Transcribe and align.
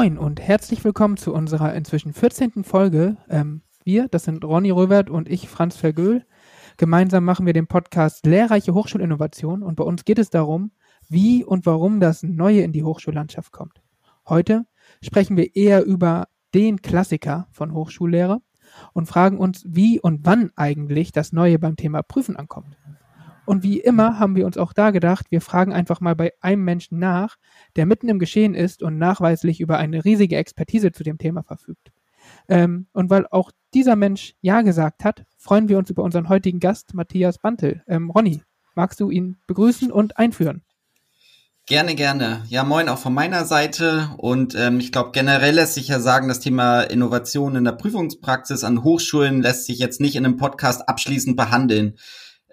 Moin 0.00 0.16
und 0.16 0.40
herzlich 0.40 0.82
willkommen 0.82 1.18
zu 1.18 1.34
unserer 1.34 1.74
inzwischen 1.74 2.14
14. 2.14 2.64
Folge. 2.64 3.18
Ähm, 3.28 3.60
wir, 3.84 4.08
das 4.08 4.24
sind 4.24 4.46
Ronny 4.46 4.70
Röbert 4.70 5.10
und 5.10 5.28
ich, 5.28 5.46
Franz 5.46 5.76
Vergöhl. 5.76 6.24
Gemeinsam 6.78 7.22
machen 7.22 7.44
wir 7.44 7.52
den 7.52 7.66
Podcast 7.66 8.24
Lehrreiche 8.24 8.72
Hochschulinnovation 8.72 9.62
und 9.62 9.76
bei 9.76 9.84
uns 9.84 10.06
geht 10.06 10.18
es 10.18 10.30
darum, 10.30 10.70
wie 11.10 11.44
und 11.44 11.66
warum 11.66 12.00
das 12.00 12.22
Neue 12.22 12.62
in 12.62 12.72
die 12.72 12.82
Hochschullandschaft 12.82 13.52
kommt. 13.52 13.82
Heute 14.26 14.64
sprechen 15.02 15.36
wir 15.36 15.54
eher 15.54 15.84
über 15.84 16.28
den 16.54 16.80
Klassiker 16.80 17.48
von 17.50 17.74
Hochschullehre 17.74 18.40
und 18.94 19.04
fragen 19.04 19.36
uns, 19.36 19.66
wie 19.68 20.00
und 20.00 20.24
wann 20.24 20.50
eigentlich 20.56 21.12
das 21.12 21.34
Neue 21.34 21.58
beim 21.58 21.76
Thema 21.76 22.02
Prüfen 22.02 22.36
ankommt. 22.36 22.74
Und 23.50 23.64
wie 23.64 23.80
immer 23.80 24.20
haben 24.20 24.36
wir 24.36 24.46
uns 24.46 24.56
auch 24.56 24.72
da 24.72 24.92
gedacht, 24.92 25.26
wir 25.30 25.40
fragen 25.40 25.72
einfach 25.72 26.00
mal 26.00 26.14
bei 26.14 26.32
einem 26.40 26.62
Menschen 26.62 27.00
nach, 27.00 27.36
der 27.74 27.84
mitten 27.84 28.08
im 28.08 28.20
Geschehen 28.20 28.54
ist 28.54 28.80
und 28.80 28.96
nachweislich 28.96 29.60
über 29.60 29.76
eine 29.76 30.04
riesige 30.04 30.36
Expertise 30.36 30.92
zu 30.92 31.02
dem 31.02 31.18
Thema 31.18 31.42
verfügt. 31.42 31.90
Ähm, 32.48 32.86
und 32.92 33.10
weil 33.10 33.26
auch 33.28 33.50
dieser 33.74 33.96
Mensch 33.96 34.36
Ja 34.40 34.62
gesagt 34.62 35.02
hat, 35.02 35.24
freuen 35.36 35.68
wir 35.68 35.78
uns 35.78 35.90
über 35.90 36.04
unseren 36.04 36.28
heutigen 36.28 36.60
Gast, 36.60 36.94
Matthias 36.94 37.38
Bantel. 37.38 37.82
Ähm, 37.88 38.10
Ronny, 38.10 38.40
magst 38.76 39.00
du 39.00 39.10
ihn 39.10 39.38
begrüßen 39.48 39.90
und 39.90 40.16
einführen? 40.16 40.62
Gerne, 41.66 41.96
gerne. 41.96 42.44
Ja, 42.50 42.62
moin 42.62 42.88
auch 42.88 42.98
von 42.98 43.14
meiner 43.14 43.44
Seite. 43.46 44.10
Und 44.18 44.54
ähm, 44.54 44.78
ich 44.78 44.92
glaube, 44.92 45.10
generell 45.12 45.56
lässt 45.56 45.74
sich 45.74 45.88
ja 45.88 45.98
sagen, 45.98 46.28
das 46.28 46.38
Thema 46.38 46.82
Innovation 46.82 47.56
in 47.56 47.64
der 47.64 47.72
Prüfungspraxis 47.72 48.62
an 48.62 48.84
Hochschulen 48.84 49.42
lässt 49.42 49.66
sich 49.66 49.80
jetzt 49.80 50.00
nicht 50.00 50.14
in 50.14 50.24
einem 50.24 50.36
Podcast 50.36 50.88
abschließend 50.88 51.36
behandeln. 51.36 51.96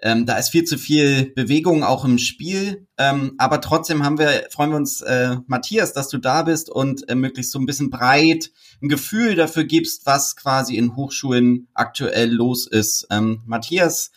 Ähm, 0.02 0.26
da 0.26 0.36
ist 0.36 0.50
viel 0.50 0.64
zu 0.64 0.78
viel 0.78 1.32
Bewegung 1.34 1.82
auch 1.82 2.04
im 2.04 2.18
Spiel. 2.18 2.86
Ähm, 2.98 3.34
aber 3.38 3.60
trotzdem 3.60 4.04
haben 4.04 4.18
wir, 4.18 4.46
freuen 4.50 4.70
wir 4.70 4.76
uns, 4.76 5.00
äh, 5.00 5.36
Matthias, 5.46 5.92
dass 5.92 6.08
du 6.08 6.18
da 6.18 6.42
bist 6.42 6.70
und 6.70 7.08
äh, 7.08 7.14
möglichst 7.14 7.52
so 7.52 7.58
ein 7.58 7.66
bisschen 7.66 7.90
breit 7.90 8.50
ein 8.82 8.88
Gefühl 8.88 9.34
dafür 9.34 9.64
gibst, 9.64 10.06
was 10.06 10.36
quasi 10.36 10.76
in 10.76 10.94
Hochschulen 10.94 11.68
aktuell 11.74 12.32
los 12.32 12.66
ist. 12.66 13.06
Ähm, 13.10 13.42
Matthias 13.44 14.12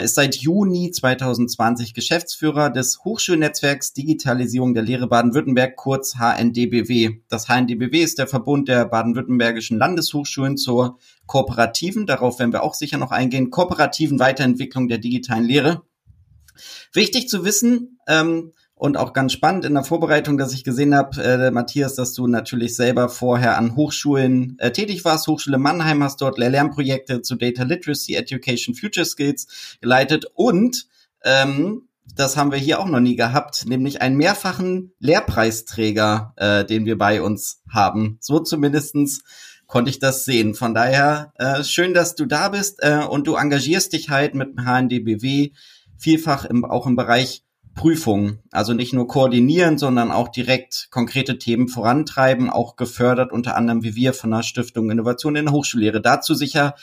ist 0.00 0.14
seit 0.14 0.36
Juni 0.36 0.90
2020 0.90 1.92
Geschäftsführer 1.92 2.70
des 2.70 3.04
Hochschulnetzwerks 3.04 3.92
Digitalisierung 3.92 4.72
der 4.72 4.82
Lehre 4.82 5.06
Baden-Württemberg, 5.06 5.76
kurz 5.76 6.14
HNDBW. 6.14 7.20
Das 7.28 7.48
HNDBW 7.48 8.02
ist 8.02 8.18
der 8.18 8.26
Verbund 8.26 8.68
der 8.68 8.86
baden-württembergischen 8.86 9.78
Landeshochschulen 9.78 10.56
zur 10.56 10.98
kooperativen, 11.26 12.06
darauf 12.06 12.38
werden 12.38 12.52
wir 12.52 12.62
auch 12.62 12.74
sicher 12.74 12.98
noch 12.98 13.10
eingehen, 13.10 13.50
kooperativen 13.50 14.18
Weiterentwicklung 14.18 14.88
der 14.88 14.98
digitalen 14.98 15.44
Lehre. 15.44 15.82
Wichtig 16.92 17.28
zu 17.28 17.44
wissen, 17.44 17.98
ähm, 18.06 18.52
und 18.82 18.96
auch 18.96 19.12
ganz 19.12 19.32
spannend 19.32 19.64
in 19.64 19.74
der 19.74 19.84
Vorbereitung, 19.84 20.38
dass 20.38 20.52
ich 20.52 20.64
gesehen 20.64 20.92
habe, 20.92 21.22
äh, 21.22 21.52
Matthias, 21.52 21.94
dass 21.94 22.14
du 22.14 22.26
natürlich 22.26 22.74
selber 22.74 23.08
vorher 23.08 23.56
an 23.56 23.76
Hochschulen 23.76 24.56
äh, 24.58 24.72
tätig 24.72 25.04
warst. 25.04 25.28
Hochschule 25.28 25.56
Mannheim 25.56 26.02
hast 26.02 26.20
dort 26.20 26.36
Lehr-Lernprojekte 26.36 27.22
zu 27.22 27.36
Data 27.36 27.62
Literacy, 27.62 28.16
Education, 28.16 28.74
Future 28.74 29.06
Skills 29.06 29.78
geleitet 29.80 30.26
und 30.34 30.88
ähm, 31.22 31.82
das 32.16 32.36
haben 32.36 32.50
wir 32.50 32.58
hier 32.58 32.80
auch 32.80 32.88
noch 32.88 32.98
nie 32.98 33.14
gehabt, 33.14 33.66
nämlich 33.68 34.02
einen 34.02 34.16
mehrfachen 34.16 34.90
Lehrpreisträger, 34.98 36.32
äh, 36.34 36.64
den 36.64 36.84
wir 36.84 36.98
bei 36.98 37.22
uns 37.22 37.62
haben. 37.72 38.18
So 38.20 38.40
zumindestens 38.40 39.22
konnte 39.68 39.90
ich 39.90 40.00
das 40.00 40.24
sehen. 40.24 40.54
Von 40.56 40.74
daher 40.74 41.32
äh, 41.36 41.62
schön, 41.62 41.94
dass 41.94 42.16
du 42.16 42.26
da 42.26 42.48
bist 42.48 42.82
äh, 42.82 43.04
und 43.08 43.28
du 43.28 43.36
engagierst 43.36 43.92
dich 43.92 44.10
halt 44.10 44.34
mit 44.34 44.58
dem 44.58 44.64
HNDBW 44.64 45.52
vielfach 45.96 46.44
im, 46.46 46.64
auch 46.64 46.88
im 46.88 46.96
Bereich 46.96 47.44
Prüfung. 47.74 48.38
Also 48.50 48.74
nicht 48.74 48.92
nur 48.92 49.06
koordinieren, 49.06 49.78
sondern 49.78 50.10
auch 50.10 50.28
direkt 50.28 50.88
konkrete 50.90 51.38
Themen 51.38 51.68
vorantreiben, 51.68 52.50
auch 52.50 52.76
gefördert 52.76 53.32
unter 53.32 53.56
anderem 53.56 53.82
wie 53.82 53.94
wir 53.94 54.12
von 54.12 54.30
der 54.30 54.42
Stiftung 54.42 54.90
Innovation 54.90 55.36
in 55.36 55.46
der 55.46 55.54
Hochschullehre. 55.54 56.00
Dazu 56.00 56.34
sicher 56.34 56.74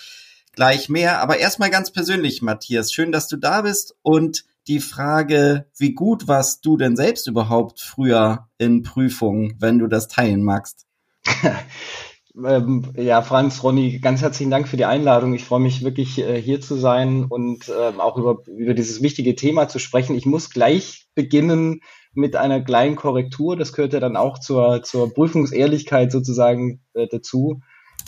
gleich 0.54 0.90
mehr. 0.90 1.22
Aber 1.22 1.38
erstmal 1.38 1.70
ganz 1.70 1.92
persönlich, 1.92 2.42
Matthias, 2.42 2.92
schön, 2.92 3.12
dass 3.12 3.28
du 3.28 3.38
da 3.38 3.62
bist 3.62 3.96
und 4.02 4.46
die 4.68 4.80
Frage, 4.80 5.68
wie 5.78 5.94
gut 5.94 6.28
warst 6.28 6.66
du 6.66 6.78
denn 6.78 6.96
selbst 6.96 7.28
überhaupt 7.28 7.80
früher 7.80 8.50
in 8.58 8.84
Prüfungen, 8.84 9.56
wenn 9.60 9.80
du 9.80 9.88
das 9.88 10.08
teilen 10.08 10.44
magst? 10.44 10.86
Ähm, 12.36 12.94
ja, 12.96 13.22
Franz, 13.22 13.64
Ronny, 13.64 14.00
ganz 14.00 14.22
herzlichen 14.22 14.52
Dank 14.52 14.68
für 14.68 14.78
die 14.78 14.86
Einladung. 14.86 15.34
Ich 15.34 15.44
freue 15.44 15.60
mich 15.60 15.84
wirklich, 15.84 16.20
äh, 16.20 16.40
hier 16.42 16.62
zu 16.62 16.76
sein 16.76 17.26
und 17.26 17.70
ähm, 17.70 18.00
auch 18.00 18.18
über, 18.18 18.44
über 18.46 18.74
dieses 18.74 19.02
wichtige 19.02 19.36
Thema 19.36 19.68
zu 19.68 19.80
sprechen. 19.80 20.16
Ich 20.16 20.26
muss 20.26 20.50
gleich 20.50 21.08
beginnen 21.16 21.82
mit 22.14 22.36
einer 22.36 22.62
kleinen 22.62 22.96
Korrektur. 22.96 23.56
Das 23.56 23.74
gehört 23.74 23.94
ja 23.94 24.00
dann 24.00 24.16
auch 24.16 24.40
zur, 24.40 24.84
zur 24.84 25.14
Prüfungsehrlichkeit 25.14 26.12
sozusagen 26.12 26.82
äh, 26.94 27.08
dazu. 27.08 27.62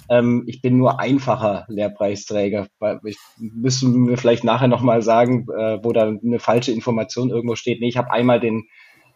Ähm, 0.08 0.44
ich 0.46 0.62
bin 0.62 0.78
nur 0.78 1.00
einfacher 1.00 1.66
Lehrpreisträger. 1.68 2.68
Ich 3.04 3.18
müssen 3.38 4.08
wir 4.08 4.18
vielleicht 4.18 4.44
nachher 4.44 4.68
nochmal 4.68 5.02
sagen, 5.02 5.48
äh, 5.50 5.80
wo 5.84 5.94
da 5.94 6.08
eine 6.08 6.40
falsche 6.40 6.72
Information 6.72 7.30
irgendwo 7.30 7.56
steht. 7.56 7.82
Nee, 7.82 7.90
ich 7.90 7.98
habe 7.98 8.12
einmal 8.12 8.40
den 8.40 8.68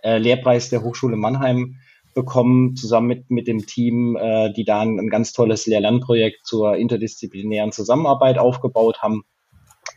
äh, 0.04 0.18
Lehrpreis 0.18 0.70
der 0.70 0.84
Hochschule 0.84 1.16
Mannheim 1.16 1.78
bekommen, 2.16 2.76
zusammen 2.76 3.08
mit, 3.08 3.30
mit 3.30 3.48
dem 3.48 3.68
Team, 3.68 4.16
äh, 4.16 4.52
die 4.52 4.66
da 4.66 4.80
ein, 4.82 5.00
ein 5.00 5.10
ganz 5.10 5.34
tolles 5.34 5.68
Lehr-Lernprojekt 5.68 6.48
zur 6.48 6.76
interdisziplinären 6.76 7.72
Zusammenarbeit 7.72 8.40
aufgebaut 8.40 9.04
haben. 9.04 9.24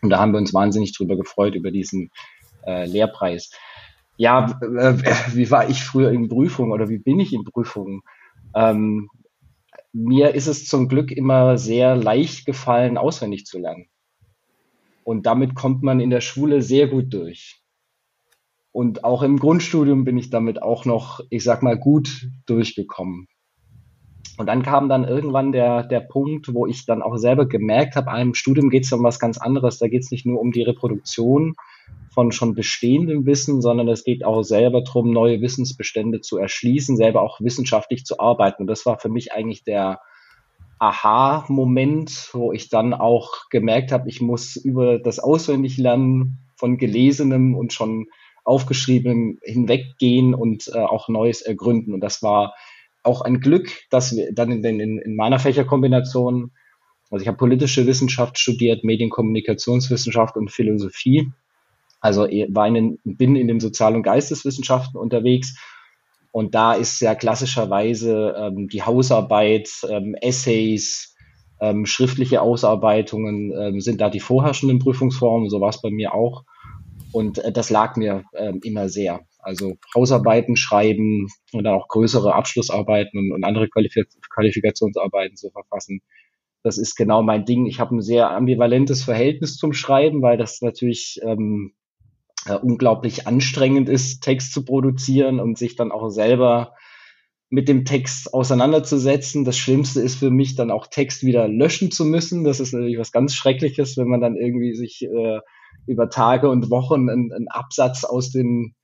Und 0.02 0.10
da 0.10 0.18
haben 0.18 0.32
wir 0.32 0.38
uns 0.38 0.52
wahnsinnig 0.52 0.94
drüber 0.96 1.16
gefreut, 1.16 1.54
über 1.54 1.70
diesen 1.70 2.10
äh, 2.66 2.84
Lehrpreis. 2.84 3.50
Ja, 4.18 4.58
äh, 4.60 4.94
wie 5.34 5.50
war 5.50 5.70
ich 5.70 5.82
früher 5.82 6.10
in 6.10 6.28
Prüfungen 6.28 6.72
oder 6.72 6.88
wie 6.88 6.98
bin 6.98 7.20
ich 7.20 7.32
in 7.32 7.44
Prüfungen? 7.44 8.02
Ähm, 8.54 9.08
mir 9.92 10.34
ist 10.34 10.48
es 10.48 10.66
zum 10.66 10.88
Glück 10.88 11.10
immer 11.10 11.56
sehr 11.56 11.96
leicht 11.96 12.44
gefallen, 12.44 12.98
auswendig 12.98 13.46
zu 13.46 13.58
lernen. 13.58 13.88
Und 15.04 15.24
damit 15.24 15.54
kommt 15.54 15.82
man 15.82 16.00
in 16.00 16.10
der 16.10 16.20
Schule 16.20 16.60
sehr 16.60 16.88
gut 16.88 17.14
durch. 17.14 17.57
Und 18.72 19.04
auch 19.04 19.22
im 19.22 19.38
Grundstudium 19.38 20.04
bin 20.04 20.18
ich 20.18 20.30
damit 20.30 20.62
auch 20.62 20.84
noch, 20.84 21.20
ich 21.30 21.42
sag 21.42 21.62
mal, 21.62 21.76
gut 21.78 22.28
durchgekommen. 22.46 23.28
Und 24.38 24.46
dann 24.46 24.62
kam 24.62 24.88
dann 24.88 25.02
irgendwann 25.02 25.50
der, 25.50 25.82
der 25.82 26.00
Punkt, 26.00 26.54
wo 26.54 26.64
ich 26.66 26.86
dann 26.86 27.02
auch 27.02 27.16
selber 27.16 27.46
gemerkt 27.46 27.96
habe, 27.96 28.12
einem 28.12 28.34
Studium 28.34 28.70
geht 28.70 28.84
es 28.84 28.92
um 28.92 29.02
was 29.02 29.18
ganz 29.18 29.36
anderes. 29.36 29.78
Da 29.78 29.88
geht 29.88 30.04
es 30.04 30.12
nicht 30.12 30.26
nur 30.26 30.40
um 30.40 30.52
die 30.52 30.62
Reproduktion 30.62 31.54
von 32.10 32.30
schon 32.30 32.54
bestehendem 32.54 33.26
Wissen, 33.26 33.60
sondern 33.60 33.88
es 33.88 34.04
geht 34.04 34.24
auch 34.24 34.42
selber 34.42 34.82
darum, 34.82 35.10
neue 35.10 35.40
Wissensbestände 35.40 36.20
zu 36.20 36.38
erschließen, 36.38 36.96
selber 36.96 37.22
auch 37.22 37.40
wissenschaftlich 37.40 38.04
zu 38.04 38.20
arbeiten. 38.20 38.62
Und 38.62 38.66
das 38.68 38.86
war 38.86 39.00
für 39.00 39.08
mich 39.08 39.32
eigentlich 39.32 39.64
der 39.64 40.00
Aha-Moment, 40.78 42.30
wo 42.32 42.52
ich 42.52 42.68
dann 42.68 42.94
auch 42.94 43.48
gemerkt 43.50 43.90
habe, 43.90 44.08
ich 44.08 44.20
muss 44.20 44.54
über 44.54 45.00
das 45.00 45.18
Auswendiglernen 45.18 46.38
von 46.54 46.78
Gelesenem 46.78 47.56
und 47.56 47.72
schon 47.72 48.06
aufgeschrieben 48.48 49.38
hinweggehen 49.42 50.34
und 50.34 50.68
äh, 50.74 50.78
auch 50.78 51.08
Neues 51.08 51.42
ergründen. 51.42 51.92
Und 51.92 52.00
das 52.00 52.22
war 52.22 52.54
auch 53.02 53.20
ein 53.20 53.40
Glück, 53.40 53.70
dass 53.90 54.16
wir 54.16 54.32
dann 54.32 54.50
in, 54.50 54.64
in, 54.64 54.98
in 54.98 55.16
meiner 55.16 55.38
Fächerkombination, 55.38 56.52
also 57.10 57.22
ich 57.22 57.28
habe 57.28 57.36
politische 57.36 57.86
Wissenschaft 57.86 58.38
studiert, 58.38 58.84
Medienkommunikationswissenschaft 58.84 60.36
und 60.36 60.50
Philosophie. 60.50 61.30
Also 62.00 62.22
war 62.22 62.66
in 62.68 62.98
bin 63.04 63.36
in 63.36 63.48
den 63.48 63.60
Sozial- 63.60 63.94
und 63.94 64.02
Geisteswissenschaften 64.02 64.98
unterwegs. 64.98 65.56
Und 66.30 66.54
da 66.54 66.74
ist 66.74 67.00
ja 67.00 67.14
klassischerweise 67.14 68.34
ähm, 68.38 68.68
die 68.68 68.82
Hausarbeit, 68.82 69.68
ähm, 69.90 70.14
Essays, 70.20 71.16
ähm, 71.60 71.86
schriftliche 71.86 72.40
Ausarbeitungen 72.40 73.52
ähm, 73.52 73.80
sind 73.80 74.00
da 74.00 74.10
die 74.10 74.20
vorherrschenden 74.20 74.78
Prüfungsformen. 74.78 75.50
So 75.50 75.60
war 75.60 75.70
es 75.70 75.82
bei 75.82 75.90
mir 75.90 76.14
auch. 76.14 76.44
Und 77.12 77.38
äh, 77.38 77.52
das 77.52 77.70
lag 77.70 77.96
mir 77.96 78.24
äh, 78.32 78.52
immer 78.62 78.88
sehr. 78.88 79.20
Also 79.38 79.74
Hausarbeiten 79.94 80.56
schreiben 80.56 81.28
und 81.52 81.64
dann 81.64 81.74
auch 81.74 81.88
größere 81.88 82.34
Abschlussarbeiten 82.34 83.18
und, 83.18 83.32
und 83.32 83.44
andere 83.44 83.68
Qualif 83.68 83.94
Qualifikationsarbeiten 84.34 85.36
zu 85.36 85.50
verfassen. 85.50 86.00
Das 86.62 86.76
ist 86.76 86.96
genau 86.96 87.22
mein 87.22 87.44
Ding. 87.44 87.66
Ich 87.66 87.80
habe 87.80 87.96
ein 87.96 88.02
sehr 88.02 88.30
ambivalentes 88.30 89.02
Verhältnis 89.04 89.56
zum 89.56 89.72
Schreiben, 89.72 90.22
weil 90.22 90.36
das 90.36 90.60
natürlich 90.60 91.20
ähm, 91.22 91.72
äh, 92.46 92.54
unglaublich 92.54 93.26
anstrengend 93.26 93.88
ist, 93.88 94.22
Text 94.22 94.52
zu 94.52 94.64
produzieren 94.64 95.40
und 95.40 95.56
sich 95.56 95.76
dann 95.76 95.92
auch 95.92 96.08
selber 96.08 96.74
mit 97.50 97.68
dem 97.68 97.84
Text 97.84 98.34
auseinanderzusetzen. 98.34 99.44
Das 99.44 99.56
Schlimmste 99.56 100.00
ist 100.00 100.16
für 100.16 100.30
mich 100.30 100.54
dann 100.54 100.70
auch 100.70 100.86
Text 100.88 101.24
wieder 101.24 101.48
löschen 101.48 101.90
zu 101.90 102.04
müssen. 102.04 102.44
Das 102.44 102.60
ist 102.60 102.72
natürlich 102.72 102.98
was 102.98 103.12
ganz 103.12 103.34
Schreckliches, 103.34 103.96
wenn 103.96 104.08
man 104.08 104.20
dann 104.20 104.36
irgendwie 104.36 104.74
sich 104.74 105.02
äh, 105.02 105.38
über 105.86 106.10
Tage 106.10 106.48
und 106.48 106.70
Wochen 106.70 107.08
einen, 107.08 107.32
einen 107.32 107.48
Absatz 107.48 108.04
aus 108.04 108.30
den 108.30 108.74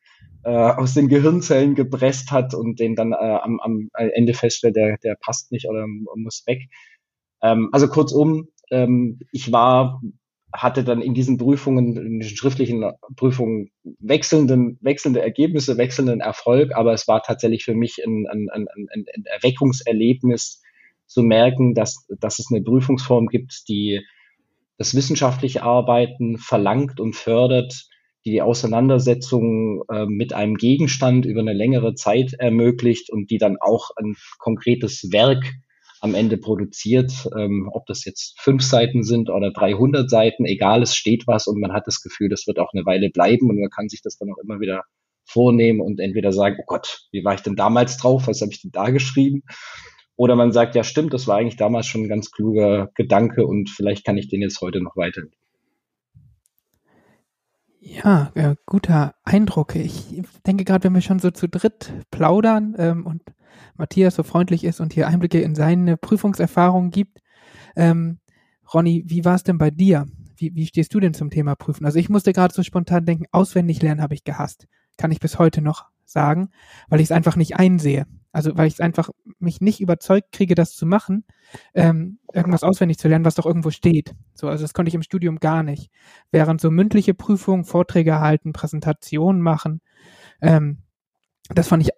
äh, 0.45 0.51
aus 0.51 0.95
den 0.95 1.09
Gehirnzellen 1.09 1.75
gepresst 1.75 2.31
hat 2.31 2.55
und 2.55 2.79
den 2.79 2.95
dann 2.95 3.13
äh, 3.13 3.17
am, 3.17 3.61
am 3.61 3.89
Ende 3.95 4.35
feststellt, 4.35 4.77
der, 4.77 4.99
der 4.99 5.17
passt 5.19 5.53
nicht 5.53 5.69
oder 5.69 5.87
muss 6.17 6.45
weg. 6.47 6.69
Ähm, 7.43 7.71
also 7.73 7.89
kurzum, 7.89 8.49
ähm, 8.71 9.21
ich 9.33 9.53
war 9.53 10.01
hatte 10.55 10.85
dann 10.85 11.03
in 11.03 11.15
diesen 11.15 11.37
Prüfungen, 11.37 11.97
in 11.97 12.21
diesen 12.21 12.37
schriftlichen 12.37 12.85
Prüfungen 13.17 13.71
wechselnden, 13.99 14.79
wechselnde 14.83 15.21
Ergebnisse, 15.21 15.79
wechselnden 15.79 16.21
Erfolg, 16.21 16.77
aber 16.77 16.93
es 16.93 17.09
war 17.09 17.23
tatsächlich 17.23 17.65
für 17.65 17.75
mich 17.75 17.99
ein, 18.07 18.27
ein, 18.31 18.49
ein, 18.51 18.67
ein 18.93 19.25
Erweckungserlebnis 19.25 20.63
zu 21.07 21.23
merken, 21.23 21.75
dass, 21.75 22.07
dass 22.21 22.39
es 22.39 22.53
eine 22.53 22.63
Prüfungsform 22.63 23.27
gibt, 23.27 23.69
die 23.69 24.01
das 24.79 24.94
wissenschaftliche 24.94 25.62
Arbeiten 25.62 26.38
verlangt 26.38 27.00
und 27.00 27.15
fördert, 27.15 27.87
die 28.25 28.41
Auseinandersetzung 28.41 29.82
äh, 29.91 30.06
mit 30.06 30.32
einem 30.32 30.56
Gegenstand 30.56 31.26
über 31.26 31.41
eine 31.41 31.53
längere 31.53 31.94
Zeit 31.94 32.32
ermöglicht 32.38 33.11
und 33.11 33.31
die 33.31 33.38
dann 33.38 33.59
auch 33.61 33.91
ein 33.97 34.17
konkretes 34.38 35.12
Werk 35.12 35.44
am 36.00 36.15
Ende 36.15 36.37
produziert, 36.37 37.29
ähm, 37.37 37.69
ob 37.73 37.87
das 37.87 38.05
jetzt 38.05 38.38
fünf 38.38 38.62
Seiten 38.62 39.03
sind 39.03 39.31
oder 39.31 39.50
300 39.53 40.09
Seiten, 40.09 40.44
egal, 40.44 40.82
es 40.82 40.94
steht 40.94 41.26
was 41.26 41.47
und 41.47 41.61
man 41.61 41.73
hat 41.73 41.87
das 41.87 42.03
Gefühl, 42.03 42.29
das 42.29 42.47
wird 42.47 42.59
auch 42.59 42.73
eine 42.75 42.85
Weile 42.85 43.11
bleiben 43.11 43.49
und 43.49 43.59
man 43.59 43.71
kann 43.71 43.88
sich 43.88 44.03
das 44.03 44.19
dann 44.19 44.31
auch 44.31 44.38
immer 44.43 44.61
wieder 44.61 44.82
vornehmen 45.26 45.81
und 45.81 46.00
entweder 46.00 46.32
sagen, 46.32 46.56
oh 46.61 46.65
Gott, 46.67 47.06
wie 47.11 47.25
war 47.25 47.35
ich 47.35 47.41
denn 47.41 47.56
damals 47.56 47.97
drauf, 47.97 48.26
was 48.26 48.41
habe 48.43 48.53
ich 48.53 48.61
denn 48.61 48.71
da 48.71 48.91
geschrieben? 48.91 49.43
Oder 50.16 50.37
man 50.37 50.52
sagt, 50.52 50.75
ja 50.75 50.84
stimmt, 50.84 51.12
das 51.12 51.26
war 51.26 51.38
eigentlich 51.38 51.56
damals 51.56 51.87
schon 51.87 52.02
ein 52.02 52.08
ganz 52.08 52.31
kluger 52.31 52.90
Gedanke 52.94 53.46
und 53.46 53.69
vielleicht 53.70 54.05
kann 54.05 54.16
ich 54.16 54.28
den 54.28 54.43
jetzt 54.43 54.61
heute 54.61 54.81
noch 54.81 54.96
weiter. 54.96 55.22
Ja, 57.81 58.32
äh, 58.34 58.55
guter 58.64 59.14
Eindruck. 59.25 59.76
Ich 59.76 60.22
denke 60.46 60.64
gerade, 60.64 60.84
wenn 60.84 60.94
wir 60.94 61.02
schon 61.02 61.19
so 61.19 61.31
zu 61.31 61.49
dritt 61.49 61.93
plaudern 62.11 62.75
ähm, 62.78 63.06
und 63.06 63.22
Matthias 63.76 64.14
so 64.14 64.22
freundlich 64.22 64.64
ist 64.64 64.81
und 64.81 64.94
hier 64.94 65.06
Einblicke 65.06 65.40
in 65.40 65.55
seine 65.55 65.96
Prüfungserfahrungen 65.96 66.90
gibt. 66.90 67.19
Ähm, 67.76 68.20
Ronny, 68.72 69.05
wie 69.06 69.25
war 69.25 69.34
es 69.34 69.43
denn 69.43 69.58
bei 69.58 69.70
dir? 69.70 70.06
Wie, 70.37 70.55
wie 70.55 70.66
stehst 70.66 70.94
du 70.94 71.00
denn 71.00 71.12
zum 71.12 71.31
Thema 71.31 71.56
Prüfen? 71.56 71.84
Also 71.84 71.99
ich 71.99 72.08
musste 72.08 72.32
gerade 72.32 72.55
so 72.55 72.62
spontan 72.62 73.05
denken, 73.05 73.26
auswendig 73.32 73.82
lernen 73.82 74.00
habe 74.00 74.14
ich 74.14 74.25
gehasst. 74.25 74.66
Kann 74.96 75.11
ich 75.11 75.20
bis 75.20 75.38
heute 75.38 75.61
noch 75.61 75.84
sagen, 76.05 76.50
weil 76.88 77.00
ich 77.00 77.08
es 77.08 77.12
einfach 77.12 77.37
nicht 77.37 77.56
einsehe. 77.56 78.06
Also 78.35 78.59
weil 78.59 78.67
ich 78.67 78.75
es 78.75 78.81
einfach 78.81 79.11
mich 79.39 79.61
nicht 79.61 79.81
überzeugt 79.81 80.33
kriege, 80.33 80.57
das 80.57 80.75
zu 80.75 80.87
machen, 80.87 81.25
ähm, 81.73 82.19
irgendwas 82.33 82.65
auswendig 82.65 82.99
zu 82.99 83.07
lernen, 83.07 83.25
was 83.25 83.37
doch 83.37 83.47
irgendwo 83.47 83.71
steht. 83.71 84.17
So, 84.35 84.49
also 84.49 84.65
das 84.65 84.75
konnte 84.75 84.89
ich 84.89 84.95
im 84.97 85.03
Studium 85.03 85.39
gar 85.39 85.63
nicht. 85.63 85.89
Während 86.33 86.61
so 86.61 86.73
mündliche 86.73 87.15
Prüfungen, 87.15 87.65
Vorträge 87.65 88.19
halten, 88.19 88.53
Präsentationen 88.53 89.41
machen, 89.41 89.81
ähm, 90.43 90.79
das 91.55 91.69
fand 91.69 91.85
ich 91.85 91.91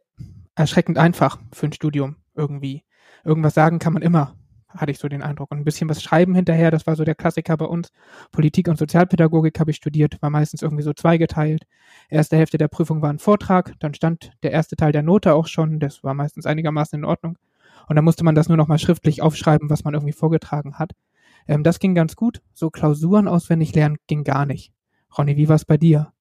erschreckend 0.55 0.99
einfach 0.99 1.39
für 1.53 1.67
ein 1.67 1.73
Studium 1.73 2.17
irgendwie. 2.35 2.85
Irgendwas 3.25 3.55
sagen 3.55 3.79
kann 3.79 3.95
man 3.95 4.03
immer, 4.03 4.37
hatte 4.77 4.91
ich 4.91 4.99
so 4.99 5.09
den 5.09 5.23
Eindruck. 5.23 5.51
Und 5.51 5.59
ein 5.59 5.65
bisschen 5.65 5.89
was 5.89 6.03
schreiben 6.03 6.35
hinterher, 6.35 6.71
das 6.71 6.87
war 6.87 6.97
so 6.97 7.05
der 7.05 7.15
Klassiker 7.15 7.57
bei 7.57 7.65
uns. 7.65 7.91
Politik 8.33 8.69
und 8.69 8.79
Sozialpädagogik 8.79 9.59
habe 9.59 9.71
ich 9.71 9.77
studiert, 9.77 10.21
war 10.21 10.31
meistens 10.31 10.63
irgendwie 10.63 10.83
so 10.83 10.93
zweigeteilt. 10.93 11.67
Erste 12.09 12.37
Hälfte 12.37 12.59
der 12.59 12.69
Prüfung 12.69 13.03
war 13.03 13.11
ein 13.11 13.19
Vortrag, 13.19 13.75
dann 13.79 13.95
stand 13.95 14.33
der 14.43 14.53
erste 14.53 14.77
Teil 14.77 14.93
der 14.93 15.03
Note 15.03 15.35
auch 15.35 15.47
schon, 15.47 15.81
das 15.81 16.05
war 16.05 16.15
meistens 16.15 16.47
einigermaßen 16.47 16.99
in 16.99 17.05
Ordnung. 17.05 17.39
Und 17.89 17.97
dann 17.97 18.05
musste 18.05 18.25
man 18.25 18.35
das 18.35 18.49
nur 18.49 18.57
noch 18.57 18.69
mal 18.69 18.79
schriftlich 18.79 19.23
aufschreiben, 19.23 19.71
was 19.71 19.85
man 19.85 19.95
irgendwie 19.95 20.13
vorgetragen 20.13 20.79
hat. 20.79 20.93
Ähm, 21.49 21.63
das 21.63 21.79
ging 21.79 21.95
ganz 21.95 22.17
gut. 22.17 22.43
So 22.55 22.71
Klausuren 22.71 23.29
auswendig 23.29 23.75
lernen 23.75 23.97
ging 24.07 24.25
gar 24.25 24.47
nicht. 24.47 24.73
Ronny, 25.17 25.37
wie 25.37 25.49
war 25.49 25.57
es 25.57 25.65
bei 25.65 25.77
dir? 25.77 26.13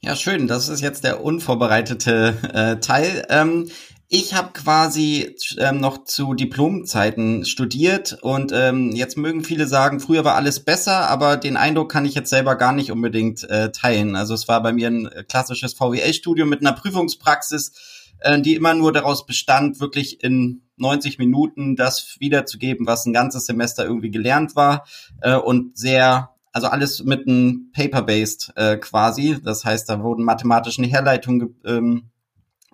Ja, 0.00 0.16
schön. 0.16 0.46
Das 0.46 0.68
ist 0.68 0.82
jetzt 0.82 1.02
der 1.04 1.24
unvorbereitete 1.24 2.36
äh, 2.52 2.76
Teil. 2.80 3.24
Ähm, 3.30 3.70
ich 4.08 4.34
habe 4.34 4.52
quasi 4.52 5.34
ähm, 5.58 5.80
noch 5.80 6.04
zu 6.04 6.34
Diplomzeiten 6.34 7.44
studiert 7.44 8.18
und 8.22 8.52
ähm, 8.52 8.90
jetzt 8.92 9.16
mögen 9.16 9.44
viele 9.44 9.66
sagen, 9.66 10.00
früher 10.00 10.24
war 10.24 10.34
alles 10.34 10.60
besser, 10.60 11.08
aber 11.08 11.36
den 11.36 11.56
Eindruck 11.56 11.90
kann 11.90 12.04
ich 12.04 12.14
jetzt 12.14 12.30
selber 12.30 12.56
gar 12.56 12.72
nicht 12.72 12.92
unbedingt 12.92 13.48
äh, 13.48 13.72
teilen. 13.72 14.14
Also 14.14 14.34
es 14.34 14.46
war 14.46 14.62
bei 14.62 14.72
mir 14.72 14.88
ein 14.88 15.10
klassisches 15.28 15.74
VWL-Studium 15.74 16.48
mit 16.48 16.60
einer 16.60 16.72
Prüfungspraxis, 16.72 18.12
äh, 18.20 18.40
die 18.40 18.54
immer 18.54 18.74
nur 18.74 18.92
daraus 18.92 19.26
bestand, 19.26 19.80
wirklich 19.80 20.22
in 20.22 20.62
90 20.76 21.18
Minuten 21.18 21.76
das 21.76 22.16
wiederzugeben, 22.18 22.86
was 22.86 23.06
ein 23.06 23.12
ganzes 23.12 23.46
Semester 23.46 23.84
irgendwie 23.84 24.10
gelernt 24.10 24.54
war 24.54 24.86
äh, 25.22 25.36
und 25.36 25.78
sehr 25.78 26.30
also 26.52 26.68
alles 26.68 27.02
mit 27.02 27.26
einem 27.26 27.72
Paper-based 27.72 28.52
äh, 28.54 28.76
quasi. 28.76 29.38
Das 29.42 29.64
heißt, 29.64 29.88
da 29.88 30.00
wurden 30.04 30.22
mathematische 30.22 30.84
Herleitungen 30.84 31.40
ge 31.40 31.48
ähm, 31.64 32.10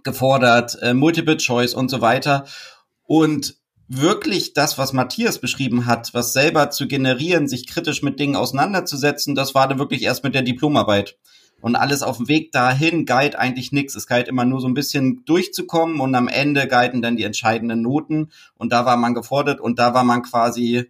gefordert, 0.05 0.79
äh, 0.83 0.95
Multiple 0.95 1.37
Choice 1.37 1.75
und 1.75 1.91
so 1.91 2.01
weiter. 2.01 2.45
Und 3.05 3.57
wirklich 3.89 4.55
das, 4.55 4.79
was 4.79 4.93
Matthias 4.93 5.41
beschrieben 5.41 5.87
hat, 5.87 6.15
was 6.15 6.33
selber 6.33 6.71
zu 6.71 6.87
generieren, 6.87 7.49
sich 7.49 7.67
kritisch 7.67 8.03
mit 8.03 8.21
Dingen 8.21 8.37
auseinanderzusetzen, 8.37 9.35
das 9.35 9.55
war 9.55 9.67
dann 9.67 9.81
wirklich 9.81 10.03
erst 10.03 10.23
mit 10.23 10.35
der 10.35 10.43
Diplomarbeit. 10.43 11.17
Und 11.61 11.77
alles 11.77 12.03
auf 12.03 12.17
dem 12.17 12.29
Weg 12.29 12.53
dahin 12.53 13.05
galt 13.05 13.37
eigentlich 13.37 13.73
nichts. 13.73 13.95
Es 13.95 14.07
galt 14.07 14.29
immer 14.29 14.45
nur 14.45 14.61
so 14.61 14.69
ein 14.69 14.75
bisschen 14.75 15.25
durchzukommen 15.27 16.01
und 16.01 16.15
am 16.15 16.29
Ende 16.29 16.67
galten 16.67 17.03
dann 17.03 17.17
die 17.17 17.25
entscheidenden 17.25 17.83
Noten. 17.83 18.31
Und 18.57 18.73
da 18.73 18.87
war 18.87 18.97
man 18.97 19.15
gefordert 19.15 19.61
und 19.61 19.79
da 19.79 19.93
war 19.93 20.05
man 20.05 20.23
quasi 20.23 20.87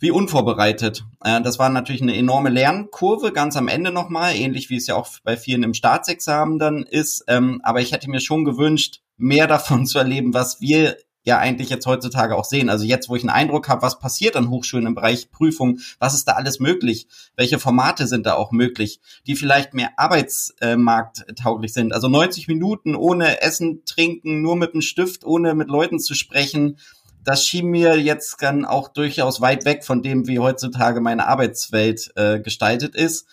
wie 0.00 0.10
unvorbereitet. 0.10 1.04
Äh, 1.22 1.40
das 1.42 1.58
war 1.58 1.68
natürlich 1.68 2.02
eine 2.02 2.16
enorme 2.16 2.48
Lernkurve 2.48 3.32
ganz 3.32 3.56
am 3.56 3.68
Ende 3.68 3.92
nochmal, 3.92 4.34
ähnlich 4.34 4.70
wie 4.70 4.76
es 4.76 4.86
ja 4.86 4.96
auch 4.96 5.08
bei 5.22 5.36
vielen 5.36 5.62
im 5.62 5.74
Staatsexamen 5.74 6.58
dann 6.58 6.82
ist. 6.82 7.24
Ähm, 7.28 7.60
aber 7.62 7.80
ich 7.80 7.92
hätte 7.92 8.10
mir 8.10 8.20
schon 8.20 8.44
gewünscht, 8.44 9.02
mehr 9.16 9.46
davon 9.46 9.86
zu 9.86 9.98
erleben, 9.98 10.34
was 10.34 10.60
wir 10.60 10.96
ja 11.22 11.38
eigentlich 11.38 11.68
jetzt 11.68 11.86
heutzutage 11.86 12.34
auch 12.34 12.46
sehen. 12.46 12.70
Also 12.70 12.86
jetzt, 12.86 13.10
wo 13.10 13.16
ich 13.16 13.22
einen 13.22 13.30
Eindruck 13.30 13.68
habe, 13.68 13.82
was 13.82 13.98
passiert 13.98 14.36
an 14.36 14.48
Hochschulen 14.48 14.86
im 14.86 14.94
Bereich 14.94 15.30
Prüfung, 15.30 15.78
was 15.98 16.14
ist 16.14 16.26
da 16.26 16.32
alles 16.32 16.60
möglich? 16.60 17.08
Welche 17.36 17.58
Formate 17.58 18.06
sind 18.06 18.24
da 18.24 18.34
auch 18.34 18.52
möglich, 18.52 19.00
die 19.26 19.36
vielleicht 19.36 19.74
mehr 19.74 19.90
arbeitsmarkttauglich 19.98 21.74
sind? 21.74 21.92
Also 21.92 22.08
90 22.08 22.48
Minuten 22.48 22.94
ohne 22.94 23.42
Essen, 23.42 23.84
Trinken, 23.84 24.40
nur 24.40 24.56
mit 24.56 24.72
dem 24.72 24.80
Stift, 24.80 25.24
ohne 25.24 25.54
mit 25.54 25.68
Leuten 25.68 25.98
zu 25.98 26.14
sprechen 26.14 26.78
das 27.24 27.46
schien 27.46 27.66
mir 27.66 27.98
jetzt 28.00 28.42
dann 28.42 28.64
auch 28.64 28.88
durchaus 28.88 29.40
weit 29.40 29.64
weg 29.64 29.84
von 29.84 30.02
dem, 30.02 30.26
wie 30.26 30.38
heutzutage 30.38 31.00
meine 31.00 31.26
Arbeitswelt 31.26 32.10
äh, 32.16 32.40
gestaltet 32.40 32.94
ist. 32.94 33.26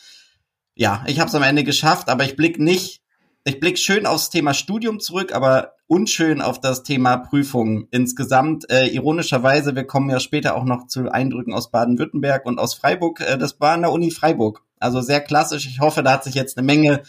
Ja, 0.75 1.03
ich 1.07 1.19
habe 1.19 1.29
es 1.29 1.35
am 1.35 1.43
Ende 1.43 1.63
geschafft, 1.63 2.09
aber 2.09 2.23
ich 2.23 2.35
blick 2.35 2.59
nicht, 2.59 3.01
ich 3.43 3.59
blick 3.59 3.79
schön 3.79 4.05
aufs 4.05 4.29
Thema 4.29 4.53
Studium 4.53 4.99
zurück, 4.99 5.33
aber 5.33 5.73
unschön 5.87 6.41
auf 6.41 6.59
das 6.59 6.83
Thema 6.83 7.17
Prüfung 7.17 7.87
insgesamt. 7.91 8.69
Äh, 8.69 8.87
ironischerweise, 8.87 9.73
wir 9.73 9.85
kommen 9.85 10.09
ja 10.09 10.19
später 10.19 10.55
auch 10.55 10.65
noch 10.65 10.87
zu 10.87 11.09
Eindrücken 11.09 11.53
aus 11.53 11.71
Baden-Württemberg 11.71 12.45
und 12.45 12.59
aus 12.59 12.73
Freiburg. 12.73 13.21
Äh, 13.21 13.37
das 13.37 13.59
war 13.61 13.73
an 13.73 13.83
der 13.83 13.93
Uni 13.93 14.11
Freiburg. 14.11 14.63
Also 14.79 15.01
sehr 15.01 15.21
klassisch. 15.21 15.65
Ich 15.65 15.79
hoffe, 15.79 16.03
da 16.03 16.11
hat 16.11 16.25
sich 16.25 16.35
jetzt 16.35 16.57
eine 16.57 16.65
Menge 16.65 17.03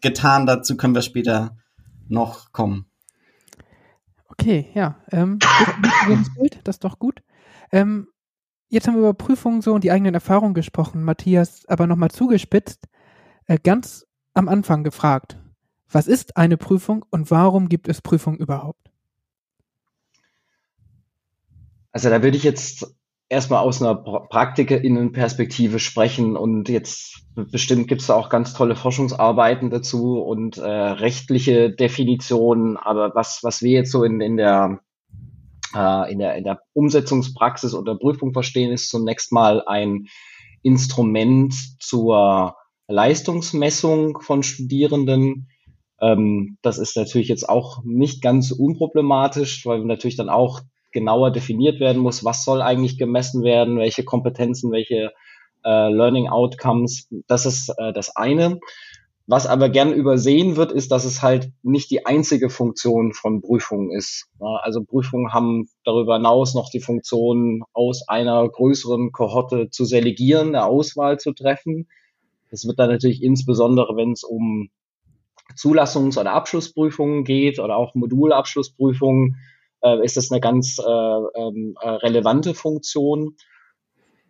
getan. 0.00 0.46
Dazu 0.46 0.76
können 0.76 0.96
wir 0.96 1.02
später 1.02 1.56
noch 2.08 2.52
kommen. 2.52 2.87
Okay, 4.40 4.70
ja. 4.74 4.96
Ähm, 5.10 5.38
Bild, 6.36 6.60
das 6.64 6.76
ist 6.76 6.84
doch 6.84 6.98
gut. 6.98 7.22
Ähm, 7.72 8.08
jetzt 8.68 8.86
haben 8.86 8.94
wir 8.94 9.00
über 9.00 9.14
Prüfungen 9.14 9.62
so 9.62 9.74
und 9.74 9.82
die 9.82 9.90
eigenen 9.90 10.14
Erfahrungen 10.14 10.54
gesprochen. 10.54 11.02
Matthias 11.02 11.66
aber 11.66 11.86
nochmal 11.86 12.10
zugespitzt, 12.10 12.86
äh, 13.46 13.58
ganz 13.58 14.06
am 14.34 14.48
Anfang 14.48 14.84
gefragt, 14.84 15.38
was 15.90 16.06
ist 16.06 16.36
eine 16.36 16.56
Prüfung 16.56 17.04
und 17.10 17.30
warum 17.30 17.68
gibt 17.68 17.88
es 17.88 18.00
Prüfungen 18.00 18.38
überhaupt? 18.38 18.90
Also 21.90 22.10
da 22.10 22.22
würde 22.22 22.36
ich 22.36 22.44
jetzt 22.44 22.94
erstmal 23.28 23.60
aus 23.60 23.82
einer 23.82 23.94
PraktikerInnen-Perspektive 23.94 25.78
sprechen 25.78 26.36
und 26.36 26.68
jetzt 26.68 27.22
bestimmt 27.34 27.88
gibt 27.88 28.00
es 28.00 28.06
da 28.08 28.14
auch 28.14 28.30
ganz 28.30 28.54
tolle 28.54 28.74
Forschungsarbeiten 28.74 29.70
dazu 29.70 30.20
und 30.20 30.58
äh, 30.58 30.68
rechtliche 30.68 31.70
Definitionen, 31.70 32.76
aber 32.76 33.14
was, 33.14 33.40
was 33.42 33.62
wir 33.62 33.72
jetzt 33.72 33.92
so 33.92 34.02
in, 34.02 34.20
in 34.20 34.36
der 34.36 34.80
äh, 35.74 36.12
in 36.12 36.18
der, 36.18 36.36
in 36.36 36.44
der 36.44 36.60
Umsetzungspraxis 36.72 37.74
oder 37.74 37.96
Prüfung 37.96 38.32
verstehen, 38.32 38.72
ist 38.72 38.88
zunächst 38.88 39.32
mal 39.32 39.62
ein 39.66 40.06
Instrument 40.62 41.54
zur 41.80 42.56
Leistungsmessung 42.88 44.20
von 44.20 44.42
Studierenden. 44.42 45.48
Ähm, 46.00 46.58
das 46.62 46.78
ist 46.78 46.96
natürlich 46.96 47.28
jetzt 47.28 47.48
auch 47.48 47.82
nicht 47.84 48.22
ganz 48.22 48.50
unproblematisch, 48.50 49.66
weil 49.66 49.84
natürlich 49.84 50.16
dann 50.16 50.30
auch 50.30 50.60
genauer 50.98 51.30
definiert 51.30 51.78
werden 51.78 52.02
muss, 52.02 52.24
was 52.24 52.44
soll 52.44 52.60
eigentlich 52.60 52.98
gemessen 52.98 53.44
werden, 53.44 53.78
welche 53.78 54.04
Kompetenzen, 54.04 54.72
welche 54.72 55.12
äh, 55.64 55.88
Learning 55.92 56.28
Outcomes. 56.28 57.08
Das 57.28 57.46
ist 57.46 57.68
äh, 57.78 57.92
das 57.92 58.16
eine. 58.16 58.58
Was 59.30 59.46
aber 59.46 59.68
gern 59.68 59.92
übersehen 59.92 60.56
wird, 60.56 60.72
ist, 60.72 60.90
dass 60.90 61.04
es 61.04 61.22
halt 61.22 61.52
nicht 61.62 61.90
die 61.90 62.06
einzige 62.06 62.48
Funktion 62.48 63.12
von 63.12 63.42
Prüfungen 63.42 63.90
ist. 63.92 64.26
Also 64.40 64.82
Prüfungen 64.82 65.34
haben 65.34 65.68
darüber 65.84 66.14
hinaus 66.16 66.54
noch 66.54 66.70
die 66.70 66.80
Funktion, 66.80 67.62
aus 67.74 68.08
einer 68.08 68.48
größeren 68.48 69.12
Kohorte 69.12 69.68
zu 69.68 69.84
selegieren, 69.84 70.48
eine 70.48 70.64
Auswahl 70.64 71.18
zu 71.18 71.32
treffen. 71.34 71.88
Das 72.50 72.66
wird 72.66 72.78
dann 72.78 72.88
natürlich 72.88 73.22
insbesondere, 73.22 73.96
wenn 73.96 74.12
es 74.12 74.24
um 74.24 74.70
Zulassungs- 75.54 76.18
oder 76.18 76.32
Abschlussprüfungen 76.32 77.24
geht 77.24 77.58
oder 77.58 77.76
auch 77.76 77.94
Modulabschlussprüfungen, 77.94 79.36
äh, 79.82 80.04
ist 80.04 80.16
das 80.16 80.30
eine 80.30 80.40
ganz 80.40 80.78
äh, 80.78 80.82
ähm, 80.82 81.76
äh, 81.80 81.88
relevante 81.88 82.54
Funktion. 82.54 83.36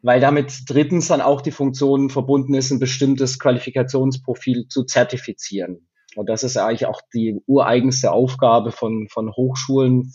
weil 0.01 0.21
damit 0.21 0.63
drittens 0.69 1.09
dann 1.09 1.21
auch 1.21 1.41
die 1.41 1.51
Funktion 1.51 2.09
verbunden 2.09 2.55
ist, 2.55 2.71
ein 2.71 2.79
bestimmtes 2.79 3.41
Qualifikationsprofil 3.41 4.69
zu 4.69 4.85
zertifizieren. 4.85 5.89
Und 6.15 6.29
das 6.29 6.45
ist 6.45 6.57
eigentlich 6.57 6.87
auch 6.87 7.01
die 7.13 7.41
ureigenste 7.47 8.13
Aufgabe 8.13 8.71
von, 8.71 9.09
von 9.09 9.33
Hochschulen, 9.33 10.13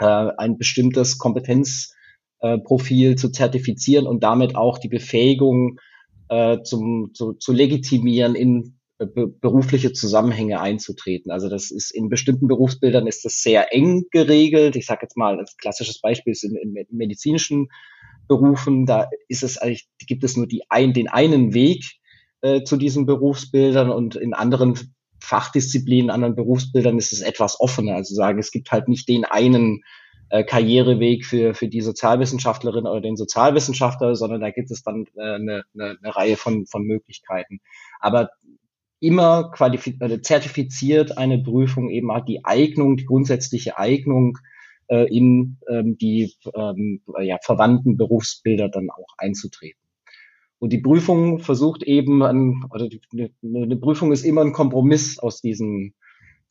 äh, 0.00 0.04
ein 0.04 0.58
bestimmtes 0.58 1.18
Kompetenzprofil 1.18 3.12
äh, 3.12 3.16
zu 3.16 3.30
zertifizieren 3.30 4.06
und 4.06 4.22
damit 4.22 4.54
auch 4.54 4.78
die 4.78 4.88
Befähigung 4.88 5.78
äh, 6.28 6.62
zum, 6.62 7.10
zu, 7.14 7.32
zu 7.34 7.52
legitimieren, 7.52 8.34
in 8.34 8.79
berufliche 9.06 9.92
Zusammenhänge 9.92 10.60
einzutreten. 10.60 11.30
Also 11.30 11.48
das 11.48 11.70
ist 11.70 11.90
in 11.90 12.08
bestimmten 12.08 12.48
Berufsbildern 12.48 13.06
ist 13.06 13.24
das 13.24 13.42
sehr 13.42 13.72
eng 13.72 14.04
geregelt. 14.10 14.76
Ich 14.76 14.86
sage 14.86 15.00
jetzt 15.02 15.16
mal, 15.16 15.38
als 15.38 15.56
klassisches 15.56 16.00
Beispiel 16.00 16.32
ist 16.32 16.44
in, 16.44 16.56
in 16.56 16.86
medizinischen 16.90 17.68
Berufen, 18.28 18.86
da 18.86 19.08
ist 19.28 19.42
es 19.42 19.58
eigentlich, 19.58 19.88
gibt 20.06 20.22
es 20.22 20.36
nur 20.36 20.46
die 20.46 20.62
ein, 20.68 20.92
den 20.92 21.08
einen 21.08 21.54
Weg 21.54 21.84
äh, 22.42 22.62
zu 22.62 22.76
diesen 22.76 23.06
Berufsbildern 23.06 23.90
und 23.90 24.16
in 24.16 24.34
anderen 24.34 24.78
Fachdisziplinen, 25.18 26.10
anderen 26.10 26.36
Berufsbildern 26.36 26.98
ist 26.98 27.12
es 27.12 27.20
etwas 27.20 27.60
offener. 27.60 27.96
Also 27.96 28.14
sagen, 28.14 28.38
es 28.38 28.50
gibt 28.50 28.70
halt 28.70 28.88
nicht 28.88 29.08
den 29.08 29.24
einen 29.24 29.82
äh, 30.30 30.44
Karriereweg 30.44 31.26
für, 31.26 31.54
für 31.54 31.68
die 31.68 31.80
Sozialwissenschaftlerin 31.80 32.86
oder 32.86 33.00
den 33.00 33.16
Sozialwissenschaftler, 33.16 34.14
sondern 34.14 34.40
da 34.40 34.50
gibt 34.50 34.70
es 34.70 34.82
dann 34.82 35.06
äh, 35.16 35.20
eine, 35.20 35.64
eine, 35.74 35.96
eine 36.02 36.16
Reihe 36.16 36.36
von, 36.36 36.66
von 36.66 36.84
Möglichkeiten. 36.84 37.60
Aber 37.98 38.30
immer 39.00 39.50
qualifiziert, 39.50 40.24
zertifiziert 40.24 41.18
eine 41.18 41.42
Prüfung 41.42 41.90
eben 41.90 42.12
hat 42.12 42.28
die 42.28 42.44
Eignung, 42.44 42.96
die 42.96 43.06
grundsätzliche 43.06 43.78
Eignung 43.78 44.38
äh, 44.88 45.04
in 45.14 45.58
ähm, 45.68 45.96
die 45.98 46.34
ähm, 46.54 47.02
ja, 47.20 47.38
verwandten 47.42 47.96
Berufsbilder 47.96 48.68
dann 48.68 48.90
auch 48.90 49.14
einzutreten. 49.16 49.80
Und 50.58 50.74
die 50.74 50.78
Prüfung 50.78 51.38
versucht 51.38 51.82
eben, 51.82 52.22
an, 52.22 52.66
oder 52.70 52.88
die, 52.88 53.00
eine 53.42 53.76
Prüfung 53.76 54.12
ist 54.12 54.24
immer 54.24 54.42
ein 54.42 54.52
Kompromiss 54.52 55.18
aus 55.18 55.40
diesen, 55.40 55.94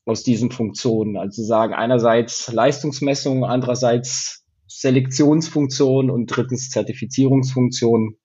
aus 0.04 0.24
diesen 0.24 0.50
Funktionen. 0.50 1.16
Also 1.16 1.44
sagen 1.44 1.76
einerseits 1.76 2.52
Leistungsmessung, 2.52 3.46
andererseits 3.46 4.46
Selektionsfunktion 4.68 6.10
und 6.10 6.26
drittens 6.26 6.70
Zertifizierungsfunktion. 6.70 8.16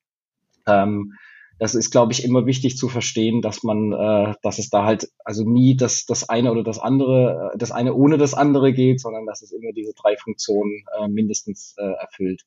Ähm, 0.67 1.13
das 1.59 1.75
ist, 1.75 1.91
glaube 1.91 2.13
ich, 2.13 2.25
immer 2.25 2.47
wichtig 2.47 2.77
zu 2.77 2.89
verstehen, 2.89 3.41
dass 3.41 3.63
man, 3.63 3.93
äh, 3.93 4.35
dass 4.43 4.59
es 4.59 4.71
da 4.71 4.85
halt 4.85 5.09
also 5.25 5.45
nie 5.45 5.77
das, 5.77 6.05
das 6.07 6.29
eine 6.29 6.51
oder 6.51 6.65
das 6.65 6.79
andere, 6.79 7.53
äh, 7.55 7.59
das 7.59 7.71
eine 7.71 7.95
ohne 7.95 8.19
das 8.19 8.35
andere 8.35 8.73
geht, 8.73 9.01
sondern 9.01 9.27
dass 9.27 9.43
es 9.43 9.53
immer 9.53 9.73
diese 9.73 9.93
drei 9.95 10.17
Funktionen 10.17 10.85
äh, 10.99 11.09
mindestens 11.09 11.75
äh, 11.79 11.93
erfüllt. 12.01 12.43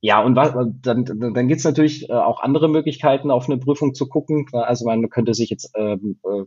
Ja, 0.00 0.22
und 0.22 0.36
was, 0.36 0.52
dann, 0.82 1.04
dann 1.04 1.48
gibt 1.48 1.60
es 1.60 1.64
natürlich 1.64 2.10
äh, 2.10 2.12
auch 2.12 2.40
andere 2.40 2.68
Möglichkeiten, 2.68 3.30
auf 3.30 3.46
eine 3.48 3.58
Prüfung 3.58 3.94
zu 3.94 4.06
gucken. 4.06 4.46
Also 4.52 4.84
man 4.84 5.08
könnte 5.08 5.32
sich 5.32 5.48
jetzt 5.48 5.72
ähm, 5.76 6.18
äh, 6.24 6.44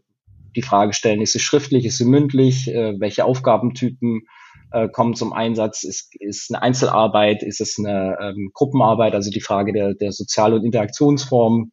die 0.56 0.62
Frage 0.62 0.94
stellen, 0.94 1.22
ist 1.22 1.34
sie 1.34 1.40
schriftlich, 1.40 1.86
ist 1.86 1.98
sie 1.98 2.06
mündlich, 2.06 2.68
äh, 2.68 3.00
welche 3.00 3.26
Aufgabentypen 3.26 4.28
äh, 4.72 4.90
kommen 4.90 5.16
zum 5.16 5.34
Einsatz, 5.34 5.84
ist, 5.84 6.14
ist 6.20 6.54
eine 6.54 6.62
Einzelarbeit, 6.62 7.44
ist 7.44 7.62
es 7.62 7.78
eine 7.80 8.18
ähm, 8.22 8.52
Gruppenarbeit, 8.54 9.14
also 9.14 9.32
die 9.32 9.42
Frage 9.42 9.74
der, 9.74 9.94
der 9.94 10.12
Sozial- 10.12 10.54
und 10.54 10.66
Interaktionsform. 10.66 11.72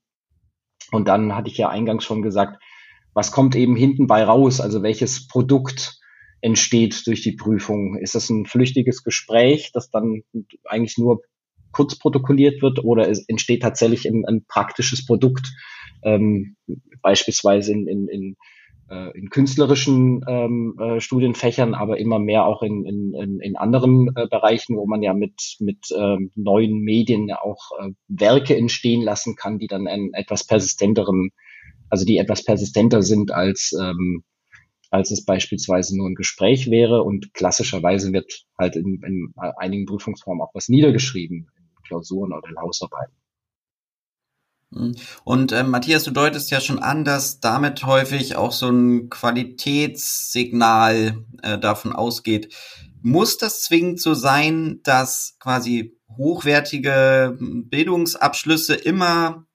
Und 0.92 1.08
dann 1.08 1.34
hatte 1.34 1.50
ich 1.50 1.58
ja 1.58 1.68
eingangs 1.68 2.04
schon 2.04 2.22
gesagt, 2.22 2.62
was 3.14 3.32
kommt 3.32 3.56
eben 3.56 3.76
hinten 3.76 4.06
bei 4.06 4.24
raus, 4.24 4.60
also 4.60 4.82
welches 4.82 5.28
Produkt 5.28 5.98
entsteht 6.40 7.06
durch 7.06 7.22
die 7.22 7.32
Prüfung? 7.32 7.96
Ist 7.98 8.14
das 8.14 8.28
ein 8.28 8.46
flüchtiges 8.46 9.02
Gespräch, 9.02 9.70
das 9.72 9.90
dann 9.90 10.22
eigentlich 10.64 10.98
nur 10.98 11.22
kurz 11.72 11.98
protokolliert 11.98 12.62
wird 12.62 12.84
oder 12.84 13.08
es 13.08 13.24
entsteht 13.28 13.62
tatsächlich 13.62 14.06
ein, 14.06 14.24
ein 14.26 14.44
praktisches 14.46 15.06
Produkt, 15.06 15.52
ähm, 16.02 16.56
beispielsweise 17.02 17.72
in, 17.72 17.88
in, 17.88 18.08
in 18.08 18.36
äh, 18.90 19.16
in 19.16 19.30
künstlerischen 19.30 20.24
ähm, 20.28 20.78
äh, 20.78 21.00
Studienfächern, 21.00 21.74
aber 21.74 21.98
immer 21.98 22.18
mehr 22.18 22.46
auch 22.46 22.62
in, 22.62 22.84
in, 22.84 23.40
in 23.40 23.56
anderen 23.56 24.08
äh, 24.14 24.26
Bereichen, 24.28 24.76
wo 24.76 24.86
man 24.86 25.02
ja 25.02 25.14
mit, 25.14 25.56
mit 25.60 25.86
ähm, 25.96 26.30
neuen 26.34 26.80
Medien 26.80 27.30
auch 27.32 27.70
äh, 27.80 27.90
Werke 28.08 28.56
entstehen 28.56 29.02
lassen 29.02 29.36
kann, 29.36 29.58
die 29.58 29.66
dann 29.66 29.86
einen 29.86 30.12
etwas 30.14 30.46
persistenteren, 30.46 31.30
also 31.88 32.04
die 32.04 32.18
etwas 32.18 32.44
persistenter 32.44 33.02
sind 33.02 33.32
als, 33.32 33.72
ähm, 33.80 34.24
als 34.90 35.10
es 35.10 35.24
beispielsweise 35.24 35.96
nur 35.96 36.08
ein 36.08 36.14
Gespräch 36.14 36.70
wäre. 36.70 37.02
Und 37.02 37.32
klassischerweise 37.34 38.12
wird 38.12 38.44
halt 38.58 38.76
in, 38.76 39.00
in 39.04 39.32
einigen 39.56 39.86
Prüfungsformen 39.86 40.42
auch 40.42 40.54
was 40.54 40.68
niedergeschrieben, 40.68 41.48
in 41.56 41.82
Klausuren 41.86 42.32
oder 42.32 42.48
in 42.48 42.58
Hausarbeiten. 42.58 43.14
Mhm. 44.74 44.94
Und 45.24 45.52
äh, 45.52 45.62
Matthias, 45.62 46.04
du 46.04 46.10
deutest 46.10 46.50
ja 46.50 46.60
schon 46.60 46.80
an, 46.80 47.04
dass 47.04 47.40
damit 47.40 47.84
häufig 47.84 48.36
auch 48.36 48.52
so 48.52 48.68
ein 48.68 49.08
Qualitätssignal 49.08 51.24
äh, 51.42 51.58
davon 51.58 51.92
ausgeht. 51.92 52.54
Muss 53.02 53.38
das 53.38 53.62
zwingend 53.62 54.00
so 54.00 54.14
sein, 54.14 54.80
dass 54.82 55.36
quasi 55.38 55.96
hochwertige 56.16 57.36
Bildungsabschlüsse 57.38 58.74
immer 58.74 59.46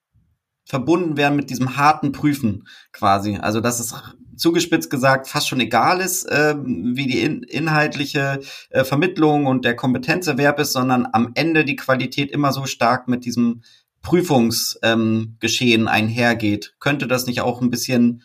verbunden 0.66 1.18
werden 1.18 1.36
mit 1.36 1.50
diesem 1.50 1.78
harten 1.78 2.12
Prüfen 2.12 2.68
quasi? 2.92 3.38
Also 3.38 3.60
dass 3.60 3.80
es 3.80 3.96
zugespitzt 4.36 4.90
gesagt 4.90 5.28
fast 5.28 5.50
schon 5.50 5.60
egal 5.60 6.00
ist, 6.00 6.26
äh, 6.26 6.56
wie 6.58 7.08
die 7.08 7.22
in, 7.22 7.44
inhaltliche 7.44 8.40
äh, 8.70 8.84
Vermittlung 8.84 9.48
und 9.48 9.66
der 9.66 9.76
Kompetenzerwerb 9.76 10.60
ist, 10.60 10.74
sondern 10.74 11.08
am 11.12 11.32
Ende 11.34 11.66
die 11.66 11.76
Qualität 11.76 12.32
immer 12.32 12.54
so 12.54 12.66
stark 12.66 13.08
mit 13.08 13.26
diesem 13.26 13.64
Prüfungsgeschehen 14.02 15.82
ähm, 15.82 15.88
einhergeht, 15.88 16.76
könnte 16.80 17.08
das 17.08 17.26
nicht 17.26 17.42
auch 17.42 17.62
ein 17.62 17.70
bisschen 17.70 18.24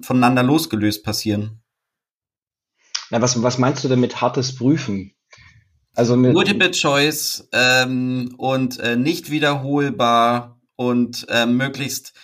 voneinander 0.00 0.42
losgelöst 0.42 1.04
passieren? 1.04 1.62
Na, 3.10 3.20
was, 3.20 3.42
was 3.42 3.58
meinst 3.58 3.84
du 3.84 3.88
denn 3.88 4.00
mit 4.00 4.20
hartes 4.20 4.54
Prüfen? 4.54 5.12
Also 5.94 6.16
mit 6.16 6.32
Multiple 6.32 6.72
Choice 6.72 7.48
ähm, 7.52 8.34
und 8.36 8.80
äh, 8.80 8.96
nicht 8.96 9.30
wiederholbar 9.30 10.60
und 10.76 11.26
äh, 11.28 11.46
möglichst 11.46 12.14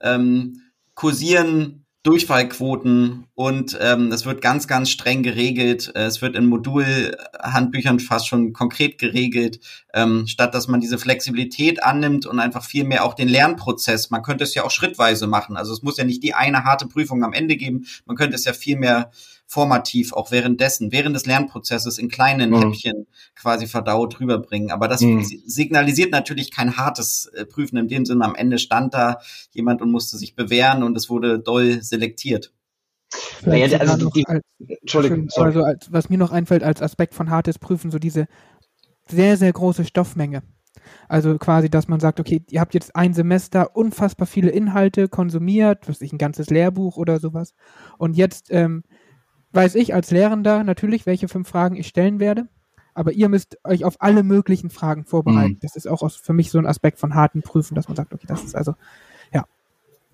ähm, 0.00 0.60
kursieren 0.94 1.79
Durchfallquoten 2.02 3.26
und 3.34 3.76
ähm, 3.78 4.10
es 4.10 4.24
wird 4.24 4.40
ganz, 4.40 4.66
ganz 4.66 4.88
streng 4.88 5.22
geregelt. 5.22 5.92
Es 5.94 6.22
wird 6.22 6.34
in 6.34 6.46
Modulhandbüchern 6.46 8.00
fast 8.00 8.26
schon 8.26 8.54
konkret 8.54 8.96
geregelt, 8.96 9.60
ähm, 9.92 10.26
statt 10.26 10.54
dass 10.54 10.66
man 10.66 10.80
diese 10.80 10.98
Flexibilität 10.98 11.82
annimmt 11.82 12.24
und 12.24 12.40
einfach 12.40 12.64
viel 12.64 12.84
mehr 12.84 13.04
auch 13.04 13.12
den 13.12 13.28
Lernprozess. 13.28 14.08
Man 14.08 14.22
könnte 14.22 14.44
es 14.44 14.54
ja 14.54 14.64
auch 14.64 14.70
schrittweise 14.70 15.26
machen. 15.26 15.58
Also 15.58 15.74
es 15.74 15.82
muss 15.82 15.98
ja 15.98 16.04
nicht 16.04 16.22
die 16.22 16.32
eine 16.32 16.64
harte 16.64 16.86
Prüfung 16.86 17.22
am 17.22 17.34
Ende 17.34 17.56
geben. 17.56 17.84
Man 18.06 18.16
könnte 18.16 18.36
es 18.36 18.46
ja 18.46 18.54
viel 18.54 18.78
mehr 18.78 19.10
formativ 19.50 20.12
auch 20.12 20.30
währenddessen, 20.30 20.92
während 20.92 21.16
des 21.16 21.26
Lernprozesses 21.26 21.98
in 21.98 22.08
kleinen 22.08 22.50
mhm. 22.50 22.58
Häppchen 22.60 23.08
quasi 23.34 23.66
verdaut 23.66 24.20
rüberbringen. 24.20 24.70
Aber 24.70 24.86
das 24.86 25.00
mhm. 25.00 25.24
signalisiert 25.24 26.12
natürlich 26.12 26.52
kein 26.52 26.76
hartes 26.76 27.26
äh, 27.34 27.44
Prüfen 27.46 27.76
in 27.76 27.88
dem 27.88 28.06
Sinne. 28.06 28.24
Am 28.24 28.36
Ende 28.36 28.60
stand 28.60 28.94
da 28.94 29.18
jemand 29.50 29.82
und 29.82 29.90
musste 29.90 30.18
sich 30.18 30.36
bewähren 30.36 30.84
und 30.84 30.96
es 30.96 31.10
wurde 31.10 31.40
doll 31.40 31.82
selektiert. 31.82 32.52
Ja, 33.44 33.78
also 33.80 34.08
die, 34.10 34.24
als, 34.24 34.44
Entschuldigung. 34.68 35.28
Also 35.34 35.64
als, 35.64 35.92
was 35.92 36.08
mir 36.08 36.18
noch 36.18 36.30
einfällt 36.30 36.62
als 36.62 36.80
Aspekt 36.80 37.14
von 37.14 37.28
hartes 37.28 37.58
Prüfen, 37.58 37.90
so 37.90 37.98
diese 37.98 38.28
sehr, 39.08 39.36
sehr 39.36 39.52
große 39.52 39.84
Stoffmenge. 39.84 40.44
Also 41.08 41.36
quasi, 41.38 41.68
dass 41.68 41.88
man 41.88 41.98
sagt, 41.98 42.20
okay, 42.20 42.40
ihr 42.50 42.60
habt 42.60 42.74
jetzt 42.74 42.94
ein 42.94 43.14
Semester 43.14 43.74
unfassbar 43.74 44.28
viele 44.28 44.50
Inhalte 44.50 45.08
konsumiert, 45.08 45.88
was 45.88 46.02
ich 46.02 46.12
ein 46.12 46.18
ganzes 46.18 46.50
Lehrbuch 46.50 46.96
oder 46.96 47.18
sowas. 47.18 47.54
Und 47.98 48.16
jetzt 48.16 48.52
ähm, 48.52 48.84
weiß 49.52 49.74
ich 49.74 49.94
als 49.94 50.10
Lehrender 50.10 50.64
natürlich, 50.64 51.06
welche 51.06 51.28
fünf 51.28 51.48
Fragen 51.48 51.76
ich 51.76 51.86
stellen 51.88 52.20
werde. 52.20 52.48
Aber 52.94 53.12
ihr 53.12 53.28
müsst 53.28 53.58
euch 53.64 53.84
auf 53.84 53.96
alle 54.00 54.22
möglichen 54.22 54.70
Fragen 54.70 55.04
vorbereiten. 55.04 55.54
Mhm. 55.54 55.58
Das 55.62 55.76
ist 55.76 55.88
auch 55.88 56.08
für 56.10 56.32
mich 56.32 56.50
so 56.50 56.58
ein 56.58 56.66
Aspekt 56.66 56.98
von 56.98 57.14
harten 57.14 57.42
Prüfen, 57.42 57.74
dass 57.74 57.88
man 57.88 57.96
sagt, 57.96 58.12
okay, 58.12 58.26
das 58.26 58.42
ist 58.42 58.56
also, 58.56 58.74
ja, 59.32 59.44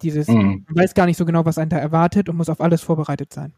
dieses, 0.02 0.28
mhm. 0.28 0.64
man 0.68 0.84
weiß 0.84 0.94
gar 0.94 1.06
nicht 1.06 1.16
so 1.16 1.24
genau, 1.24 1.44
was 1.44 1.58
einen 1.58 1.70
da 1.70 1.78
erwartet 1.78 2.28
und 2.28 2.36
muss 2.36 2.50
auf 2.50 2.60
alles 2.60 2.82
vorbereitet 2.82 3.32
sein. 3.32 3.54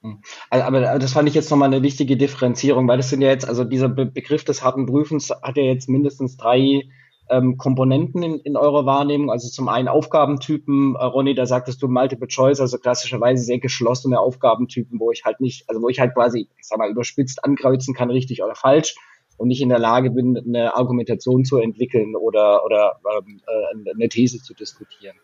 Mhm. 0.00 0.18
Also, 0.50 0.64
aber 0.64 0.80
das 0.80 1.12
fand 1.12 1.28
ich 1.28 1.34
jetzt 1.34 1.50
nochmal 1.50 1.72
eine 1.72 1.82
wichtige 1.82 2.16
Differenzierung, 2.16 2.88
weil 2.88 2.96
das 2.96 3.10
sind 3.10 3.20
ja 3.20 3.28
jetzt, 3.28 3.48
also 3.48 3.64
dieser 3.64 3.88
Be 3.88 4.06
Begriff 4.06 4.44
des 4.44 4.64
harten 4.64 4.86
Prüfens 4.86 5.30
hat 5.30 5.56
ja 5.56 5.64
jetzt 5.64 5.88
mindestens 5.88 6.36
drei 6.36 6.88
ähm, 7.32 7.56
Komponenten 7.56 8.22
in, 8.22 8.38
in 8.40 8.56
eurer 8.56 8.84
Wahrnehmung. 8.84 9.30
Also 9.30 9.48
zum 9.48 9.68
einen 9.68 9.88
Aufgabentypen, 9.88 10.94
äh, 10.94 11.04
Ronny, 11.04 11.34
da 11.34 11.46
sagtest 11.46 11.82
du 11.82 11.88
Multiple 11.88 12.28
Choice, 12.28 12.60
also 12.60 12.78
klassischerweise 12.78 13.42
sehr 13.42 13.58
geschlossene 13.58 14.20
Aufgabentypen, 14.20 15.00
wo 15.00 15.10
ich 15.10 15.24
halt 15.24 15.40
nicht, 15.40 15.68
also 15.68 15.80
wo 15.80 15.88
ich 15.88 15.98
halt 15.98 16.14
quasi, 16.14 16.48
ich 16.58 16.66
sag 16.66 16.78
mal, 16.78 16.90
überspitzt 16.90 17.44
ankreuzen 17.44 17.94
kann, 17.94 18.10
richtig 18.10 18.42
oder 18.42 18.54
falsch 18.54 18.96
und 19.38 19.48
nicht 19.48 19.62
in 19.62 19.70
der 19.70 19.78
Lage 19.78 20.10
bin, 20.10 20.36
eine 20.36 20.76
Argumentation 20.76 21.44
zu 21.44 21.56
entwickeln 21.56 22.14
oder, 22.14 22.64
oder 22.64 23.00
ähm, 23.18 23.40
äh, 23.46 23.92
eine 23.94 24.08
These 24.08 24.42
zu 24.42 24.54
diskutieren. 24.54 25.16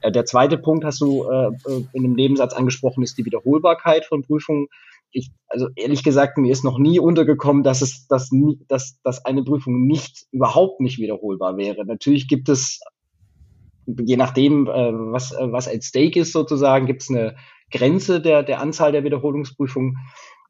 Äh, 0.00 0.12
der 0.12 0.24
zweite 0.24 0.58
Punkt 0.58 0.84
hast 0.84 1.00
du 1.00 1.24
äh, 1.24 1.48
äh 1.48 1.84
in 1.92 2.04
einem 2.04 2.14
Nebensatz 2.14 2.52
angesprochen, 2.54 3.02
ist 3.02 3.18
die 3.18 3.24
Wiederholbarkeit 3.24 4.04
von 4.04 4.22
Prüfungen. 4.22 4.68
Ich, 5.10 5.30
also 5.48 5.68
ehrlich 5.76 6.02
gesagt, 6.02 6.38
mir 6.38 6.52
ist 6.52 6.64
noch 6.64 6.78
nie 6.78 6.98
untergekommen, 7.00 7.62
dass 7.62 7.82
es, 7.82 8.06
dass, 8.06 8.30
dass, 8.68 9.00
dass 9.02 9.24
eine 9.24 9.42
Prüfung 9.42 9.86
nicht, 9.86 10.26
überhaupt 10.32 10.80
nicht 10.80 10.98
wiederholbar 10.98 11.56
wäre. 11.56 11.84
Natürlich 11.86 12.28
gibt 12.28 12.48
es, 12.48 12.80
je 13.86 14.16
nachdem, 14.16 14.66
äh, 14.66 14.92
was, 14.92 15.32
äh, 15.32 15.50
was 15.50 15.68
at 15.68 15.82
stake 15.82 16.20
ist 16.20 16.32
sozusagen, 16.32 16.86
gibt 16.86 17.02
es 17.02 17.10
eine 17.10 17.36
Grenze 17.70 18.20
der, 18.20 18.42
der 18.42 18.60
Anzahl 18.60 18.92
der 18.92 19.04
Wiederholungsprüfungen. 19.04 19.96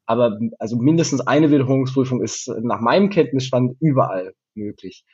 Aber 0.05 0.39
also 0.57 0.77
mindestens 0.77 1.21
eine 1.21 1.51
Wiederholungsprüfung 1.51 2.23
ist 2.23 2.51
nach 2.61 2.81
meinem 2.81 3.09
Kenntnisstand 3.09 3.75
überall 3.79 4.33
möglich. 4.55 5.05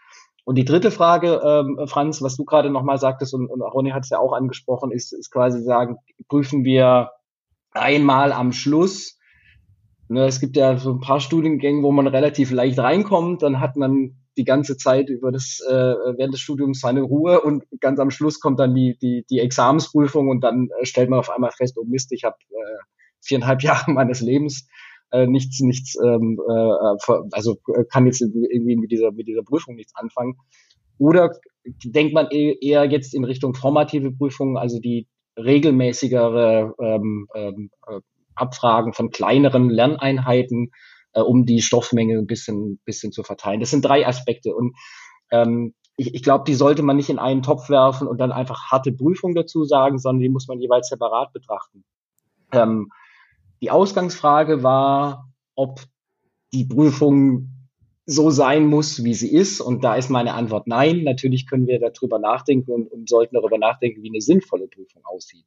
Und 0.46 0.56
die 0.56 0.64
dritte 0.64 0.92
Frage, 0.92 1.42
ähm, 1.44 1.88
Franz, 1.88 2.22
was 2.22 2.38
du 2.38 2.46
gerade 2.46 2.70
nochmal 2.70 3.00
sagtest, 3.00 3.34
und, 3.34 3.48
und 3.50 3.62
Ronny 3.62 3.90
hat 3.90 4.04
es 4.04 4.12
ja 4.12 4.20
auch 4.20 4.32
angesprochen, 4.32 4.92
ist, 4.92 5.12
ist 5.12 5.32
quasi 5.32 5.62
sagen, 5.64 5.98
prüfen 6.30 6.64
wir 6.64 7.12
einmal 7.72 8.32
am 8.32 8.52
Schluss. 8.52 9.18
Ne, 10.08 10.26
es 10.26 10.40
gibt 10.40 10.56
ja 10.56 10.78
so 10.78 10.92
ein 10.92 11.00
paar 11.00 11.20
Studiengänge, 11.20 11.82
wo 11.82 11.92
man 11.92 12.06
relativ 12.06 12.52
leicht 12.52 12.78
reinkommt, 12.78 13.42
dann 13.42 13.60
hat 13.60 13.76
man 13.76 14.16
die 14.38 14.44
ganze 14.44 14.78
Zeit 14.78 15.10
über 15.10 15.32
das 15.32 15.62
äh, 15.68 15.74
während 15.74 16.34
des 16.34 16.42
Studiums 16.42 16.80
seine 16.82 17.02
Ruhe 17.02 17.42
und 17.42 17.64
ganz 17.80 18.00
am 18.00 18.12
Schluss 18.12 18.40
kommt 18.40 18.60
dann 18.60 18.76
die 18.76 18.98
die 19.02 19.26
die 19.30 19.40
Examensprüfung 19.40 20.30
und 20.30 20.42
dann 20.42 20.70
äh, 20.80 20.86
stellt 20.86 21.10
man 21.10 21.20
auf 21.20 21.32
einmal 21.32 21.52
fest, 21.52 21.78
oh 21.80 21.86
Mist, 21.86 22.12
ich 22.12 22.24
habe 22.24 22.36
äh, 22.52 22.78
viereinhalb 23.22 23.64
Jahre 23.64 23.92
meines 23.92 24.22
Lebens 24.22 24.68
äh, 25.12 25.26
nichts 25.26 25.60
nichts 25.62 25.96
ähm, 26.04 26.40
äh, 26.48 27.12
also 27.32 27.58
äh, 27.76 27.86
kann 27.86 28.06
jetzt 28.06 28.22
irgendwie 28.22 28.76
mit 28.76 28.92
dieser 28.92 29.12
mit 29.12 29.28
dieser 29.28 29.44
Prüfung 29.44 29.76
nichts 29.76 29.96
anfangen. 29.96 30.36
Oder 30.98 31.32
denkt 31.84 32.14
man 32.14 32.28
e-, 32.32 32.58
eher 32.62 32.86
jetzt 32.86 33.14
in 33.16 33.24
Richtung 33.24 33.54
formative 33.56 34.12
Prüfungen, 34.12 34.58
also 34.58 34.80
die 34.80 35.08
regelmäßigere 35.38 36.74
ähm, 36.80 37.28
ähm, 37.36 37.70
äh, 37.88 38.00
Abfragen 38.36 38.94
von 38.94 39.12
kleineren 39.12 39.70
Lerneinheiten, 39.70 40.72
äh, 41.14 41.22
um 41.22 41.46
die 41.46 41.62
Stoffmenge 41.62 42.18
ein 42.18 42.28
bisschen, 42.28 42.80
bisschen 42.86 43.12
zu 43.12 43.24
verteilen. 43.24 43.60
Das 43.60 43.72
sind 43.72 43.84
drei 43.84 44.08
Aspekte. 44.08 44.56
Und 44.56 44.76
ähm, 45.32 45.74
ich, 45.98 46.14
ich 46.14 46.24
glaube, 46.24 46.44
die 46.46 46.56
sollte 46.56 46.84
man 46.84 46.98
nicht 46.98 47.10
in 47.10 47.20
einen 47.20 47.42
Topf 47.42 47.70
werfen 47.70 48.08
und 48.08 48.20
dann 48.20 48.32
einfach 48.32 48.72
harte 48.72 48.92
Prüfung 48.92 49.34
dazu 49.34 49.64
sagen, 49.64 49.98
sondern 49.98 50.22
die 50.22 50.30
muss 50.30 50.48
man 50.48 50.60
jeweils 50.60 50.90
separat 50.90 51.32
betrachten. 51.34 51.84
Ähm, 52.52 52.92
die 53.62 53.72
Ausgangsfrage 53.72 54.64
war, 54.64 55.30
ob 55.56 55.82
die 56.54 56.66
Prüfung 56.66 57.50
so 58.06 58.30
sein 58.30 58.68
muss, 58.68 59.04
wie 59.04 59.14
sie 59.14 59.32
ist. 59.32 59.62
Und 59.62 59.84
da 59.84 59.96
ist 59.96 60.10
meine 60.10 60.34
Antwort 60.34 60.68
nein. 60.68 61.04
Natürlich 61.04 61.48
können 61.48 61.68
wir 61.68 61.80
darüber 61.80 62.20
nachdenken 62.20 62.72
und, 62.72 62.92
und 62.92 63.10
sollten 63.10 63.36
darüber 63.36 63.58
nachdenken, 63.58 64.04
wie 64.04 64.10
eine 64.10 64.22
sinnvolle 64.22 64.68
Prüfung 64.68 65.04
aussieht. 65.06 65.46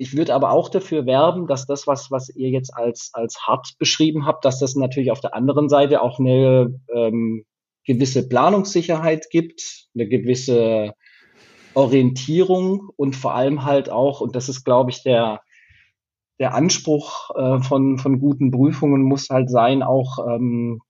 Ich 0.00 0.16
würde 0.16 0.32
aber 0.32 0.52
auch 0.52 0.68
dafür 0.68 1.06
werben, 1.06 1.48
dass 1.48 1.66
das, 1.66 1.88
was, 1.88 2.10
was 2.12 2.28
ihr 2.28 2.50
jetzt 2.50 2.72
als, 2.74 3.10
als 3.12 3.40
hart 3.46 3.74
beschrieben 3.78 4.26
habt, 4.26 4.44
dass 4.44 4.60
das 4.60 4.76
natürlich 4.76 5.10
auf 5.10 5.20
der 5.20 5.34
anderen 5.34 5.68
Seite 5.68 6.02
auch 6.02 6.20
eine 6.20 6.80
ähm, 6.94 7.44
gewisse 7.84 8.28
Planungssicherheit 8.28 9.28
gibt, 9.30 9.88
eine 9.94 10.08
gewisse 10.08 10.92
Orientierung 11.74 12.90
und 12.96 13.16
vor 13.16 13.34
allem 13.34 13.64
halt 13.64 13.90
auch, 13.90 14.20
und 14.20 14.36
das 14.36 14.48
ist, 14.48 14.64
glaube 14.64 14.92
ich, 14.92 15.02
der, 15.02 15.40
der 16.38 16.54
Anspruch 16.54 17.30
äh, 17.36 17.60
von, 17.60 17.98
von 17.98 18.20
guten 18.20 18.52
Prüfungen 18.52 19.02
muss 19.02 19.28
halt 19.30 19.50
sein, 19.50 19.82
auch 19.82 20.18
ähm, 20.28 20.80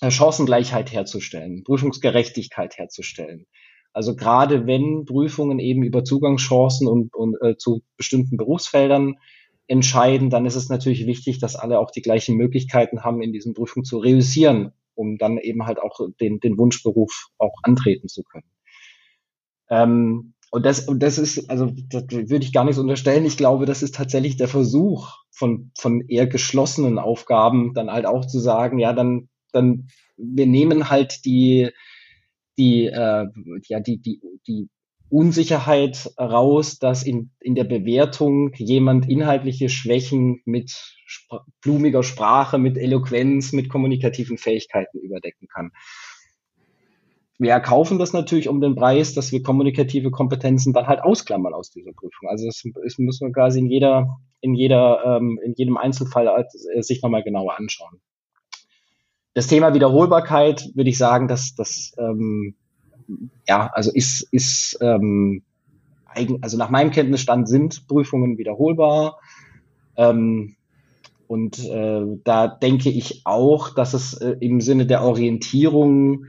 äh, 0.00 0.10
Chancengleichheit 0.10 0.92
herzustellen, 0.92 1.62
Prüfungsgerechtigkeit 1.62 2.78
herzustellen. 2.78 3.46
Also 3.94 4.14
gerade 4.16 4.66
wenn 4.66 5.04
Prüfungen 5.06 5.58
eben 5.58 5.82
über 5.82 6.04
Zugangschancen 6.04 6.86
und, 6.86 7.14
und 7.14 7.36
äh, 7.40 7.56
zu 7.56 7.82
bestimmten 7.96 8.36
Berufsfeldern 8.36 9.14
entscheiden, 9.66 10.28
dann 10.28 10.44
ist 10.44 10.56
es 10.56 10.68
natürlich 10.68 11.06
wichtig, 11.06 11.38
dass 11.38 11.56
alle 11.56 11.78
auch 11.78 11.90
die 11.90 12.02
gleichen 12.02 12.36
Möglichkeiten 12.36 13.02
haben, 13.02 13.22
in 13.22 13.32
diesen 13.32 13.54
Prüfungen 13.54 13.84
zu 13.84 13.98
reüssieren, 13.98 14.72
um 14.94 15.16
dann 15.16 15.38
eben 15.38 15.64
halt 15.64 15.78
auch 15.78 16.00
den, 16.20 16.40
den 16.40 16.58
Wunschberuf 16.58 17.28
auch 17.38 17.54
antreten 17.62 18.08
zu 18.08 18.22
können. 18.24 18.50
Ähm, 19.70 20.34
und 20.50 20.66
das, 20.66 20.86
und 20.86 21.02
das 21.02 21.18
ist, 21.18 21.48
also 21.48 21.72
das 21.88 22.04
würde 22.10 22.44
ich 22.44 22.52
gar 22.52 22.64
nicht 22.64 22.76
so 22.76 22.82
unterstellen. 22.82 23.24
Ich 23.24 23.36
glaube, 23.36 23.64
das 23.64 23.82
ist 23.82 23.94
tatsächlich 23.94 24.36
der 24.36 24.48
Versuch 24.48 25.14
von, 25.30 25.70
von 25.78 26.02
eher 26.08 26.26
geschlossenen 26.26 26.98
Aufgaben, 26.98 27.72
dann 27.74 27.90
halt 27.90 28.06
auch 28.06 28.26
zu 28.26 28.38
sagen, 28.38 28.78
ja, 28.78 28.92
dann 28.92 29.28
dann 29.54 29.88
wir 30.16 30.46
nehmen 30.46 30.90
halt 30.90 31.24
die, 31.24 31.70
die, 32.58 32.86
äh, 32.86 33.26
ja, 33.68 33.80
die, 33.80 33.98
die, 33.98 34.20
die 34.46 34.68
Unsicherheit 35.10 36.10
raus, 36.18 36.78
dass 36.78 37.04
in, 37.04 37.30
in 37.40 37.54
der 37.54 37.64
Bewertung 37.64 38.52
jemand 38.54 39.08
inhaltliche 39.08 39.68
Schwächen 39.68 40.40
mit 40.44 40.70
sp 41.06 41.46
blumiger 41.60 42.02
Sprache, 42.02 42.58
mit 42.58 42.76
Eloquenz, 42.76 43.52
mit 43.52 43.68
kommunikativen 43.68 44.38
Fähigkeiten 44.38 44.98
überdecken 44.98 45.46
kann. 45.46 45.70
Wir 47.38 47.50
erkaufen 47.50 47.98
das 47.98 48.12
natürlich 48.12 48.48
um 48.48 48.60
den 48.60 48.76
Preis, 48.76 49.12
dass 49.12 49.32
wir 49.32 49.42
kommunikative 49.42 50.10
Kompetenzen 50.10 50.72
dann 50.72 50.86
halt 50.86 51.00
ausklammern 51.00 51.52
aus 51.52 51.70
dieser 51.70 51.92
Prüfung. 51.92 52.28
Also 52.28 52.46
das, 52.46 52.62
das 52.82 52.98
muss 52.98 53.20
man 53.20 53.32
quasi 53.32 53.58
in 53.58 53.66
jeder, 53.66 54.18
in 54.40 54.54
jeder, 54.54 55.18
ähm, 55.18 55.38
in 55.44 55.54
jedem 55.56 55.76
Einzelfall 55.76 56.28
äh, 56.28 56.82
sich 56.82 57.02
nochmal 57.02 57.24
genauer 57.24 57.58
anschauen. 57.58 58.00
Das 59.34 59.48
Thema 59.48 59.74
Wiederholbarkeit 59.74 60.70
würde 60.74 60.90
ich 60.90 60.98
sagen, 60.98 61.28
dass 61.28 61.54
das 61.54 61.92
ähm, 61.98 62.54
ja 63.48 63.70
also 63.72 63.90
ist 63.92 64.28
ist 64.30 64.78
ähm, 64.80 65.42
eigen, 66.06 66.42
also 66.42 66.56
nach 66.56 66.70
meinem 66.70 66.90
Kenntnisstand 66.90 67.48
sind 67.48 67.86
Prüfungen 67.88 68.38
wiederholbar. 68.38 69.18
Ähm, 69.96 70.56
und 71.26 71.58
äh, 71.64 72.02
da 72.22 72.46
denke 72.48 72.90
ich 72.90 73.22
auch, 73.24 73.70
dass 73.70 73.94
es 73.94 74.14
äh, 74.14 74.36
im 74.40 74.60
Sinne 74.60 74.86
der 74.86 75.02
Orientierung 75.02 76.26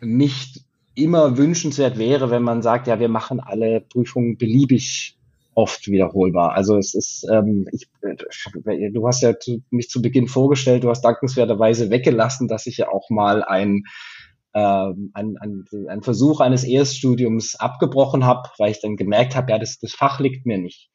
nicht 0.00 0.64
immer 0.94 1.38
wünschenswert 1.38 1.98
wäre, 1.98 2.30
wenn 2.30 2.42
man 2.42 2.62
sagt, 2.62 2.86
ja, 2.88 2.98
wir 2.98 3.08
machen 3.08 3.40
alle 3.40 3.80
Prüfungen 3.80 4.36
beliebig 4.36 5.16
oft 5.54 5.88
wiederholbar. 5.88 6.52
Also 6.54 6.76
es 6.76 6.94
ist, 6.94 7.26
ähm, 7.30 7.66
ich, 7.72 7.88
äh, 8.02 8.90
du 8.90 9.06
hast 9.06 9.22
ja 9.22 9.38
zu, 9.38 9.62
mich 9.70 9.88
zu 9.88 10.00
Beginn 10.00 10.28
vorgestellt, 10.28 10.84
du 10.84 10.90
hast 10.90 11.02
dankenswerterweise 11.02 11.90
weggelassen, 11.90 12.48
dass 12.48 12.66
ich 12.66 12.78
ja 12.78 12.88
auch 12.88 13.10
mal 13.10 13.42
ein 13.42 13.84
ähm, 14.52 15.12
ein, 15.14 15.36
ein, 15.38 15.64
ein 15.88 16.02
Versuch 16.02 16.40
eines 16.40 16.64
Erststudiums 16.64 17.54
abgebrochen 17.54 18.24
habe, 18.24 18.48
weil 18.58 18.72
ich 18.72 18.80
dann 18.80 18.96
gemerkt 18.96 19.36
habe, 19.36 19.52
ja, 19.52 19.58
das, 19.60 19.78
das 19.78 19.92
Fach 19.92 20.18
liegt 20.18 20.44
mir 20.44 20.58
nicht. 20.58 20.90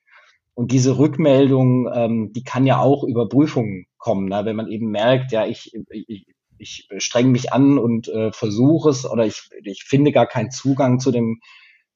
Und 0.56 0.72
diese 0.72 0.98
Rückmeldung, 0.98 1.90
ähm, 1.94 2.34
die 2.34 2.44
kann 2.44 2.66
ja 2.66 2.80
auch 2.80 3.04
über 3.04 3.30
Prüfungen 3.30 3.86
kommen, 3.98 4.28
ne? 4.28 4.42
wenn 4.44 4.58
man 4.58 4.68
eben 4.68 4.90
merkt, 4.90 5.32
ja, 5.32 5.46
ich, 5.46 5.72
ich, 5.90 6.28
ich 6.58 6.88
streng 6.98 7.32
mich 7.32 7.54
an 7.54 7.78
und 7.78 8.10
äh, 8.10 8.32
versuche 8.34 8.90
es 8.90 9.10
oder 9.10 9.26
ich, 9.26 9.50
ich 9.64 9.84
finde 9.84 10.12
gar 10.12 10.28
keinen 10.28 10.52
Zugang 10.52 11.00
zu 11.00 11.12
dem 11.12 11.40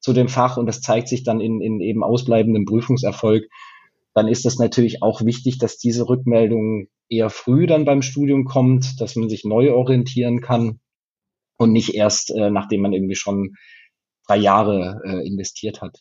zu 0.00 0.12
dem 0.12 0.28
Fach 0.28 0.56
und 0.56 0.66
das 0.66 0.80
zeigt 0.80 1.08
sich 1.08 1.24
dann 1.24 1.40
in, 1.40 1.60
in 1.60 1.80
eben 1.80 2.02
ausbleibendem 2.02 2.64
Prüfungserfolg, 2.64 3.44
dann 4.14 4.28
ist 4.28 4.44
das 4.44 4.58
natürlich 4.58 5.02
auch 5.02 5.24
wichtig, 5.24 5.58
dass 5.58 5.78
diese 5.78 6.08
Rückmeldung 6.08 6.88
eher 7.08 7.30
früh 7.30 7.66
dann 7.66 7.84
beim 7.84 8.02
Studium 8.02 8.44
kommt, 8.44 9.00
dass 9.00 9.16
man 9.16 9.28
sich 9.28 9.44
neu 9.44 9.72
orientieren 9.72 10.40
kann 10.40 10.80
und 11.56 11.72
nicht 11.72 11.94
erst, 11.94 12.30
äh, 12.30 12.50
nachdem 12.50 12.80
man 12.80 12.92
irgendwie 12.92 13.14
schon 13.14 13.54
drei 14.26 14.36
Jahre 14.36 15.00
äh, 15.04 15.26
investiert 15.26 15.82
hat. 15.82 15.98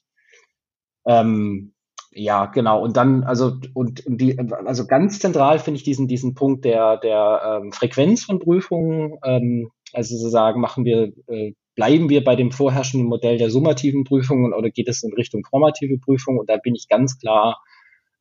Ähm, 1.06 1.74
ja, 2.12 2.48
genau. 2.48 2.82
Und 2.82 2.98
dann, 2.98 3.24
also, 3.24 3.58
und, 3.74 4.06
und 4.06 4.20
die, 4.20 4.38
also 4.40 4.88
ganz 4.88 5.20
zentral 5.20 5.60
finde 5.60 5.78
ich 5.78 5.84
diesen, 5.84 6.08
diesen 6.08 6.34
Punkt 6.34 6.66
der, 6.66 6.98
der 6.98 7.62
ähm, 7.62 7.72
Frequenz 7.72 8.24
von 8.24 8.40
Prüfungen. 8.40 9.18
Ähm, 9.24 9.70
also 9.94 10.16
sozusagen 10.18 10.60
machen 10.60 10.86
wir 10.86 11.14
äh, 11.28 11.54
bleiben 11.80 12.10
wir 12.10 12.26
bei 12.26 12.36
dem 12.36 12.52
vorherrschenden 12.52 13.08
Modell 13.08 13.38
der 13.38 13.50
summativen 13.50 14.04
Prüfungen 14.04 14.54
oder 14.54 14.70
geht 14.70 14.90
es 14.90 15.02
in 15.02 15.14
Richtung 15.14 15.46
formative 15.50 15.98
Prüfungen? 15.98 16.38
Und 16.38 16.50
da 16.50 16.58
bin 16.58 16.76
ich 16.76 16.90
ganz 16.90 17.18
klar 17.18 17.64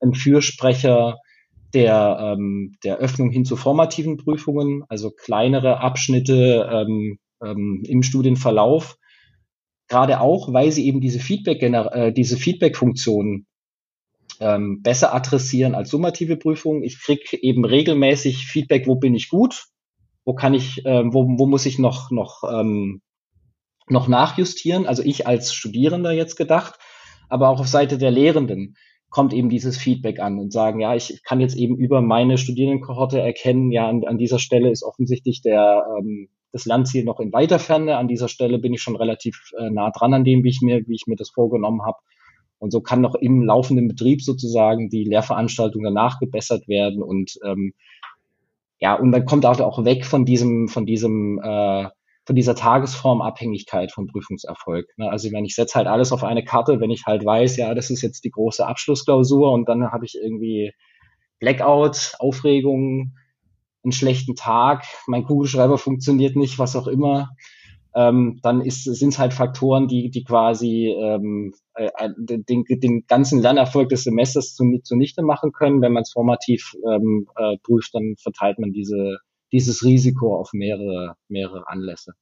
ein 0.00 0.14
Fürsprecher 0.14 1.18
der, 1.74 2.36
ähm, 2.38 2.76
der 2.84 2.98
Öffnung 2.98 3.30
hin 3.30 3.44
zu 3.44 3.56
formativen 3.56 4.16
Prüfungen, 4.16 4.84
also 4.88 5.10
kleinere 5.10 5.80
Abschnitte 5.80 6.70
ähm, 6.72 7.18
ähm, 7.42 7.82
im 7.84 8.04
Studienverlauf. 8.04 8.96
Gerade 9.88 10.20
auch, 10.20 10.52
weil 10.52 10.70
sie 10.70 10.86
eben 10.86 11.00
diese 11.00 11.18
Feedback, 11.18 11.60
äh, 11.60 12.12
diese 12.12 12.36
Feedback-Funktion 12.36 13.44
ähm, 14.38 14.82
besser 14.82 15.12
adressieren 15.12 15.74
als 15.74 15.90
summative 15.90 16.36
Prüfungen. 16.36 16.84
Ich 16.84 17.02
kriege 17.02 17.36
eben 17.42 17.64
regelmäßig 17.64 18.46
Feedback, 18.46 18.86
wo 18.86 18.94
bin 18.94 19.16
ich 19.16 19.28
gut, 19.28 19.64
wo 20.24 20.32
kann 20.32 20.54
ich, 20.54 20.86
äh, 20.86 21.02
wo, 21.12 21.26
wo 21.26 21.46
muss 21.46 21.66
ich 21.66 21.80
noch, 21.80 22.12
noch 22.12 22.44
ähm, 22.48 23.00
noch 23.90 24.08
nachjustieren. 24.08 24.86
Also 24.86 25.02
ich 25.02 25.26
als 25.26 25.54
Studierender 25.54 26.12
jetzt 26.12 26.36
gedacht, 26.36 26.78
aber 27.28 27.48
auch 27.48 27.60
auf 27.60 27.68
Seite 27.68 27.98
der 27.98 28.10
Lehrenden 28.10 28.76
kommt 29.10 29.32
eben 29.32 29.48
dieses 29.48 29.78
Feedback 29.78 30.20
an 30.20 30.38
und 30.38 30.52
sagen, 30.52 30.80
ja, 30.80 30.94
ich 30.94 31.22
kann 31.24 31.40
jetzt 31.40 31.56
eben 31.56 31.76
über 31.76 32.02
meine 32.02 32.36
Studierendenkohorte 32.36 33.20
erkennen, 33.20 33.72
ja, 33.72 33.88
an, 33.88 34.04
an 34.04 34.18
dieser 34.18 34.38
Stelle 34.38 34.70
ist 34.70 34.82
offensichtlich 34.82 35.40
der, 35.40 35.86
ähm, 35.98 36.28
das 36.52 36.66
Lernziel 36.66 37.04
noch 37.04 37.20
in 37.20 37.32
weiter 37.32 37.58
Ferne. 37.58 37.96
An 37.96 38.08
dieser 38.08 38.28
Stelle 38.28 38.58
bin 38.58 38.74
ich 38.74 38.82
schon 38.82 38.96
relativ 38.96 39.52
äh, 39.58 39.70
nah 39.70 39.90
dran 39.90 40.12
an 40.12 40.24
dem, 40.24 40.44
wie 40.44 40.50
ich 40.50 40.60
mir, 40.60 40.82
wie 40.86 40.94
ich 40.94 41.06
mir 41.06 41.16
das 41.16 41.30
vorgenommen 41.30 41.82
habe. 41.86 41.98
Und 42.58 42.70
so 42.70 42.80
kann 42.80 43.00
noch 43.00 43.14
im 43.14 43.42
laufenden 43.42 43.88
Betrieb 43.88 44.20
sozusagen 44.20 44.90
die 44.90 45.04
Lehrveranstaltung 45.04 45.82
danach 45.82 46.18
gebessert 46.18 46.66
werden 46.66 47.02
und 47.02 47.38
ähm, 47.44 47.72
ja, 48.80 48.94
und 48.94 49.10
man 49.10 49.24
kommt 49.24 49.44
auch 49.44 49.84
weg 49.84 50.04
von 50.04 50.24
diesem, 50.24 50.68
von 50.68 50.86
diesem, 50.86 51.40
äh, 51.42 51.88
von 52.28 52.36
dieser 52.36 52.54
Tagesformabhängigkeit 52.54 53.90
vom 53.90 54.06
Prüfungserfolg. 54.06 54.86
Ne? 54.98 55.10
Also 55.10 55.32
wenn 55.32 55.46
ich 55.46 55.54
setze 55.54 55.76
halt 55.76 55.86
alles 55.86 56.12
auf 56.12 56.24
eine 56.24 56.44
Karte, 56.44 56.78
wenn 56.78 56.90
ich 56.90 57.06
halt 57.06 57.24
weiß, 57.24 57.56
ja, 57.56 57.74
das 57.74 57.88
ist 57.88 58.02
jetzt 58.02 58.22
die 58.22 58.30
große 58.30 58.66
Abschlussklausur 58.66 59.50
und 59.50 59.66
dann 59.66 59.92
habe 59.92 60.04
ich 60.04 60.14
irgendwie 60.14 60.72
Blackout, 61.40 62.16
Aufregung, 62.18 63.14
einen 63.82 63.92
schlechten 63.92 64.34
Tag, 64.34 64.84
mein 65.06 65.24
Kugelschreiber 65.24 65.78
funktioniert 65.78 66.36
nicht, 66.36 66.58
was 66.58 66.76
auch 66.76 66.86
immer, 66.86 67.30
ähm, 67.94 68.40
dann 68.42 68.62
sind 68.68 69.08
es 69.08 69.18
halt 69.18 69.32
Faktoren, 69.32 69.88
die, 69.88 70.10
die 70.10 70.22
quasi 70.22 70.88
ähm, 70.88 71.54
äh, 71.76 71.88
äh, 71.96 72.10
den, 72.18 72.64
den 72.68 73.06
ganzen 73.06 73.40
Lernerfolg 73.40 73.88
des 73.88 74.04
Semesters 74.04 74.54
zunichte 74.54 75.22
machen 75.22 75.52
können. 75.52 75.80
Wenn 75.80 75.94
man 75.94 76.02
es 76.02 76.12
formativ 76.12 76.76
ähm, 76.86 77.26
äh, 77.36 77.56
prüft, 77.62 77.94
dann 77.94 78.16
verteilt 78.20 78.58
man 78.58 78.72
diese, 78.72 79.16
dieses 79.52 79.84
Risiko 79.84 80.36
auf 80.36 80.50
mehrere, 80.52 81.14
mehrere 81.28 81.68
Anlässe. 81.68 82.12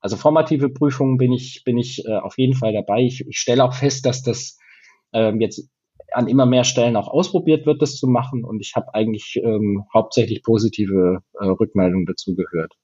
Also 0.00 0.16
formative 0.16 0.68
Prüfungen 0.68 1.16
bin 1.16 1.32
ich, 1.32 1.62
bin 1.64 1.78
ich 1.78 2.04
äh, 2.06 2.16
auf 2.16 2.36
jeden 2.36 2.54
Fall 2.54 2.72
dabei. 2.72 3.02
Ich, 3.02 3.26
ich 3.26 3.38
stelle 3.38 3.64
auch 3.64 3.74
fest, 3.74 4.04
dass 4.04 4.22
das 4.22 4.58
ähm, 5.12 5.40
jetzt 5.40 5.70
an 6.12 6.28
immer 6.28 6.46
mehr 6.46 6.64
Stellen 6.64 6.96
auch 6.96 7.08
ausprobiert 7.08 7.66
wird, 7.66 7.82
das 7.82 7.96
zu 7.96 8.06
machen. 8.06 8.44
Und 8.44 8.60
ich 8.60 8.74
habe 8.76 8.92
eigentlich 8.94 9.40
ähm, 9.42 9.84
hauptsächlich 9.92 10.42
positive 10.42 11.20
äh, 11.40 11.46
Rückmeldungen 11.46 12.06
dazu 12.06 12.34
gehört. 12.34 12.74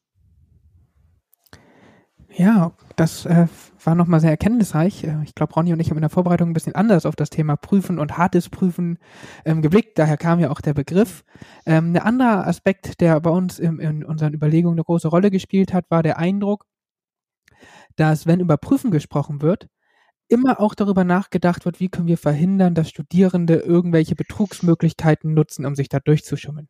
Ja, 2.33 2.73
das 2.97 3.27
äh, 3.27 3.49
war 3.85 3.95
nochmal 3.95 4.21
sehr 4.21 4.31
erkenntnisreich. 4.31 5.05
Äh, 5.05 5.23
ich 5.25 5.35
glaube, 5.35 5.53
Ronny 5.55 5.73
und 5.73 5.81
ich 5.81 5.91
haben 5.91 5.97
in 5.97 6.03
der 6.03 6.11
Vorbereitung 6.11 6.51
ein 6.51 6.53
bisschen 6.55 6.75
anders 6.75 7.05
auf 7.05 7.17
das 7.17 7.31
Thema 7.31 7.57
Prüfen 7.57 7.99
und 7.99 8.19
hartes 8.19 8.49
Prüfen 8.49 8.99
ähm, 9.45 9.63
geblickt. 9.63 9.99
Daher 9.99 10.17
kam 10.17 10.39
ja 10.39 10.51
auch 10.51 10.61
der 10.61 10.75
Begriff. 10.75 11.25
Ähm, 11.67 11.93
ein 11.93 11.99
anderer 11.99 12.47
Aspekt, 12.47 13.01
der 13.01 13.21
bei 13.21 13.31
uns 13.31 13.59
im, 13.59 13.81
in 13.81 14.05
unseren 14.05 14.33
Überlegungen 14.33 14.77
eine 14.79 14.85
große 14.85 15.09
Rolle 15.09 15.31
gespielt 15.31 15.73
hat, 15.75 15.91
war 15.91 16.03
der 16.03 16.19
Eindruck, 16.19 16.67
dass, 17.97 18.27
wenn 18.27 18.41
über 18.41 18.57
Prüfen 18.57 18.91
gesprochen 18.91 19.43
wird, 19.43 19.69
immer 20.29 20.61
auch 20.61 20.75
darüber 20.75 21.05
nachgedacht 21.05 21.65
wird, 21.65 21.81
wie 21.81 21.89
können 21.89 22.07
wir 22.07 22.19
verhindern, 22.19 22.75
dass 22.75 22.89
Studierende 22.89 23.57
irgendwelche 23.57 24.15
Betrugsmöglichkeiten 24.15 25.35
nutzen, 25.35 25.67
um 25.67 25.75
sich 25.75 25.89
da 25.89 25.99
durchzuschummeln. 25.99 26.69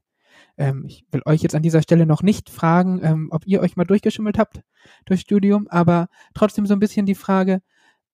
Ähm, 0.57 0.85
ich 0.87 1.05
will 1.11 1.23
euch 1.27 1.43
jetzt 1.43 1.55
an 1.55 1.63
dieser 1.63 1.83
Stelle 1.83 2.07
noch 2.07 2.23
nicht 2.23 2.51
fragen, 2.51 3.01
ähm, 3.03 3.29
ob 3.31 3.47
ihr 3.47 3.61
euch 3.61 3.77
mal 3.77 3.85
durchgeschimmelt 3.85 4.39
habt 4.39 4.63
durch 5.07 5.21
Studium, 5.21 5.69
aber 5.69 6.09
trotzdem 6.35 6.67
so 6.67 6.75
ein 6.75 6.81
bisschen 6.81 7.07
die 7.07 7.15
Frage, 7.15 7.61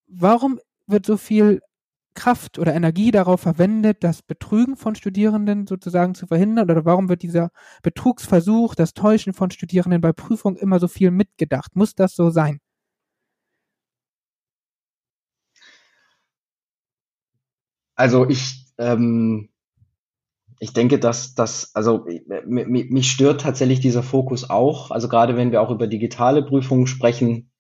warum 0.07 0.61
wird 0.87 1.07
so 1.07 1.17
viel 1.17 1.61
Kraft 2.15 2.59
oder 2.59 2.75
Energie 2.75 3.13
darauf 3.13 3.43
verwendet, 3.43 4.03
das 4.03 4.23
Betrügen 4.23 4.77
von 4.77 4.97
Studierenden 4.97 5.67
sozusagen 5.69 6.15
zu 6.15 6.27
verhindern? 6.27 6.71
Oder 6.71 6.85
warum 6.85 7.09
wird 7.09 7.23
dieser 7.23 7.51
Betrugsversuch, 7.83 8.75
das 8.75 8.95
Täuschen 8.95 9.33
von 9.35 9.51
Studierenden 9.53 10.01
bei 10.01 10.13
Prüfungen 10.13 10.57
immer 10.57 10.81
so 10.81 10.89
viel 10.89 11.11
mitgedacht? 11.13 11.77
Muss 11.77 11.95
das 11.95 12.15
so 12.17 12.31
sein? 12.31 12.59
Also 17.95 18.29
ich 18.29 18.67
ähm, 18.79 19.49
ich 20.59 20.73
denke, 20.73 20.99
dass 20.99 21.35
das, 21.35 21.71
also 21.75 22.07
mich 22.47 23.11
stört 23.11 23.43
tatsächlich 23.43 23.81
dieser 23.81 24.03
Fokus 24.03 24.49
auch. 24.49 24.91
Also 24.91 25.09
gerade 25.09 25.37
wenn 25.37 25.53
wir 25.53 25.61
auch 25.61 25.71
über 25.71 25.87
digitale 25.87 26.43
Prüfungen 26.43 26.87
sprechen, 26.87 27.51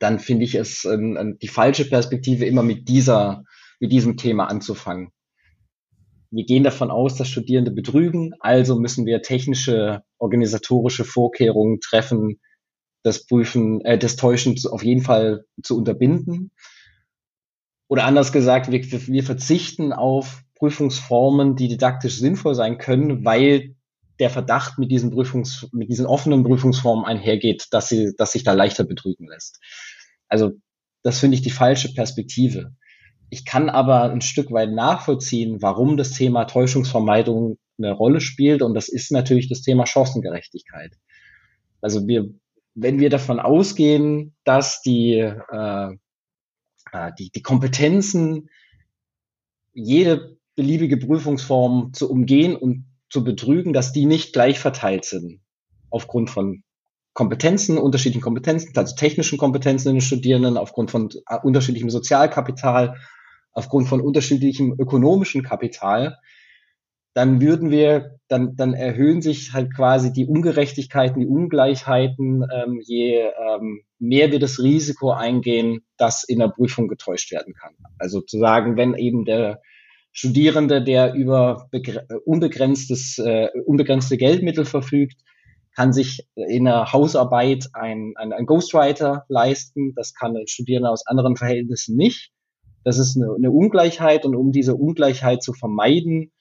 dann 0.00 0.18
finde 0.18 0.44
ich 0.44 0.54
es 0.54 0.84
äh, 0.84 0.98
die 1.40 1.48
falsche 1.48 1.88
Perspektive, 1.88 2.44
immer 2.44 2.62
mit 2.62 2.88
dieser, 2.88 3.44
mit 3.80 3.92
diesem 3.92 4.16
Thema 4.16 4.46
anzufangen. 4.46 5.12
Wir 6.30 6.44
gehen 6.44 6.64
davon 6.64 6.90
aus, 6.90 7.16
dass 7.16 7.28
Studierende 7.28 7.70
betrügen, 7.70 8.34
also 8.40 8.78
müssen 8.78 9.06
wir 9.06 9.22
technische, 9.22 10.02
organisatorische 10.18 11.04
Vorkehrungen 11.04 11.80
treffen, 11.80 12.40
das 13.02 13.26
Prüfen, 13.26 13.80
äh, 13.82 13.96
das 13.96 14.16
Täuschen 14.16 14.56
auf 14.70 14.82
jeden 14.82 15.02
Fall 15.02 15.44
zu 15.62 15.78
unterbinden. 15.78 16.50
Oder 17.88 18.04
anders 18.04 18.32
gesagt, 18.32 18.70
wir, 18.70 18.82
wir 18.82 19.22
verzichten 19.22 19.92
auf 19.92 20.42
Prüfungsformen, 20.56 21.56
die 21.56 21.68
didaktisch 21.68 22.18
sinnvoll 22.18 22.54
sein 22.54 22.78
können, 22.78 23.24
weil 23.24 23.74
der 24.18 24.30
Verdacht 24.30 24.78
mit 24.78 24.90
diesen 24.90 25.10
Prüfungs, 25.10 25.68
mit 25.72 25.90
diesen 25.90 26.06
offenen 26.06 26.42
Prüfungsformen 26.42 27.04
einhergeht, 27.04 27.68
dass 27.70 27.88
sie, 27.88 28.14
dass 28.16 28.32
sich 28.32 28.44
da 28.44 28.52
leichter 28.52 28.84
betrügen 28.84 29.28
lässt. 29.28 29.60
Also, 30.28 30.52
das 31.02 31.20
finde 31.20 31.36
ich 31.36 31.42
die 31.42 31.50
falsche 31.50 31.92
Perspektive. 31.92 32.72
Ich 33.28 33.44
kann 33.44 33.68
aber 33.68 34.10
ein 34.10 34.20
Stück 34.22 34.50
weit 34.52 34.72
nachvollziehen, 34.72 35.60
warum 35.60 35.96
das 35.96 36.12
Thema 36.12 36.44
Täuschungsvermeidung 36.44 37.58
eine 37.78 37.92
Rolle 37.92 38.20
spielt. 38.20 38.62
Und 38.62 38.74
das 38.74 38.88
ist 38.88 39.12
natürlich 39.12 39.48
das 39.48 39.62
Thema 39.62 39.86
Chancengerechtigkeit. 39.86 40.96
Also 41.80 42.06
wir, 42.06 42.30
wenn 42.74 42.98
wir 42.98 43.10
davon 43.10 43.40
ausgehen, 43.40 44.34
dass 44.44 44.80
die, 44.80 45.14
äh, 45.18 45.90
äh 46.92 47.12
die, 47.18 47.30
die 47.30 47.42
Kompetenzen 47.42 48.48
jede 49.72 50.35
beliebige 50.56 50.96
Prüfungsformen 50.96 51.92
zu 51.92 52.10
umgehen 52.10 52.56
und 52.56 52.86
zu 53.08 53.22
betrügen, 53.22 53.72
dass 53.72 53.92
die 53.92 54.06
nicht 54.06 54.32
gleich 54.32 54.58
verteilt 54.58 55.04
sind. 55.04 55.40
Aufgrund 55.90 56.30
von 56.30 56.64
Kompetenzen, 57.12 57.78
unterschiedlichen 57.78 58.22
Kompetenzen, 58.22 58.76
also 58.76 58.94
technischen 58.94 59.38
Kompetenzen 59.38 59.88
in 59.88 59.94
den 59.96 60.00
Studierenden, 60.00 60.56
aufgrund 60.56 60.90
von 60.90 61.08
äh, 61.28 61.38
unterschiedlichem 61.42 61.88
Sozialkapital, 61.88 62.96
aufgrund 63.52 63.88
von 63.88 64.00
unterschiedlichem 64.00 64.74
ökonomischen 64.78 65.42
Kapital, 65.42 66.18
dann 67.14 67.40
würden 67.40 67.70
wir, 67.70 68.18
dann, 68.28 68.56
dann 68.56 68.74
erhöhen 68.74 69.22
sich 69.22 69.54
halt 69.54 69.74
quasi 69.74 70.12
die 70.12 70.26
Ungerechtigkeiten, 70.26 71.20
die 71.20 71.26
Ungleichheiten, 71.26 72.44
ähm, 72.52 72.82
je 72.84 73.20
ähm, 73.20 73.80
mehr 73.98 74.30
wir 74.30 74.38
das 74.38 74.58
Risiko 74.58 75.12
eingehen, 75.12 75.86
dass 75.96 76.24
in 76.24 76.40
der 76.40 76.48
Prüfung 76.48 76.88
getäuscht 76.88 77.32
werden 77.32 77.54
kann. 77.54 77.72
Also 77.98 78.20
zu 78.20 78.38
sagen, 78.38 78.76
wenn 78.76 78.92
eben 78.92 79.24
der 79.24 79.62
Studierende, 80.18 80.82
der 80.82 81.12
über 81.12 81.68
unbegrenztes, 82.24 83.18
äh, 83.18 83.48
unbegrenzte 83.66 84.16
Geldmittel 84.16 84.64
verfügt, 84.64 85.20
kann 85.74 85.92
sich 85.92 86.26
in 86.34 86.64
der 86.64 86.90
Hausarbeit 86.94 87.68
ein, 87.74 88.14
ein, 88.16 88.32
ein 88.32 88.46
Ghostwriter 88.46 89.26
leisten. 89.28 89.92
Das 89.94 90.14
kann 90.14 90.34
ein 90.34 90.46
Studierender 90.46 90.90
aus 90.90 91.06
anderen 91.06 91.36
Verhältnissen 91.36 91.96
nicht. 91.96 92.30
Das 92.82 92.96
ist 92.96 93.16
eine, 93.16 93.34
eine 93.36 93.50
Ungleichheit 93.50 94.24
und 94.24 94.34
um 94.34 94.52
diese 94.52 94.74
Ungleichheit 94.74 95.42
zu 95.42 95.52
vermeiden, 95.52 96.32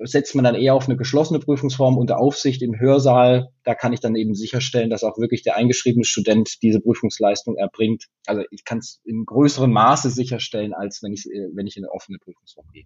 setzt 0.00 0.34
man 0.34 0.44
dann 0.44 0.54
eher 0.54 0.74
auf 0.74 0.88
eine 0.88 0.96
geschlossene 0.96 1.40
Prüfungsform 1.40 1.96
unter 1.98 2.18
Aufsicht 2.18 2.62
im 2.62 2.78
Hörsaal. 2.78 3.48
Da 3.64 3.74
kann 3.74 3.92
ich 3.92 4.00
dann 4.00 4.14
eben 4.14 4.34
sicherstellen, 4.34 4.90
dass 4.90 5.02
auch 5.02 5.18
wirklich 5.18 5.42
der 5.42 5.56
eingeschriebene 5.56 6.04
Student 6.04 6.62
diese 6.62 6.80
Prüfungsleistung 6.80 7.56
erbringt. 7.56 8.06
Also 8.26 8.42
ich 8.50 8.64
kann 8.64 8.78
es 8.78 9.00
in 9.04 9.24
größerem 9.24 9.70
Maße 9.70 10.10
sicherstellen, 10.10 10.72
als 10.72 11.02
wenn 11.02 11.12
ich, 11.12 11.24
wenn 11.54 11.66
ich 11.66 11.76
in 11.76 11.84
eine 11.84 11.92
offene 11.92 12.18
Prüfungsform 12.18 12.66
gehe. 12.72 12.84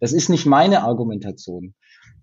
Das 0.00 0.12
ist 0.12 0.28
nicht 0.28 0.46
meine 0.46 0.82
Argumentation, 0.82 1.74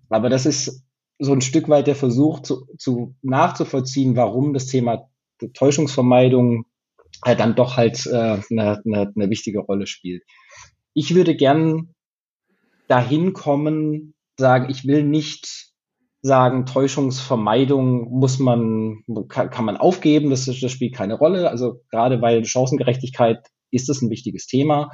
aber 0.09 0.29
das 0.29 0.45
ist 0.45 0.83
so 1.19 1.33
ein 1.33 1.41
Stück 1.41 1.69
weit 1.69 1.87
der 1.87 1.95
Versuch 1.95 2.41
zu, 2.41 2.65
zu 2.77 3.15
nachzuvollziehen, 3.21 4.15
warum 4.15 4.53
das 4.53 4.65
Thema 4.65 5.09
Täuschungsvermeidung 5.53 6.65
halt 7.23 7.39
dann 7.39 7.55
doch 7.55 7.77
halt 7.77 8.05
äh, 8.05 8.09
eine, 8.49 8.81
eine, 8.85 9.11
eine 9.15 9.29
wichtige 9.29 9.59
Rolle 9.59 9.87
spielt. 9.87 10.23
Ich 10.93 11.15
würde 11.15 11.35
gern 11.35 11.93
dahin 12.89 13.33
kommen, 13.33 14.13
sagen, 14.37 14.69
ich 14.69 14.85
will 14.85 15.03
nicht 15.03 15.69
sagen, 16.21 16.65
Täuschungsvermeidung 16.65 18.09
muss 18.11 18.39
man, 18.39 19.03
kann, 19.29 19.65
man 19.65 19.77
aufgeben, 19.77 20.29
das, 20.29 20.45
das 20.45 20.71
spielt 20.71 20.95
keine 20.95 21.13
Rolle. 21.13 21.49
Also 21.49 21.81
gerade 21.91 22.17
bei 22.17 22.43
Chancengerechtigkeit 22.43 23.47
ist 23.71 23.89
es 23.89 24.01
ein 24.01 24.09
wichtiges 24.09 24.47
Thema. 24.47 24.91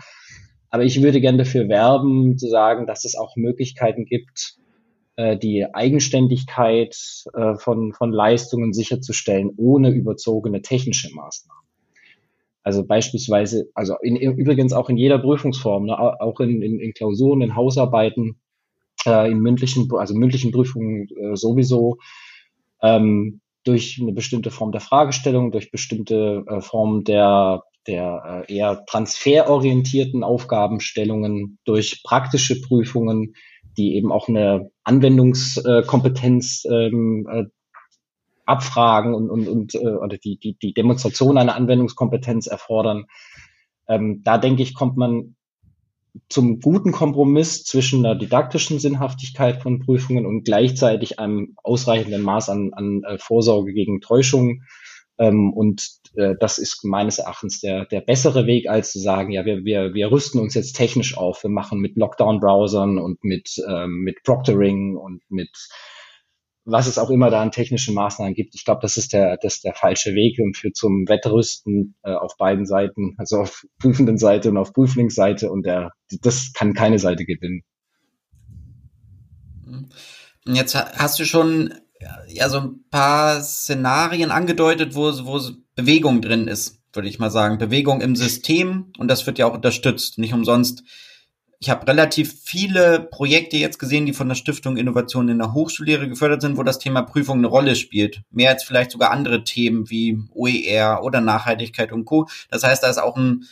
Aber 0.70 0.84
ich 0.84 1.02
würde 1.02 1.22
gerne 1.22 1.40
dafür 1.40 1.68
werben, 1.70 2.38
zu 2.38 2.50
sagen, 2.50 2.86
dass 2.86 3.06
es 3.06 3.16
auch 3.16 3.36
Möglichkeiten 3.38 4.06
gibt, 4.06 4.56
äh, 5.16 5.38
die 5.38 5.66
Eigenständigkeit 5.74 6.98
äh, 7.34 7.56
von, 7.56 7.94
von 7.94 8.12
Leistungen 8.12 8.74
sicherzustellen, 8.74 9.52
ohne 9.58 9.90
überzogene 9.90 10.62
technische 10.62 11.14
Maßnahmen. 11.16 11.65
Also 12.66 12.84
beispielsweise, 12.84 13.70
also 13.76 13.94
in, 14.02 14.16
übrigens 14.16 14.74
auch 14.74 14.90
in 14.90 14.98
jeder 14.98 15.20
Prüfungsform, 15.20 15.86
ne, 15.86 16.00
auch 16.00 16.40
in, 16.40 16.64
in, 16.64 16.80
in 16.80 16.94
Klausuren, 16.94 17.42
in 17.42 17.56
Hausarbeiten, 17.56 18.40
äh, 19.06 19.32
in 19.32 19.38
mündlichen, 19.38 19.88
also 19.96 20.16
mündlichen 20.16 20.52
Prüfungen 20.52 21.08
äh, 21.16 21.36
sowieso, 21.36 21.98
ähm, 22.82 23.40
durch 23.66 24.00
eine 24.02 24.14
bestimmte 24.14 24.50
Form 24.50 24.72
der 24.72 24.82
Fragestellung, 24.82 25.52
durch 25.52 25.70
bestimmte 25.70 26.44
äh, 26.48 26.60
Formen 26.60 27.04
der, 27.04 27.62
der 27.86 28.46
äh, 28.50 28.56
eher 28.56 28.84
transferorientierten 28.88 30.24
Aufgabenstellungen, 30.24 31.60
durch 31.66 32.02
praktische 32.04 32.62
Prüfungen, 32.62 33.36
die 33.78 33.96
eben 33.96 34.12
auch 34.12 34.28
eine 34.28 34.72
Anwendungskompetenz 34.84 36.66
ähm, 36.66 37.28
äh, 37.32 37.44
abfragen 38.46 39.14
und, 39.14 39.30
und, 39.30 39.48
und 39.48 39.76
äh, 39.76 39.88
oder 39.88 40.18
die, 40.18 40.38
die, 40.38 40.58
die 40.58 40.74
Demonstration 40.74 41.38
einer 41.38 41.56
Anwendungskompetenz 41.56 42.48
erfordern. 42.48 43.06
Ähm, 43.88 44.22
da 44.24 44.38
denke 44.38 44.64
ich, 44.64 44.74
kommt 44.74 44.98
man 44.98 45.36
zum 46.30 46.60
guten 46.60 46.92
Kompromiss 46.92 47.64
zwischen 47.66 48.04
der 48.04 48.16
didaktischen 48.16 48.80
Sinnhaftigkeit 48.80 49.62
von 49.62 49.80
Prüfungen 49.80 50.26
und 50.26 50.44
gleichzeitig 50.44 51.20
einem 51.20 51.56
ausreichenden 51.64 52.22
Maß 52.22 52.50
an, 52.50 52.74
an 52.74 53.04
äh, 53.04 53.18
Vorsorge 53.18 53.74
gegen 53.74 54.02
Täuschung. 54.02 54.64
Ähm, 55.18 55.52
und 55.54 55.88
äh, 56.16 56.36
das 56.40 56.58
ist 56.58 56.84
meines 56.84 57.20
Erachtens 57.20 57.60
der, 57.62 57.86
der 57.86 58.02
bessere 58.02 58.46
Weg, 58.46 58.70
als 58.70 58.92
zu 58.92 59.00
sagen, 59.00 59.32
ja, 59.32 59.46
wir, 59.46 59.66
wir, 59.66 59.94
wir 59.94 60.12
rüsten 60.12 60.40
uns 60.40 60.54
jetzt 60.54 60.74
technisch 60.74 61.18
auf. 61.18 61.44
Wir 61.44 61.50
machen 61.50 61.80
mit 61.80 61.98
Lockdown-Browsern 61.98 62.98
und 62.98 63.24
mit, 63.24 63.62
ähm, 63.68 64.02
mit 64.02 64.24
Proctoring 64.24 64.96
und 64.96 65.22
mit 65.30 65.52
was 66.66 66.88
es 66.88 66.98
auch 66.98 67.12
immer 67.12 67.30
da 67.30 67.42
an 67.42 67.52
technischen 67.52 67.94
Maßnahmen 67.94 68.34
gibt. 68.34 68.56
Ich 68.56 68.66
glaube, 68.66 68.82
das 68.82 68.98
ist 68.98 69.14
der, 69.14 69.38
das 69.38 69.56
ist 69.56 69.64
der 69.64 69.76
falsche 69.76 70.16
Weg 70.16 70.40
und 70.40 70.58
führt 70.58 70.76
zum 70.76 71.08
Wettrüsten 71.08 71.96
äh, 72.04 72.14
auf 72.14 72.38
beiden 72.38 72.66
Seiten, 72.66 73.16
also 73.18 73.42
auf 73.42 73.66
prüfenden 73.80 74.18
Seite 74.18 74.50
und 74.50 74.58
auf 74.58 74.74
Prüflingsseite 74.74 75.52
und 75.52 75.66
der, 75.66 75.92
das 76.22 76.52
kann 76.54 76.74
keine 76.74 76.98
Seite 76.98 77.26
gewinnen. 77.26 77.62
Jetzt 80.48 80.76
hast 80.76 81.20
du 81.20 81.26
schon 81.26 81.74
ja 82.28 82.50
so 82.50 82.60
ein 82.60 82.86
paar 82.90 83.42
Szenarien 83.42 84.32
angedeutet, 84.32 84.96
wo, 84.96 85.06
wo 85.26 85.40
Bewegung 85.76 86.22
drin 86.22 86.48
ist, 86.48 86.82
würde 86.94 87.08
ich 87.08 87.20
mal 87.20 87.32
sagen. 87.32 87.58
Bewegung 87.58 88.02
im 88.02 88.16
System 88.16 88.92
und 88.98 89.08
das 89.08 89.26
wird 89.28 89.38
ja 89.38 89.48
auch 89.48 89.54
unterstützt. 89.54 90.18
Nicht 90.18 90.34
umsonst 90.34 90.84
ich 91.60 91.70
habe 91.70 91.88
relativ 91.88 92.42
viele 92.44 93.00
Projekte 93.00 93.58
jetzt 93.58 93.80
gesehen, 93.80 94.06
die 94.06 94.14
von 94.14 94.28
der 94.28 94.36
Stiftung 94.36 94.78
Innovation 94.78 95.30
in 95.30 95.38
der 95.38 95.54
Hochschullehre 95.54 96.08
gefördert 96.10 96.42
sind, 96.42 96.58
wo 96.58 96.64
das 96.64 96.80
Thema 96.80 97.02
Prüfung 97.02 97.38
eine 97.38 97.48
Rolle 97.48 97.76
spielt. 97.76 98.22
Mehr 98.30 98.52
als 98.52 98.64
vielleicht 98.64 98.92
sogar 98.92 99.12
andere 99.12 99.44
Themen 99.44 99.90
wie 99.90 100.20
OER 100.34 101.04
oder 101.04 101.22
Nachhaltigkeit 101.22 101.92
und 101.92 102.06
Co. 102.06 102.28
Das 102.50 102.64
heißt, 102.64 102.84
da 102.84 102.90
ist 102.90 102.98
auch 102.98 103.16
ein 103.16 103.46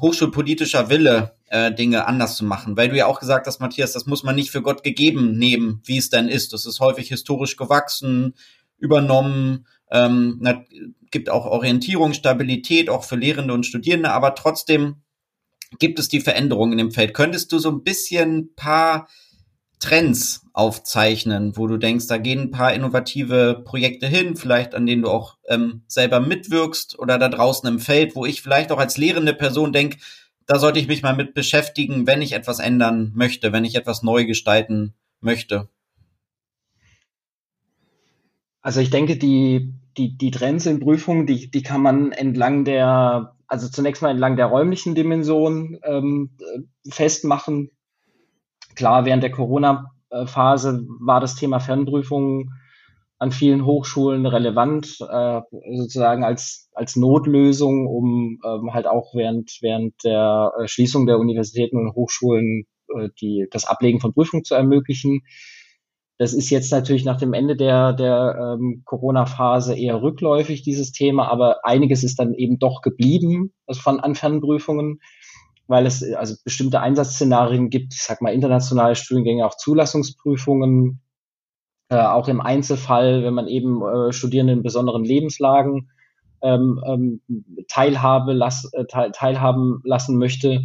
hochschulpolitischer 0.00 0.90
Wille, 0.90 1.36
äh, 1.46 1.72
Dinge 1.72 2.06
anders 2.06 2.36
zu 2.36 2.44
machen. 2.44 2.76
Weil 2.76 2.88
du 2.88 2.96
ja 2.96 3.06
auch 3.06 3.20
gesagt 3.20 3.46
hast, 3.46 3.60
Matthias, 3.60 3.92
das 3.92 4.06
muss 4.06 4.22
man 4.22 4.34
nicht 4.34 4.50
für 4.50 4.62
Gott 4.62 4.82
gegeben 4.82 5.38
nehmen, 5.38 5.80
wie 5.84 5.98
es 5.98 6.10
denn 6.10 6.28
ist. 6.28 6.52
Das 6.52 6.66
ist 6.66 6.80
häufig 6.80 7.08
historisch 7.08 7.56
gewachsen, 7.56 8.34
übernommen, 8.78 9.66
ähm, 9.90 10.40
gibt 11.10 11.28
auch 11.28 11.46
Orientierung, 11.46 12.14
Stabilität, 12.14 12.88
auch 12.88 13.04
für 13.04 13.16
Lehrende 13.16 13.52
und 13.52 13.66
Studierende, 13.66 14.12
aber 14.12 14.34
trotzdem 14.34 15.02
gibt 15.78 15.98
es 15.98 16.08
die 16.08 16.20
Veränderungen 16.20 16.78
im 16.78 16.90
Feld. 16.90 17.14
Könntest 17.14 17.52
du 17.52 17.58
so 17.58 17.70
ein 17.70 17.82
bisschen 17.82 18.54
paar 18.54 19.08
Trends 19.78 20.46
aufzeichnen, 20.52 21.56
wo 21.56 21.66
du 21.66 21.78
denkst, 21.78 22.06
da 22.06 22.18
gehen 22.18 22.40
ein 22.40 22.50
paar 22.50 22.74
innovative 22.74 23.62
Projekte 23.64 24.06
hin, 24.06 24.36
vielleicht 24.36 24.74
an 24.74 24.84
denen 24.84 25.02
du 25.02 25.08
auch 25.08 25.38
ähm, 25.48 25.82
selber 25.86 26.20
mitwirkst 26.20 26.98
oder 26.98 27.18
da 27.18 27.28
draußen 27.30 27.66
im 27.68 27.78
Feld, 27.78 28.14
wo 28.14 28.26
ich 28.26 28.42
vielleicht 28.42 28.72
auch 28.72 28.78
als 28.78 28.98
lehrende 28.98 29.32
Person 29.32 29.72
denke, 29.72 29.96
da 30.46 30.58
sollte 30.58 30.80
ich 30.80 30.88
mich 30.88 31.02
mal 31.02 31.16
mit 31.16 31.32
beschäftigen, 31.32 32.06
wenn 32.06 32.20
ich 32.20 32.32
etwas 32.32 32.58
ändern 32.58 33.12
möchte, 33.14 33.52
wenn 33.52 33.64
ich 33.64 33.74
etwas 33.74 34.02
neu 34.02 34.26
gestalten 34.26 34.94
möchte. 35.20 35.68
Also 38.60 38.80
ich 38.80 38.90
denke, 38.90 39.16
die, 39.16 39.72
die, 39.96 40.18
die 40.18 40.30
Trends 40.30 40.66
in 40.66 40.80
Prüfungen, 40.80 41.26
die, 41.26 41.50
die 41.50 41.62
kann 41.62 41.80
man 41.80 42.12
entlang 42.12 42.64
der 42.64 43.34
also 43.50 43.68
zunächst 43.68 44.00
mal 44.00 44.10
entlang 44.10 44.36
der 44.36 44.46
räumlichen 44.46 44.94
Dimension 44.94 45.80
ähm, 45.82 46.30
festmachen. 46.88 47.70
Klar, 48.76 49.04
während 49.04 49.24
der 49.24 49.32
Corona-Phase 49.32 50.86
war 51.00 51.20
das 51.20 51.34
Thema 51.34 51.58
Fernprüfungen 51.58 52.52
an 53.18 53.32
vielen 53.32 53.66
Hochschulen 53.66 54.24
relevant, 54.24 54.98
äh, 55.00 55.40
sozusagen 55.76 56.24
als, 56.24 56.70
als 56.74 56.94
Notlösung, 56.94 57.86
um 57.86 58.40
ähm, 58.46 58.72
halt 58.72 58.86
auch 58.86 59.14
während, 59.14 59.58
während 59.60 59.94
der 60.04 60.52
äh, 60.58 60.68
Schließung 60.68 61.06
der 61.06 61.18
Universitäten 61.18 61.76
und 61.76 61.94
Hochschulen 61.94 62.66
äh, 62.96 63.08
die, 63.20 63.46
das 63.50 63.66
Ablegen 63.66 64.00
von 64.00 64.14
Prüfungen 64.14 64.44
zu 64.44 64.54
ermöglichen. 64.54 65.22
Das 66.20 66.34
ist 66.34 66.50
jetzt 66.50 66.70
natürlich 66.70 67.06
nach 67.06 67.16
dem 67.16 67.32
Ende 67.32 67.56
der, 67.56 67.94
der 67.94 68.58
ähm, 68.60 68.82
Corona-Phase 68.84 69.74
eher 69.74 70.02
rückläufig, 70.02 70.60
dieses 70.60 70.92
Thema, 70.92 71.28
aber 71.28 71.64
einiges 71.64 72.04
ist 72.04 72.18
dann 72.18 72.34
eben 72.34 72.58
doch 72.58 72.82
geblieben 72.82 73.54
also 73.66 73.80
von 73.80 74.00
Anfernprüfungen, 74.00 75.00
weil 75.66 75.86
es 75.86 76.02
also 76.12 76.34
bestimmte 76.44 76.80
Einsatzszenarien 76.80 77.70
gibt, 77.70 77.94
ich 77.94 78.02
sag 78.02 78.20
mal 78.20 78.34
internationale 78.34 78.96
Studiengänge, 78.96 79.46
auch 79.46 79.56
Zulassungsprüfungen, 79.56 81.00
äh, 81.88 81.96
auch 81.96 82.28
im 82.28 82.42
Einzelfall, 82.42 83.24
wenn 83.24 83.32
man 83.32 83.48
eben 83.48 83.80
äh, 83.80 84.12
Studierende 84.12 84.52
in 84.52 84.62
besonderen 84.62 85.06
Lebenslagen 85.06 85.88
ähm, 86.42 86.82
ähm, 86.86 87.22
Teilhabe 87.66 88.34
las, 88.34 88.70
äh, 88.74 88.84
teilhaben 88.84 89.80
lassen 89.84 90.18
möchte, 90.18 90.64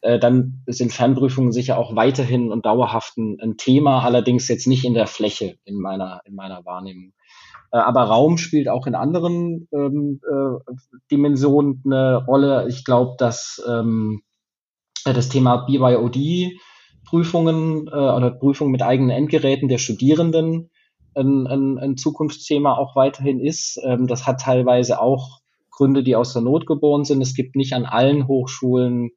äh, 0.00 0.18
dann 0.18 0.62
sind 0.66 0.92
Fernprüfungen 0.92 1.52
sicher 1.52 1.78
auch 1.78 1.96
weiterhin 1.96 2.52
und 2.52 2.66
dauerhaft 2.66 3.16
ein, 3.16 3.38
ein, 3.40 3.56
Thema, 3.56 4.02
allerdings 4.02 4.48
jetzt 4.48 4.66
nicht 4.66 4.84
in 4.84 4.94
der 4.94 5.06
Fläche 5.06 5.58
in 5.64 5.76
meiner, 5.76 6.20
in 6.24 6.34
meiner 6.34 6.64
Wahrnehmung. 6.64 7.12
Äh, 7.72 7.78
aber 7.78 8.02
Raum 8.04 8.38
spielt 8.38 8.68
auch 8.68 8.86
in 8.86 8.94
anderen 8.94 9.68
ähm, 9.72 10.20
äh, 10.24 10.72
Dimensionen 11.10 11.82
eine 11.84 12.24
Rolle. 12.24 12.66
Ich 12.68 12.84
glaube, 12.84 13.16
dass 13.18 13.62
ähm, 13.68 14.22
das 15.04 15.28
Thema 15.28 15.64
BYOD 15.66 16.58
Prüfungen 17.04 17.88
äh, 17.88 17.90
oder 17.90 18.30
Prüfungen 18.30 18.70
mit 18.70 18.82
eigenen 18.82 19.10
Endgeräten 19.10 19.68
der 19.68 19.78
Studierenden 19.78 20.70
ein, 21.14 21.46
ein, 21.46 21.78
ein 21.78 21.96
Zukunftsthema 21.96 22.76
auch 22.76 22.94
weiterhin 22.94 23.40
ist. 23.40 23.80
Ähm, 23.82 24.06
das 24.06 24.26
hat 24.26 24.40
teilweise 24.40 25.00
auch 25.00 25.40
Gründe, 25.70 26.02
die 26.02 26.16
aus 26.16 26.32
der 26.32 26.42
Not 26.42 26.66
geboren 26.66 27.04
sind. 27.04 27.22
Es 27.22 27.34
gibt 27.34 27.56
nicht 27.56 27.72
an 27.72 27.86
allen 27.86 28.28
Hochschulen 28.28 29.10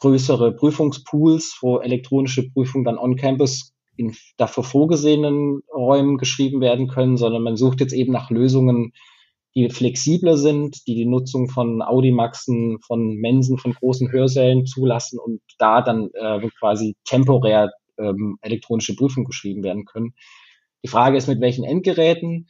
größere 0.00 0.52
Prüfungspools, 0.52 1.58
wo 1.62 1.78
elektronische 1.78 2.48
Prüfungen 2.50 2.84
dann 2.84 2.98
on-campus 2.98 3.72
in 3.96 4.14
dafür 4.36 4.62
vorgesehenen 4.62 5.60
Räumen 5.74 6.18
geschrieben 6.18 6.60
werden 6.60 6.88
können, 6.88 7.16
sondern 7.16 7.42
man 7.42 7.56
sucht 7.56 7.80
jetzt 7.80 7.94
eben 7.94 8.12
nach 8.12 8.30
Lösungen, 8.30 8.92
die 9.54 9.70
flexibler 9.70 10.36
sind, 10.36 10.86
die 10.86 10.94
die 10.94 11.06
Nutzung 11.06 11.48
von 11.48 11.80
Audimaxen, 11.80 12.78
von 12.86 13.16
Mensen, 13.16 13.56
von 13.56 13.72
großen 13.72 14.12
Hörsälen 14.12 14.66
zulassen 14.66 15.18
und 15.18 15.40
da 15.58 15.80
dann 15.80 16.10
äh, 16.12 16.46
quasi 16.58 16.94
temporär 17.04 17.70
ähm, 17.98 18.36
elektronische 18.42 18.94
Prüfungen 18.94 19.24
geschrieben 19.24 19.62
werden 19.62 19.86
können. 19.86 20.12
Die 20.84 20.88
Frage 20.88 21.16
ist, 21.16 21.26
mit 21.26 21.40
welchen 21.40 21.64
Endgeräten 21.64 22.48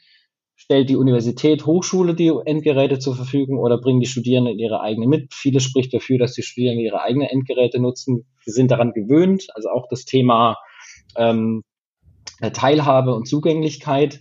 stellt 0.57 0.89
die 0.89 0.97
Universität, 0.97 1.67
Hochschule 1.67 2.15
die 2.15 2.33
Endgeräte 2.45 2.99
zur 2.99 3.15
Verfügung 3.15 3.59
oder 3.59 3.79
bringen 3.79 4.01
die 4.01 4.07
Studierenden 4.07 4.59
ihre 4.59 4.81
eigenen 4.81 5.09
mit? 5.09 5.33
Vieles 5.33 5.63
spricht 5.63 5.95
dafür, 5.95 6.19
dass 6.19 6.33
die 6.33 6.43
Studierenden 6.43 6.85
ihre 6.85 7.03
eigenen 7.03 7.29
Endgeräte 7.29 7.79
nutzen. 7.79 8.27
Sie 8.45 8.51
sind 8.51 8.71
daran 8.71 8.93
gewöhnt, 8.93 9.47
also 9.55 9.69
auch 9.69 9.87
das 9.89 10.07
Thema 10.07 10.57
ähm, 11.17 11.63
Teilhabe 12.53 13.15
und 13.15 13.29
Zugänglichkeit. 13.29 14.21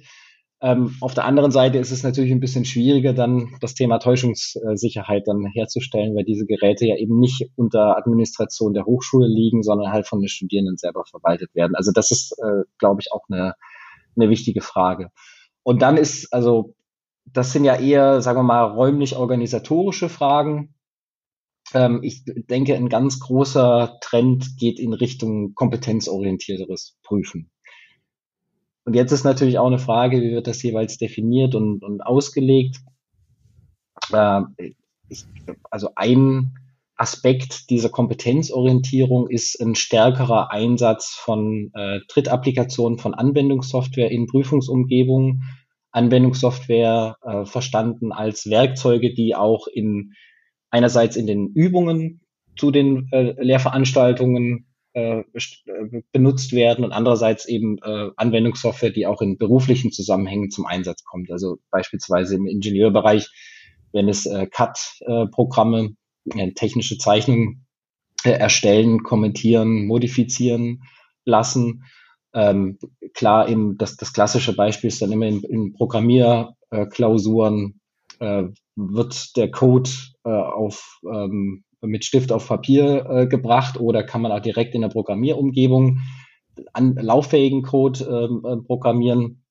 Ähm, 0.61 0.95
auf 1.01 1.13
der 1.13 1.25
anderen 1.25 1.51
Seite 1.51 1.77
ist 1.77 1.91
es 1.91 2.03
natürlich 2.03 2.31
ein 2.31 2.39
bisschen 2.39 2.65
schwieriger, 2.65 3.13
dann 3.13 3.55
das 3.61 3.73
Thema 3.73 3.99
Täuschungssicherheit 3.99 5.27
dann 5.27 5.45
herzustellen, 5.53 6.15
weil 6.15 6.23
diese 6.23 6.45
Geräte 6.45 6.85
ja 6.85 6.95
eben 6.97 7.19
nicht 7.19 7.49
unter 7.55 7.97
Administration 7.97 8.73
der 8.73 8.85
Hochschule 8.85 9.27
liegen, 9.27 9.63
sondern 9.63 9.91
halt 9.91 10.07
von 10.07 10.19
den 10.19 10.29
Studierenden 10.29 10.77
selber 10.77 11.05
verwaltet 11.05 11.53
werden. 11.55 11.75
Also 11.75 11.91
das 11.93 12.11
ist, 12.11 12.37
äh, 12.39 12.63
glaube 12.77 13.01
ich, 13.01 13.11
auch 13.11 13.23
eine, 13.29 13.53
eine 14.15 14.29
wichtige 14.29 14.61
Frage. 14.61 15.11
Und 15.65 15.81
dann 15.81 15.97
ist, 15.97 16.31
also, 16.31 16.75
das 17.25 17.51
sind 17.51 17.65
ja 17.65 17.75
eher, 17.75 18.21
sagen 18.21 18.37
wir 18.37 18.43
mal, 18.43 18.65
räumlich-organisatorische 18.65 20.09
Fragen. 20.09 20.75
Ähm, 21.73 22.01
ich 22.03 22.23
denke, 22.23 22.75
ein 22.75 22.87
ganz 22.87 23.19
großer 23.19 23.97
Trend 23.99 24.57
geht 24.57 24.79
in 24.79 24.93
Richtung 24.93 25.55
kompetenzorientierteres 25.55 26.99
Prüfen. 27.01 27.49
Und 28.83 28.93
jetzt 28.93 29.11
ist 29.11 29.23
natürlich 29.23 29.57
auch 29.57 29.65
eine 29.65 29.79
Frage, 29.79 30.21
wie 30.21 30.33
wird 30.33 30.45
das 30.45 30.61
jeweils 30.61 30.99
definiert 30.99 31.55
und, 31.55 31.83
und 31.83 32.01
ausgelegt? 32.01 32.81
Äh, 34.11 34.43
ich, 35.09 35.25
also 35.71 35.89
ein 35.95 36.53
Aspekt 36.97 37.69
dieser 37.69 37.89
Kompetenzorientierung 37.89 39.29
ist 39.29 39.59
ein 39.61 39.75
stärkerer 39.75 40.51
Einsatz 40.51 41.07
von 41.07 41.71
äh, 41.73 41.99
Drittapplikationen 42.07 42.99
von 42.99 43.13
Anwendungssoftware 43.13 44.11
in 44.11 44.27
Prüfungsumgebungen. 44.27 45.43
Anwendungssoftware 45.91 47.17
äh, 47.21 47.45
verstanden 47.45 48.11
als 48.11 48.49
Werkzeuge, 48.49 49.13
die 49.13 49.35
auch 49.35 49.67
in 49.67 50.13
einerseits 50.69 51.15
in 51.15 51.27
den 51.27 51.47
Übungen 51.53 52.21
zu 52.57 52.71
den 52.71 53.07
äh, 53.11 53.33
Lehrveranstaltungen 53.41 54.67
äh, 54.93 55.19
äh 55.19 56.01
benutzt 56.11 56.53
werden 56.53 56.83
und 56.83 56.91
andererseits 56.91 57.45
eben 57.47 57.77
äh, 57.79 58.09
Anwendungssoftware, 58.17 58.91
die 58.91 59.07
auch 59.07 59.21
in 59.21 59.37
beruflichen 59.37 59.91
Zusammenhängen 59.91 60.51
zum 60.51 60.65
Einsatz 60.65 61.03
kommt. 61.03 61.31
Also 61.31 61.57
beispielsweise 61.71 62.35
im 62.35 62.45
Ingenieurbereich, 62.45 63.27
wenn 63.93 64.09
es 64.09 64.25
äh, 64.25 64.47
CAD-Programme 64.47 65.95
technische 66.55 66.97
Zeichnungen 66.97 67.65
äh, 68.23 68.31
erstellen, 68.31 69.03
kommentieren, 69.03 69.85
modifizieren 69.85 70.83
lassen. 71.25 71.83
Ähm, 72.33 72.79
klar, 73.13 73.47
eben 73.47 73.77
das, 73.77 73.97
das 73.97 74.13
klassische 74.13 74.55
Beispiel 74.55 74.87
ist 74.89 75.01
dann 75.01 75.11
immer 75.11 75.27
in, 75.27 75.43
in 75.43 75.73
Programmierklausuren 75.73 77.79
äh, 78.19 78.43
wird 78.75 79.37
der 79.37 79.51
Code 79.51 79.89
äh, 80.25 80.29
auf 80.29 80.99
ähm, 81.09 81.63
mit 81.81 82.03
Stift 82.03 82.31
auf 82.31 82.47
Papier 82.47 83.05
äh, 83.09 83.27
gebracht 83.27 83.79
oder 83.79 84.03
kann 84.03 84.21
man 84.21 84.31
auch 84.31 84.41
direkt 84.41 84.75
in 84.75 84.81
der 84.81 84.89
Programmierumgebung 84.89 85.99
an 86.73 86.95
lauffähigen 86.95 87.63
Code 87.63 88.03
ähm, 88.03 88.45
äh, 88.45 88.57
programmieren. 88.65 89.44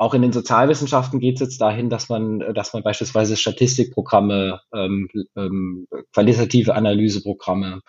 Auch 0.00 0.14
in 0.14 0.22
den 0.22 0.32
Sozialwissenschaften 0.32 1.18
geht 1.18 1.34
es 1.34 1.40
jetzt 1.40 1.60
dahin, 1.60 1.90
dass 1.90 2.08
man, 2.08 2.38
dass 2.54 2.72
man 2.72 2.84
beispielsweise 2.84 3.36
Statistikprogramme, 3.36 4.60
ähm, 4.72 5.08
ähm, 5.36 5.88
qualitative 6.12 6.76
Analyseprogramme, 6.76 7.80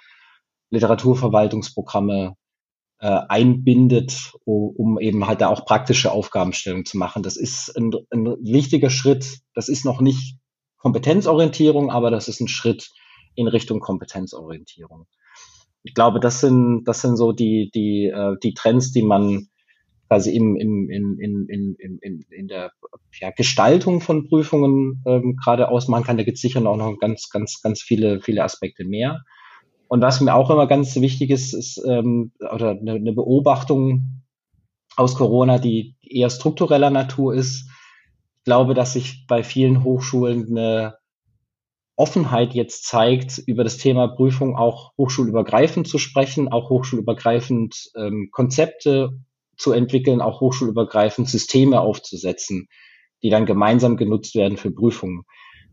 Literaturverwaltungsprogramme 0.72 2.36
äh, 3.00 3.20
einbindet, 3.30 4.34
um 4.44 5.00
eben 5.00 5.28
halt 5.28 5.42
da 5.42 5.50
auch 5.50 5.66
praktische 5.66 6.12
Aufgabenstellung 6.12 6.84
zu 6.84 6.98
machen. 6.98 7.22
Das 7.22 7.38
ist 7.38 7.76
ein, 7.78 7.92
ein 8.10 8.26
wichtiger 8.42 8.90
Schritt. 8.90 9.40
Das 9.54 9.70
ist 9.70 9.86
noch 9.86 10.02
nicht 10.02 10.38
Kompetenzorientierung, 10.78 11.92
aber 11.92 12.10
das 12.10 12.28
ist 12.28 12.40
ein 12.42 12.48
Schritt 12.48 12.90
in 13.36 13.48
Richtung 13.48 13.80
Kompetenzorientierung. 13.80 15.06
Ich 15.84 15.94
glaube, 15.94 16.20
das 16.20 16.42
sind, 16.42 16.86
das 16.86 17.02
sind 17.02 17.18
so 17.18 17.34
die, 17.34 17.70
die, 17.74 18.08
äh, 18.08 18.36
die 18.42 18.56
Trends, 18.56 18.92
die 18.92 19.04
man 19.04 19.50
quasi 20.10 20.36
im, 20.36 20.56
im, 20.56 20.90
in, 20.90 21.20
in, 21.20 21.46
in, 21.48 22.00
in, 22.00 22.26
in 22.32 22.48
der 22.48 22.72
ja, 23.22 23.30
Gestaltung 23.30 24.02
von 24.02 24.28
Prüfungen 24.28 25.04
ähm, 25.06 25.36
gerade 25.36 25.70
ausmachen 25.70 26.04
kann. 26.04 26.18
Da 26.18 26.24
gibt 26.24 26.38
es 26.38 26.42
sicher 26.42 26.66
auch 26.66 26.78
noch 26.78 26.98
ganz, 26.98 27.30
ganz, 27.30 27.62
ganz 27.62 27.82
viele, 27.82 28.20
viele 28.20 28.44
Aspekte 28.44 28.86
mehr. 28.86 29.22
Und 29.88 30.02
was 30.02 30.20
mir 30.20 30.34
auch 30.34 30.50
immer 30.50 30.68
ganz 30.68 30.96
wichtig 30.96 31.30
ist, 31.30 31.54
ist 31.54 31.82
ähm, 31.88 32.32
oder 32.40 32.72
eine, 32.72 32.94
eine 32.94 33.14
Beobachtung 33.14 34.24
aus 34.96 35.14
Corona, 35.16 35.60
die 35.60 35.96
eher 36.02 36.32
struktureller 36.32 36.90
Natur 36.90 37.36
ist. 37.36 37.70
Ich 38.40 38.44
glaube, 38.46 38.74
dass 38.74 38.94
sich 38.94 39.28
bei 39.28 39.44
vielen 39.44 39.84
Hochschulen 39.84 40.48
eine 40.50 40.96
Offenheit 41.96 42.54
jetzt 42.56 42.86
zeigt, 42.86 43.38
über 43.46 43.64
das 43.64 43.78
Thema 43.78 44.08
Prüfung 44.08 44.56
auch 44.56 44.94
hochschulübergreifend 44.98 45.88
zu 45.88 46.00
sprechen, 46.00 46.48
auch 46.48 46.70
hochschulübergreifend 46.70 47.92
ähm, 47.96 48.30
Konzepte 48.32 49.20
zu 49.60 49.72
entwickeln, 49.72 50.22
auch 50.22 50.42
hochschulübergreifend 50.42 51.30
Systeme 51.30 51.82
aufzusetzen, 51.82 52.68
die 53.22 53.30
dann 53.30 53.46
gemeinsam 53.46 53.98
genutzt 53.98 54.36
werden 54.36 54.58
für 54.58 54.72
Prüfungen. 54.72 55.24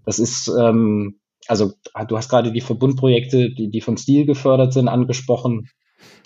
Das 0.05 0.19
ist 0.19 0.49
ähm, 0.49 1.21
also 1.49 1.73
du 2.09 2.17
hast 2.17 2.29
gerade 2.29 2.53
die 2.53 2.61
Verbundprojekte, 2.61 3.51
die, 3.51 3.71
die 3.71 3.81
von 3.81 3.97
Stil 3.97 4.27
gefördert 4.27 4.73
sind, 4.73 4.89
angesprochen. 4.89 5.69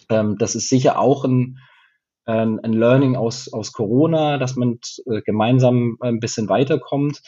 Ähm, 0.09 0.37
das 0.38 0.55
ist 0.55 0.68
sicher 0.68 0.99
auch 0.99 1.25
ein, 1.25 1.59
ein, 2.25 2.61
ein 2.61 2.73
Learning 2.73 3.16
aus, 3.16 3.53
aus 3.53 3.73
Corona, 3.73 4.38
dass 4.38 4.57
man 4.57 4.79
äh, 5.07 5.20
gemeinsam 5.23 5.96
ein 6.01 6.20
bisschen 6.20 6.49
weiterkommt. 6.49 7.23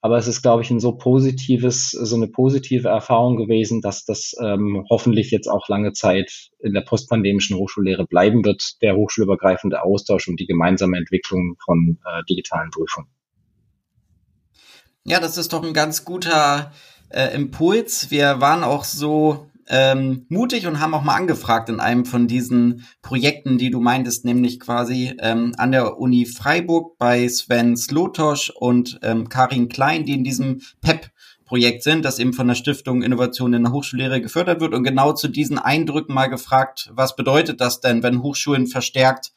Aber 0.00 0.16
es 0.16 0.28
ist, 0.28 0.42
glaube 0.42 0.62
ich, 0.62 0.70
ein 0.70 0.78
so 0.78 0.92
positives, 0.92 1.90
so 1.90 2.14
eine 2.14 2.28
positive 2.28 2.88
Erfahrung 2.88 3.36
gewesen, 3.36 3.80
dass 3.80 4.04
das 4.04 4.34
ähm, 4.40 4.84
hoffentlich 4.88 5.30
jetzt 5.32 5.48
auch 5.48 5.68
lange 5.68 5.92
Zeit 5.92 6.50
in 6.60 6.72
der 6.72 6.82
postpandemischen 6.82 7.56
Hochschullehre 7.56 8.06
bleiben 8.06 8.44
wird, 8.44 8.80
der 8.80 8.94
hochschulübergreifende 8.94 9.82
Austausch 9.82 10.28
und 10.28 10.38
die 10.38 10.46
gemeinsame 10.46 10.98
Entwicklung 10.98 11.56
von 11.64 11.98
äh, 12.04 12.22
digitalen 12.30 12.70
Prüfungen. 12.70 13.08
Ja, 15.04 15.20
das 15.20 15.36
ist 15.36 15.52
doch 15.52 15.64
ein 15.64 15.72
ganz 15.72 16.04
guter 16.04 16.70
äh, 17.08 17.34
Impuls. 17.34 18.10
Wir 18.10 18.40
waren 18.40 18.62
auch 18.62 18.84
so 18.84 19.47
ähm, 19.68 20.26
mutig 20.28 20.66
und 20.66 20.80
haben 20.80 20.94
auch 20.94 21.04
mal 21.04 21.14
angefragt 21.14 21.68
in 21.68 21.80
einem 21.80 22.04
von 22.04 22.26
diesen 22.26 22.86
Projekten, 23.02 23.58
die 23.58 23.70
du 23.70 23.80
meintest, 23.80 24.24
nämlich 24.24 24.60
quasi 24.60 25.14
ähm, 25.20 25.54
an 25.58 25.72
der 25.72 25.98
Uni 25.98 26.26
Freiburg 26.26 26.96
bei 26.98 27.28
Sven 27.28 27.76
Slotosch 27.76 28.50
und 28.50 28.98
ähm, 29.02 29.28
Karin 29.28 29.68
Klein, 29.68 30.04
die 30.04 30.14
in 30.14 30.24
diesem 30.24 30.62
PEP 30.80 31.10
Projekt 31.48 31.82
sind, 31.82 32.04
das 32.04 32.18
eben 32.18 32.34
von 32.34 32.46
der 32.46 32.54
Stiftung 32.54 33.02
Innovation 33.02 33.54
in 33.54 33.62
der 33.62 33.72
Hochschullehre 33.72 34.20
gefördert 34.20 34.60
wird 34.60 34.74
und 34.74 34.84
genau 34.84 35.12
zu 35.12 35.28
diesen 35.28 35.58
Eindrücken 35.58 36.14
mal 36.14 36.26
gefragt, 36.26 36.90
was 36.92 37.16
bedeutet 37.16 37.60
das 37.60 37.80
denn, 37.80 38.02
wenn 38.02 38.22
Hochschulen 38.22 38.66
verstärkt 38.66 39.32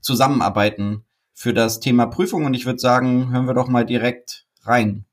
zusammenarbeiten 0.00 1.04
für 1.32 1.54
das 1.54 1.80
Thema 1.80 2.06
Prüfung? 2.06 2.44
Und 2.44 2.54
ich 2.54 2.66
würde 2.66 2.78
sagen, 2.78 3.32
hören 3.32 3.46
wir 3.46 3.54
doch 3.54 3.68
mal 3.68 3.86
direkt 3.86 4.46
rein. 4.62 5.06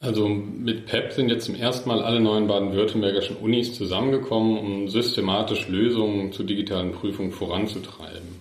Also 0.00 0.28
mit 0.28 0.86
PEP 0.86 1.12
sind 1.12 1.28
jetzt 1.28 1.46
zum 1.46 1.56
ersten 1.56 1.88
Mal 1.88 2.00
alle 2.00 2.20
neuen 2.20 2.46
baden-württembergischen 2.46 3.36
Unis 3.36 3.74
zusammengekommen, 3.74 4.56
um 4.56 4.88
systematisch 4.88 5.66
Lösungen 5.66 6.30
zur 6.32 6.46
digitalen 6.46 6.92
Prüfung 6.92 7.32
voranzutreiben. 7.32 8.38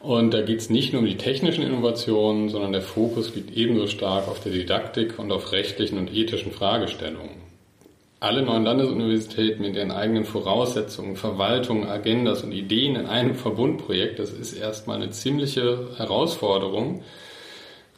Und 0.00 0.34
da 0.34 0.42
geht 0.42 0.60
es 0.60 0.68
nicht 0.68 0.92
nur 0.92 1.00
um 1.00 1.08
die 1.08 1.16
technischen 1.16 1.64
Innovationen, 1.64 2.50
sondern 2.50 2.72
der 2.72 2.82
Fokus 2.82 3.34
liegt 3.34 3.56
ebenso 3.56 3.86
stark 3.86 4.28
auf 4.28 4.40
der 4.40 4.52
Didaktik 4.52 5.18
und 5.18 5.32
auf 5.32 5.52
rechtlichen 5.52 5.96
und 5.96 6.14
ethischen 6.14 6.52
Fragestellungen. 6.52 7.46
Alle 8.20 8.42
neuen 8.42 8.64
Landesuniversitäten 8.64 9.62
mit 9.62 9.76
ihren 9.76 9.90
eigenen 9.90 10.24
Voraussetzungen, 10.24 11.16
Verwaltungen, 11.16 11.88
Agendas 11.88 12.44
und 12.44 12.52
Ideen 12.52 12.96
in 12.96 13.06
einem 13.06 13.34
Verbundprojekt, 13.34 14.18
das 14.18 14.30
ist 14.30 14.52
erstmal 14.52 14.96
eine 14.96 15.10
ziemliche 15.10 15.88
Herausforderung. 15.96 17.02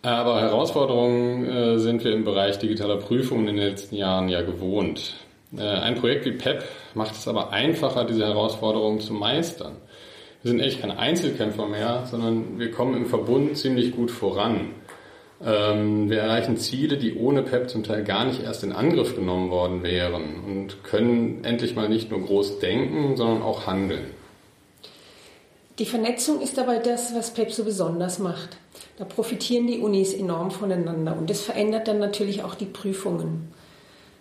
Aber 0.02 0.40
Herausforderungen 0.40 1.44
äh, 1.44 1.78
sind 1.78 2.04
wir 2.04 2.12
im 2.12 2.24
Bereich 2.24 2.58
digitaler 2.58 2.96
Prüfungen 2.98 3.48
in 3.48 3.56
den 3.56 3.66
letzten 3.66 3.96
Jahren 3.96 4.28
ja 4.28 4.42
gewohnt. 4.42 5.14
Äh, 5.56 5.62
ein 5.62 5.96
Projekt 5.96 6.24
wie 6.24 6.32
PEP 6.32 6.62
macht 6.94 7.14
es 7.14 7.26
aber 7.26 7.50
einfacher, 7.50 8.04
diese 8.04 8.24
Herausforderungen 8.24 9.00
zu 9.00 9.12
meistern. 9.12 9.76
Wir 10.42 10.52
sind 10.52 10.60
echt 10.60 10.80
kein 10.80 10.92
Einzelkämpfer 10.92 11.66
mehr, 11.66 12.06
sondern 12.08 12.60
wir 12.60 12.70
kommen 12.70 12.96
im 12.96 13.06
Verbund 13.06 13.56
ziemlich 13.58 13.94
gut 13.96 14.10
voran. 14.10 14.70
Ähm, 15.44 16.10
wir 16.10 16.20
erreichen 16.20 16.56
Ziele, 16.56 16.96
die 16.96 17.16
ohne 17.16 17.42
PEP 17.42 17.68
zum 17.68 17.82
Teil 17.82 18.04
gar 18.04 18.24
nicht 18.24 18.42
erst 18.42 18.62
in 18.62 18.72
Angriff 18.72 19.16
genommen 19.16 19.50
worden 19.50 19.82
wären 19.82 20.44
und 20.44 20.84
können 20.84 21.44
endlich 21.44 21.74
mal 21.74 21.88
nicht 21.88 22.10
nur 22.10 22.20
groß 22.20 22.60
denken, 22.60 23.16
sondern 23.16 23.42
auch 23.42 23.66
handeln. 23.66 24.06
Die 25.78 25.86
Vernetzung 25.86 26.40
ist 26.40 26.58
dabei 26.58 26.78
das, 26.78 27.14
was 27.14 27.32
PEP 27.34 27.52
so 27.52 27.64
besonders 27.64 28.18
macht. 28.18 28.56
Da 28.98 29.04
profitieren 29.04 29.68
die 29.68 29.78
Unis 29.78 30.12
enorm 30.12 30.50
voneinander 30.50 31.16
und 31.16 31.30
das 31.30 31.40
verändert 31.40 31.86
dann 31.86 32.00
natürlich 32.00 32.42
auch 32.42 32.56
die 32.56 32.66
Prüfungen. 32.66 33.52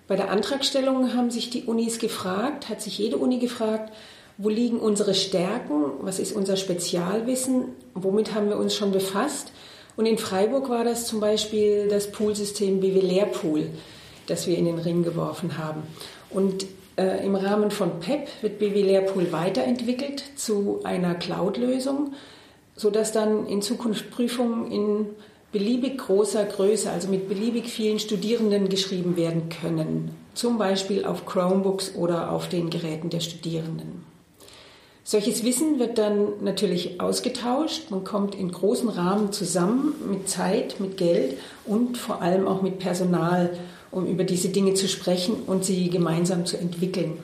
Bei 0.07 0.15
der 0.15 0.29
Antragstellung 0.29 1.15
haben 1.15 1.31
sich 1.31 1.49
die 1.49 1.63
Unis 1.63 1.97
gefragt, 1.97 2.69
hat 2.69 2.83
sich 2.83 2.99
jede 2.99 3.17
Uni 3.17 3.39
gefragt, 3.39 3.91
wo 4.37 4.49
liegen 4.49 4.79
unsere 4.79 5.15
Stärken, 5.15 5.83
was 6.01 6.19
ist 6.19 6.31
unser 6.31 6.57
Spezialwissen, 6.57 7.69
womit 7.95 8.35
haben 8.35 8.49
wir 8.49 8.57
uns 8.57 8.75
schon 8.75 8.91
befasst. 8.91 9.51
Und 9.95 10.05
in 10.05 10.19
Freiburg 10.19 10.69
war 10.69 10.83
das 10.83 11.07
zum 11.07 11.19
Beispiel 11.19 11.87
das 11.89 12.11
Poolsystem 12.11 12.79
BW 12.79 13.01
Lehrpool, 13.01 13.69
das 14.27 14.45
wir 14.45 14.59
in 14.59 14.65
den 14.65 14.77
Ring 14.77 15.01
geworfen 15.03 15.57
haben. 15.57 15.81
Und 16.29 16.67
äh, 16.97 17.25
im 17.25 17.35
Rahmen 17.35 17.71
von 17.71 17.99
PEP 17.99 18.27
wird 18.41 18.59
BW 18.59 18.83
Lehrpool 18.83 19.31
weiterentwickelt 19.31 20.23
zu 20.35 20.81
einer 20.83 21.15
Cloud-Lösung 21.15 22.13
sodass 22.77 23.11
dann 23.11 23.45
in 23.47 23.61
Zukunft 23.61 24.09
Prüfungen 24.11 24.71
in 24.71 25.05
beliebig 25.51 25.97
großer 25.97 26.45
Größe, 26.45 26.89
also 26.89 27.09
mit 27.09 27.27
beliebig 27.27 27.69
vielen 27.69 27.99
Studierenden 27.99 28.69
geschrieben 28.69 29.17
werden 29.17 29.49
können, 29.49 30.11
zum 30.33 30.57
Beispiel 30.57 31.03
auf 31.03 31.25
Chromebooks 31.25 31.95
oder 31.95 32.31
auf 32.31 32.47
den 32.47 32.69
Geräten 32.69 33.09
der 33.09 33.19
Studierenden. 33.19 34.05
Solches 35.03 35.45
Wissen 35.45 35.79
wird 35.79 35.97
dann 35.97 36.43
natürlich 36.43 36.99
ausgetauscht. 36.99 37.91
Man 37.91 38.03
kommt 38.03 38.35
in 38.35 38.51
großen 38.51 38.89
Rahmen 38.89 39.31
zusammen 39.31 39.95
mit 40.11 40.27
Zeit, 40.27 40.81
mit 40.81 40.97
Geld 40.97 41.37
und 41.65 41.97
vor 41.97 42.21
allem 42.21 42.45
auch 42.45 42.61
mit 42.61 42.77
Personal, 42.77 43.57
um 43.89 44.05
über 44.05 44.25
diese 44.25 44.49
Dinge 44.49 44.73
zu 44.73 44.89
sprechen 44.89 45.43
und 45.47 45.63
sie 45.63 45.89
gemeinsam 45.89 46.45
zu 46.45 46.57
entwickeln. 46.57 47.19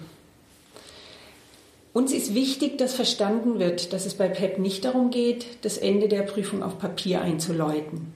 Uns 1.94 2.12
ist 2.12 2.34
wichtig, 2.34 2.80
dass 2.80 2.96
verstanden 2.96 3.60
wird, 3.60 3.94
dass 3.94 4.08
es 4.08 4.16
bei 4.16 4.28
PEP 4.28 4.58
nicht 4.58 4.84
darum 4.84 5.12
geht, 5.12 5.46
das 5.62 5.78
Ende 5.78 6.08
der 6.08 6.24
Prüfung 6.24 6.64
auf 6.64 6.80
Papier 6.80 7.22
einzuläuten. 7.22 8.14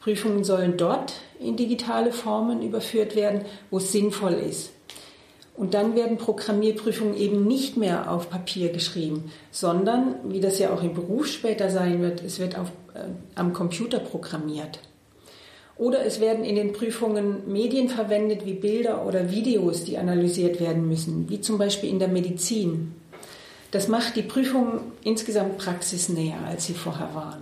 Prüfungen 0.00 0.42
sollen 0.42 0.76
dort 0.76 1.12
in 1.38 1.56
digitale 1.56 2.10
Formen 2.10 2.62
überführt 2.62 3.14
werden, 3.14 3.42
wo 3.70 3.78
es 3.78 3.92
sinnvoll 3.92 4.32
ist. 4.32 4.72
Und 5.54 5.74
dann 5.74 5.94
werden 5.94 6.16
Programmierprüfungen 6.16 7.16
eben 7.16 7.46
nicht 7.46 7.76
mehr 7.76 8.10
auf 8.10 8.28
Papier 8.28 8.70
geschrieben, 8.70 9.30
sondern, 9.52 10.16
wie 10.24 10.40
das 10.40 10.58
ja 10.58 10.74
auch 10.74 10.82
im 10.82 10.94
Beruf 10.94 11.28
später 11.28 11.70
sein 11.70 12.02
wird, 12.02 12.24
es 12.24 12.40
wird 12.40 12.58
auf, 12.58 12.72
äh, 12.94 13.04
am 13.36 13.52
Computer 13.52 14.00
programmiert. 14.00 14.80
Oder 15.76 16.04
es 16.04 16.20
werden 16.20 16.44
in 16.44 16.56
den 16.56 16.72
Prüfungen 16.72 17.52
Medien 17.52 17.88
verwendet 17.88 18.44
wie 18.44 18.54
Bilder 18.54 19.06
oder 19.06 19.30
Videos, 19.30 19.84
die 19.84 19.98
analysiert 19.98 20.58
werden 20.58 20.88
müssen, 20.88 21.28
wie 21.28 21.40
zum 21.40 21.58
Beispiel 21.58 21.90
in 21.90 22.00
der 22.00 22.08
Medizin. 22.08 22.94
Das 23.72 23.88
macht 23.88 24.16
die 24.16 24.22
Prüfung 24.22 24.80
insgesamt 25.02 25.56
praxisnäher, 25.56 26.36
als 26.46 26.66
sie 26.66 26.74
vorher 26.74 27.14
waren. 27.14 27.40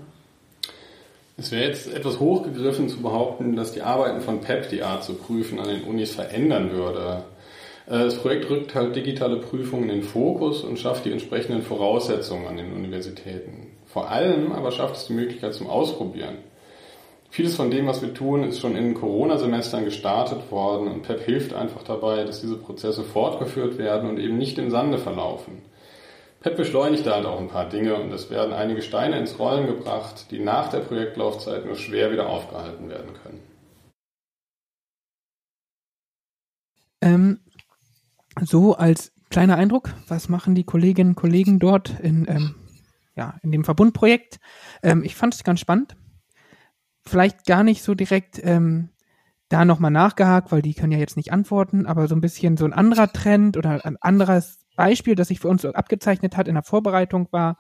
Es 1.37 1.51
wäre 1.51 1.67
jetzt 1.67 1.93
etwas 1.93 2.21
hochgegriffen 2.21 2.89
zu 2.89 3.03
behaupten, 3.03 3.57
dass 3.57 3.73
die 3.73 3.83
Arbeiten 3.83 4.21
von 4.21 4.41
PEP 4.41 4.69
die 4.71 4.83
Art 4.85 5.03
zu 5.03 5.15
prüfen 5.15 5.59
an 5.59 5.67
den 5.67 5.83
Unis 5.83 6.15
verändern 6.15 6.71
würde. 6.71 7.25
Äh, 7.87 8.05
das 8.05 8.17
Projekt 8.17 8.49
rückt 8.49 8.77
halt 8.77 8.95
digitale 8.95 9.39
Prüfungen 9.39 9.91
in 9.91 10.01
den 10.01 10.03
Fokus 10.05 10.63
und 10.63 10.79
schafft 10.79 11.05
die 11.05 11.11
entsprechenden 11.11 11.63
Voraussetzungen 11.63 12.47
an 12.47 12.57
den 12.57 12.75
Universitäten. 12.75 13.67
Vor 13.87 14.09
allem 14.09 14.53
aber 14.53 14.71
schafft 14.71 14.97
es 14.97 15.07
die 15.07 15.15
Möglichkeit 15.15 15.55
zum 15.55 15.67
Ausprobieren. 15.67 16.37
Vieles 17.31 17.57
von 17.57 17.73
dem, 17.73 17.89
was 17.89 18.03
wir 18.03 18.15
tun, 18.15 18.45
ist 18.45 18.61
schon 18.61 18.77
in 18.77 18.95
Corona-Semestern 18.95 19.85
gestartet 19.85 20.53
worden 20.53 20.87
und 20.87 21.03
PEP 21.03 21.25
hilft 21.25 21.55
einfach 21.55 21.83
dabei, 21.83 22.23
dass 22.23 22.41
diese 22.41 22.57
Prozesse 22.57 23.03
fortgeführt 23.03 23.79
werden 23.79 24.09
und 24.09 24.21
eben 24.21 24.39
nicht 24.39 24.59
im 24.59 24.71
Sande 24.71 24.99
verlaufen. 24.99 25.63
PEP 26.41 26.57
beschleunigt 26.57 27.05
da 27.05 27.17
halt 27.17 27.27
auch 27.27 27.39
ein 27.39 27.49
paar 27.49 27.69
Dinge 27.69 27.95
und 27.97 28.11
es 28.13 28.31
werden 28.31 28.55
einige 28.55 28.81
Steine 28.81 29.19
ins 29.19 29.39
Rollen 29.39 29.67
gebracht, 29.67 30.31
die 30.31 30.39
nach 30.39 30.69
der 30.69 30.81
Projektlaufzeit 30.81 31.67
nur 31.67 31.77
schwer 31.77 32.11
wieder 32.11 32.29
aufgehalten 32.29 32.89
werden 32.89 33.13
können. 33.23 33.43
Ähm, 37.03 37.41
so 38.41 38.75
als 38.75 39.13
kleiner 39.29 39.57
Eindruck, 39.57 39.91
was 40.09 40.31
machen 40.31 40.55
die 40.55 40.65
Kolleginnen 40.65 41.11
und 41.11 41.17
Kollegen 41.17 41.59
dort 41.59 42.01
in, 42.01 42.27
ähm, 42.27 42.55
ja, 43.15 43.39
in 43.43 43.53
dem 43.53 43.65
Verbundprojekt? 43.65 44.39
Ähm, 44.83 45.05
ich 45.05 45.17
fand 45.17 45.35
es 45.35 45.45
ganz 45.45 45.61
spannend. 45.61 45.97
Vielleicht 47.03 47.45
gar 47.45 47.65
nicht 47.65 47.83
so 47.83 47.95
direkt 47.95 48.41
ähm, 48.43 48.91
da 49.51 49.67
nochmal 49.67 49.91
nachgehakt, 49.91 50.53
weil 50.53 50.63
die 50.63 50.75
können 50.75 50.93
ja 50.93 50.99
jetzt 50.99 51.17
nicht 51.17 51.33
antworten, 51.33 51.85
aber 51.85 52.09
so 52.09 52.15
ein 52.15 52.21
bisschen 52.23 52.57
so 52.57 52.65
ein 52.65 52.73
anderer 52.73 53.13
Trend 53.13 53.57
oder 53.59 53.85
ein 53.85 53.97
anderes 53.99 54.59
Beispiel, 54.77 55.15
das 55.15 55.29
sich 55.29 55.41
für 55.41 55.49
uns 55.49 55.65
abgezeichnet 55.65 56.37
hat 56.37 56.49
in 56.49 56.55
der 56.55 56.63
Vorbereitung, 56.63 57.29
war 57.31 57.59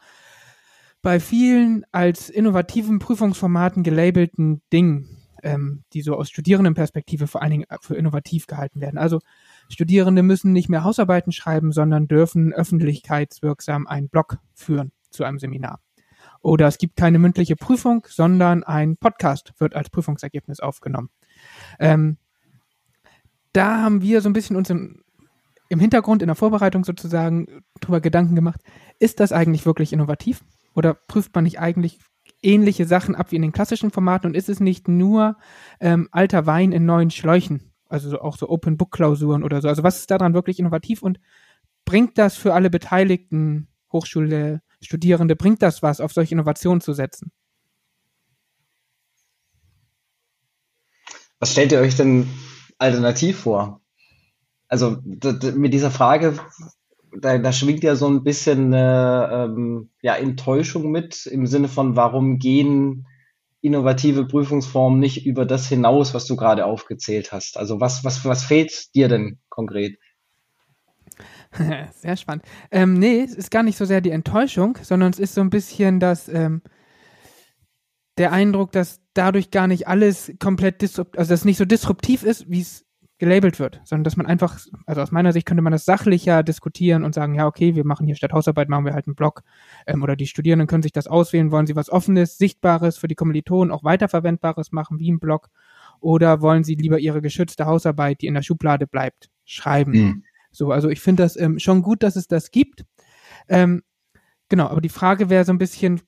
bei 1.03 1.21
vielen 1.21 1.85
als 1.93 2.29
innovativen 2.29 2.99
Prüfungsformaten 2.99 3.83
gelabelten 3.83 4.63
Dingen, 4.73 5.21
ähm, 5.43 5.85
die 5.93 6.03
so 6.03 6.15
aus 6.15 6.29
Studierendenperspektive 6.29 7.27
vor 7.27 7.43
allen 7.43 7.51
Dingen 7.53 7.67
für 7.81 7.95
innovativ 7.95 8.47
gehalten 8.47 8.81
werden. 8.81 8.99
Also 8.99 9.21
Studierende 9.69 10.23
müssen 10.23 10.53
nicht 10.53 10.69
mehr 10.69 10.85
Hausarbeiten 10.85 11.33
schreiben, 11.33 11.73
sondern 11.73 12.09
dürfen 12.09 12.53
öffentlichkeitswirksam 12.53 13.87
einen 13.87 14.09
Blog 14.09 14.39
führen 14.55 14.93
zu 15.11 15.25
einem 15.25 15.39
Seminar. 15.39 15.81
Oder 16.43 16.67
es 16.67 16.79
gibt 16.79 16.97
keine 16.97 17.19
mündliche 17.19 17.57
Prüfung, 17.57 18.07
sondern 18.09 18.63
ein 18.63 18.97
Podcast 18.97 19.53
wird 19.59 19.75
als 19.75 19.91
Prüfungsergebnis 19.91 20.61
aufgenommen. 20.61 21.11
Ähm, 21.79 22.19
da 23.53 23.83
haben 23.83 24.01
wir 24.03 24.21
so 24.21 24.29
ein 24.29 24.33
bisschen 24.33 24.57
uns 24.57 24.73
im, 25.71 25.81
Hintergrund, 25.81 26.21
in 26.21 26.27
der 26.27 26.35
Vorbereitung 26.35 26.85
sozusagen 26.85 27.62
drüber 27.81 28.01
Gedanken 28.01 28.35
gemacht, 28.35 28.61
ist 28.99 29.21
das 29.21 29.33
eigentlich 29.33 29.64
wirklich 29.64 29.93
innovativ? 29.93 30.45
Oder 30.75 30.95
prüft 30.95 31.35
man 31.35 31.45
nicht 31.45 31.61
eigentlich 31.61 31.99
ähnliche 32.43 32.87
Sachen 32.87 33.14
ab 33.14 33.31
wie 33.31 33.37
in 33.37 33.43
den 33.43 33.53
klassischen 33.53 33.91
Formaten 33.91 34.27
und 34.27 34.37
ist 34.37 34.49
es 34.49 34.61
nicht 34.61 34.89
nur 34.89 35.37
ähm, 35.79 36.09
alter 36.11 36.47
Wein 36.47 36.73
in 36.73 36.85
neuen 36.85 37.11
Schläuchen? 37.11 37.73
Also 37.89 38.21
auch 38.21 38.37
so 38.37 38.49
Open 38.49 38.77
Book 38.77 38.91
Klausuren 38.91 39.45
oder 39.45 39.62
so. 39.62 39.68
Also 39.68 39.83
was 39.83 40.01
ist 40.01 40.11
daran 40.11 40.35
wirklich 40.35 40.59
innovativ 40.59 41.03
und 41.03 41.21
bringt 41.85 42.18
das 42.18 42.37
für 42.37 42.53
alle 42.53 42.68
Beteiligten, 42.68 43.68
Hochschule, 43.93 44.62
Studierende, 44.83 45.37
bringt 45.37 45.62
das 45.62 45.83
was, 45.83 46.01
auf 46.01 46.12
solche 46.12 46.35
Innovationen 46.35 46.81
zu 46.81 46.95
setzen? 46.95 47.31
Was 51.39 51.53
stellt 51.53 51.73
ihr 51.73 51.81
euch 51.81 51.97
denn 51.97 52.29
alternativ 52.79 53.39
vor? 53.39 53.81
Also 54.71 54.97
mit 55.05 55.75
dieser 55.75 55.91
Frage 55.91 56.39
da, 57.16 57.39
da 57.39 57.53
schwingt 57.53 57.83
ja 57.83 57.97
so 57.97 58.07
ein 58.07 58.23
bisschen 58.23 58.73
äh, 58.73 59.45
ähm, 59.45 59.91
ja, 60.03 60.14
Enttäuschung 60.14 60.91
mit 60.91 61.27
im 61.27 61.47
Sinne 61.47 61.68
von, 61.68 61.97
warum 61.97 62.39
gehen 62.39 63.07
innovative 63.61 64.27
Prüfungsformen 64.27 64.99
nicht 64.99 65.27
über 65.27 65.45
das 65.45 65.66
hinaus, 65.68 66.14
was 66.14 66.27
du 66.27 66.37
gerade 66.37 66.64
aufgezählt 66.64 67.33
hast? 67.33 67.57
Also 67.59 67.81
was, 67.81 68.05
was, 68.05 68.25
was 68.25 68.45
fehlt 68.45 68.95
dir 68.95 69.09
denn 69.09 69.39
konkret? 69.49 69.99
Sehr 71.93 72.16
spannend. 72.16 72.45
Ähm, 72.71 72.95
nee, 72.95 73.21
es 73.23 73.35
ist 73.35 73.51
gar 73.51 73.62
nicht 73.62 73.77
so 73.77 73.85
sehr 73.85 74.01
die 74.01 74.12
Enttäuschung, 74.12 74.79
sondern 74.83 75.11
es 75.11 75.18
ist 75.18 75.35
so 75.35 75.41
ein 75.41 75.51
bisschen 75.51 75.99
das, 75.99 76.29
ähm, 76.29 76.62
der 78.18 78.33
Eindruck, 78.33 78.71
dass 78.73 79.01
dadurch 79.14 79.51
gar 79.51 79.66
nicht 79.66 79.89
alles 79.89 80.33
komplett 80.39 80.81
also 80.83 81.05
dass 81.12 81.31
es 81.31 81.45
nicht 81.45 81.59
so 81.59 81.64
disruptiv 81.64 82.23
ist, 82.23 82.49
wie 82.49 82.61
es 82.61 82.87
gelabelt 83.21 83.61
wird, 83.61 83.81
sondern 83.85 84.03
dass 84.03 84.16
man 84.16 84.27
einfach, 84.27 84.59
also 84.87 85.01
aus 85.01 85.12
meiner 85.12 85.33
Sicht 85.33 85.47
könnte 85.47 85.62
man 85.62 85.73
das 85.73 85.85
sachlicher 85.85 86.43
diskutieren 86.43 87.05
und 87.05 87.14
sagen, 87.14 87.35
ja, 87.35 87.47
okay, 87.47 87.77
wir 87.77 87.85
machen 87.87 88.07
hier 88.07 88.16
statt 88.16 88.33
Hausarbeit, 88.33 88.68
machen 88.68 88.87
wir 88.87 88.95
halt 88.95 89.07
einen 89.07 89.14
Blog 89.14 89.43
ähm, 89.87 90.03
oder 90.03 90.16
die 90.16 90.27
Studierenden 90.27 90.66
können 90.66 90.83
sich 90.83 90.91
das 90.91 91.07
auswählen, 91.07 91.53
wollen 91.53 91.66
sie 91.66 91.77
was 91.77 91.91
Offenes, 91.91 92.39
Sichtbares 92.39 92.97
für 92.97 93.07
die 93.07 93.14
Kommilitonen, 93.14 93.71
auch 93.71 93.85
weiterverwendbares 93.85 94.73
machen 94.73 94.99
wie 94.99 95.12
ein 95.12 95.21
Blog 95.21 95.51
oder 96.01 96.41
wollen 96.41 96.64
sie 96.64 96.75
lieber 96.75 96.99
ihre 96.99 97.21
geschützte 97.21 97.66
Hausarbeit, 97.66 98.23
die 98.23 98.27
in 98.27 98.35
der 98.35 98.43
Schublade 98.43 98.87
bleibt, 98.87 99.31
schreiben. 99.45 99.93
Mhm. 99.93 100.25
So, 100.51 100.73
also 100.73 100.89
ich 100.89 101.01
finde 101.01 101.23
das 101.23 101.37
ähm, 101.37 101.59
schon 101.59 101.83
gut, 101.83 102.03
dass 102.03 102.16
es 102.16 102.27
das 102.27 102.51
gibt. 102.51 102.85
Ähm, 103.49 103.83
genau, 104.49 104.66
aber 104.68 104.81
die 104.81 104.89
Frage 104.89 105.31
wäre 105.31 105.45
so 105.45 105.53
ein 105.53 105.59
bisschen, 105.59 106.01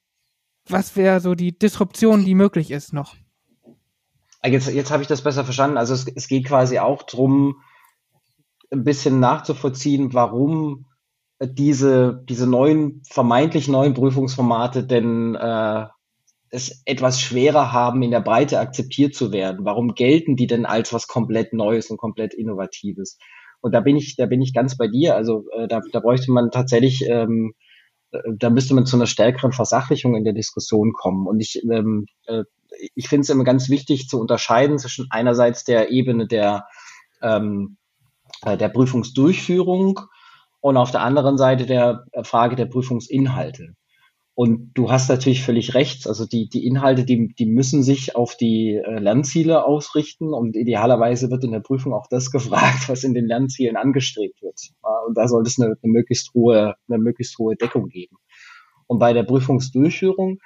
was 0.67 0.97
wäre 0.97 1.21
so 1.21 1.35
die 1.35 1.57
Disruption, 1.57 2.25
die 2.25 2.35
möglich 2.35 2.71
ist 2.71 2.93
noch? 2.93 3.15
Ah, 4.43 4.49
jetzt, 4.49 4.68
jetzt 4.68 4.90
habe 4.90 5.03
ich 5.03 5.09
das 5.09 5.22
besser 5.22 5.45
verstanden. 5.45 5.78
Also 5.78 5.95
es, 5.95 6.07
es 6.09 6.26
geht 6.26 6.47
quasi 6.47 6.78
auch 6.80 7.05
darum, 7.05 7.62
ein 8.72 8.84
bisschen 8.84 9.20
nachzuvollziehen, 9.20 10.12
warum 10.14 10.86
diese, 11.40 12.24
diese 12.28 12.49
neuen, 12.49 13.03
vermeintlich 13.09 13.68
neuen 13.68 13.95
Prüfungsformate 13.95 14.84
denn 14.84 15.34
äh, 15.34 15.86
es 16.51 16.82
etwas 16.84 17.20
schwerer 17.20 17.72
haben, 17.72 18.03
in 18.03 18.11
der 18.11 18.20
Breite 18.20 18.59
akzeptiert 18.61 19.14
zu 19.14 19.32
werden. 19.32 19.64
Warum 19.64 19.95
gelten 19.95 20.36
die 20.36 20.47
denn 20.47 20.66
als 20.66 20.93
was 20.93 21.07
komplett 21.07 21.53
Neues 21.53 21.90
und 21.90 21.97
komplett 21.97 22.34
Innovatives? 22.34 23.18
Und 23.61 23.72
da 23.72 23.80
bin 23.80 23.97
ich, 23.97 24.16
da 24.16 24.26
bin 24.26 24.43
ich 24.43 24.53
ganz 24.53 24.76
bei 24.76 24.88
dir. 24.88 25.14
Also 25.14 25.45
äh, 25.57 25.68
da, 25.68 25.80
da 25.93 26.01
bräuchte 26.01 26.32
man 26.32 26.51
tatsächlich, 26.51 27.05
ähm, 27.09 27.55
äh, 28.11 28.18
da 28.38 28.51
müsste 28.51 28.74
man 28.74 28.86
zu 28.86 28.97
einer 28.97 29.07
stärkeren 29.07 29.53
Versachlichung 29.53 30.16
in 30.16 30.24
der 30.24 30.34
Diskussion 30.34 30.93
kommen. 30.93 31.26
Und 31.26 31.40
ich 31.40 31.62
ähm, 31.64 32.07
äh, 32.26 32.45
ich 32.95 33.09
finde 33.09 33.23
es 33.23 33.31
immer 33.31 33.45
ganz 33.45 33.68
wichtig 33.68 34.09
zu 34.09 34.20
unterscheiden 34.20 34.79
zwischen 34.79 35.07
einerseits 35.11 35.64
der 35.64 35.91
Ebene 35.91 36.27
der, 36.27 36.66
ähm, 37.23 37.77
äh, 38.45 38.57
der 38.57 38.68
Prüfungsdurchführung 38.68 40.01
und 40.61 40.77
auf 40.77 40.91
der 40.91 41.03
anderen 41.03 41.39
Seite 41.39 41.66
der 41.66 42.05
Frage 42.23 42.57
der 42.57 42.66
Prüfungsinhalte. 42.66 43.75
Und 44.35 44.70
du 44.75 44.91
hast 44.91 45.11
natürlich 45.11 45.43
völlig 45.43 45.75
recht. 45.75 46.07
Also 46.07 46.25
die, 46.25 46.49
die 46.49 46.66
Inhalte, 46.66 47.05
die, 47.05 47.35
die 47.39 47.47
müssen 47.47 47.83
sich 47.83 48.16
auf 48.16 48.35
die 48.37 48.81
äh, 48.83 48.99
Lernziele 48.99 49.64
ausrichten 49.66 50.33
und 50.33 50.57
idealerweise 50.57 51.31
wird 51.31 51.45
in 51.45 51.53
der 51.53 51.61
Prüfung 51.61 51.93
auch 51.93 52.07
das 52.09 52.31
gefragt, 52.33 52.89
was 52.89 53.05
in 53.05 53.12
den 53.12 53.27
Lernzielen 53.27 53.77
angestrebt 53.77 54.41
wird. 54.43 54.59
Und 55.07 55.18
da 55.18 55.29
sollte 55.29 55.49
es 55.49 55.61
eine, 55.61 55.75
eine 55.83 55.93
möglichst 55.93 56.33
hohe, 56.33 56.75
eine 56.89 56.99
möglichst 56.99 57.39
hohe 57.39 57.57
Deckung 57.57 57.89
geben. 57.89 58.16
Und 58.87 58.99
bei 58.99 59.12
der 59.12 59.23
Prüfungsdurchführung 59.23 60.39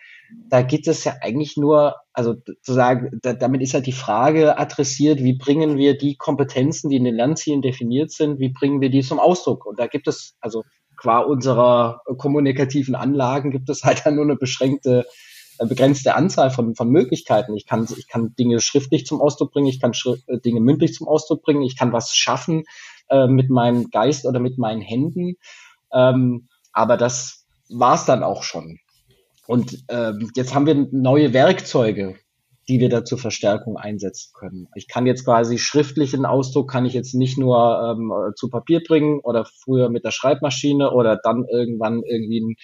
da 0.49 0.63
geht 0.63 0.87
es 0.87 1.05
ja 1.05 1.17
eigentlich 1.21 1.57
nur, 1.57 1.97
also 2.13 2.35
zu 2.35 2.73
sagen, 2.73 3.19
da, 3.23 3.33
damit 3.33 3.63
ist 3.63 3.75
halt 3.75 3.87
die 3.87 3.93
Frage 3.93 4.59
adressiert, 4.59 5.23
wie 5.23 5.35
bringen 5.35 5.77
wir 5.77 5.97
die 5.97 6.17
Kompetenzen, 6.17 6.91
die 6.91 6.97
in 6.97 7.05
den 7.05 7.15
Lernzielen 7.15 7.63
definiert 7.63 8.11
sind, 8.11 8.39
wie 8.39 8.51
bringen 8.51 8.81
wir 8.81 8.91
die 8.91 9.03
zum 9.03 9.21
Ausdruck? 9.21 9.67
Und 9.67 9.79
da 9.79 9.87
gibt 9.87 10.09
es, 10.09 10.37
also 10.41 10.65
qua 10.97 11.21
unserer 11.21 12.01
kommunikativen 12.17 12.95
Anlagen 12.95 13.51
gibt 13.51 13.69
es 13.69 13.85
halt 13.85 14.05
dann 14.05 14.15
nur 14.17 14.25
eine 14.25 14.37
beschränkte, 14.37 15.07
äh, 15.59 15.67
begrenzte 15.67 16.15
Anzahl 16.15 16.51
von, 16.51 16.75
von 16.75 16.89
Möglichkeiten. 16.89 17.57
Ich 17.57 17.67
kann, 17.67 17.87
ich 17.97 18.09
kann 18.09 18.35
Dinge 18.37 18.61
schriftlich 18.61 19.07
zum 19.07 19.21
Ausdruck 19.21 19.53
bringen, 19.53 19.69
ich 19.69 19.81
kann 19.81 19.93
äh, 20.27 20.39
Dinge 20.39 20.61
mündlich 20.61 20.95
zum 20.95 21.09
Ausdruck 21.09 21.43
bringen, 21.43 21.63
ich 21.63 21.77
kann 21.77 21.93
was 21.93 22.15
schaffen 22.15 22.65
äh, 23.09 23.27
mit 23.27 23.51
meinem 23.51 23.91
Geist 23.91 24.27
oder 24.27 24.41
mit 24.41 24.59
meinen 24.59 24.81
Händen. 24.81 25.37
Ähm, 25.93 26.49
aber 26.73 26.97
das 26.97 27.47
war's 27.69 28.07
dann 28.07 28.23
auch 28.23 28.43
schon. 28.43 28.79
Und 29.47 29.85
ähm, 29.89 30.31
jetzt 30.35 30.55
haben 30.55 30.67
wir 30.67 30.89
neue 30.91 31.33
Werkzeuge, 31.33 32.17
die 32.69 32.81
wir 32.81 32.89
da 32.89 33.05
zur 33.05 33.19
Verstärkung 33.19 33.77
einsetzen 33.77 34.33
können. 34.35 34.69
Ich 34.75 34.89
kann 34.89 35.07
jetzt 35.07 35.25
quasi 35.25 35.59
schriftlichen 35.59 36.27
Ausdruck 36.27 36.71
kann 36.71 36.85
ich 36.85 36.95
jetzt 36.95 37.15
nicht 37.15 37.39
nur 37.39 37.97
ähm, 37.97 38.13
zu 38.35 38.49
Papier 38.49 38.83
bringen 38.83 39.21
oder 39.21 39.45
früher 39.45 39.89
mit 39.89 40.05
der 40.05 40.11
Schreibmaschine 40.11 40.91
oder 40.91 41.17
dann 41.17 41.45
irgendwann 41.49 42.03
irgendwie 42.03 42.41
ein, 42.41 42.57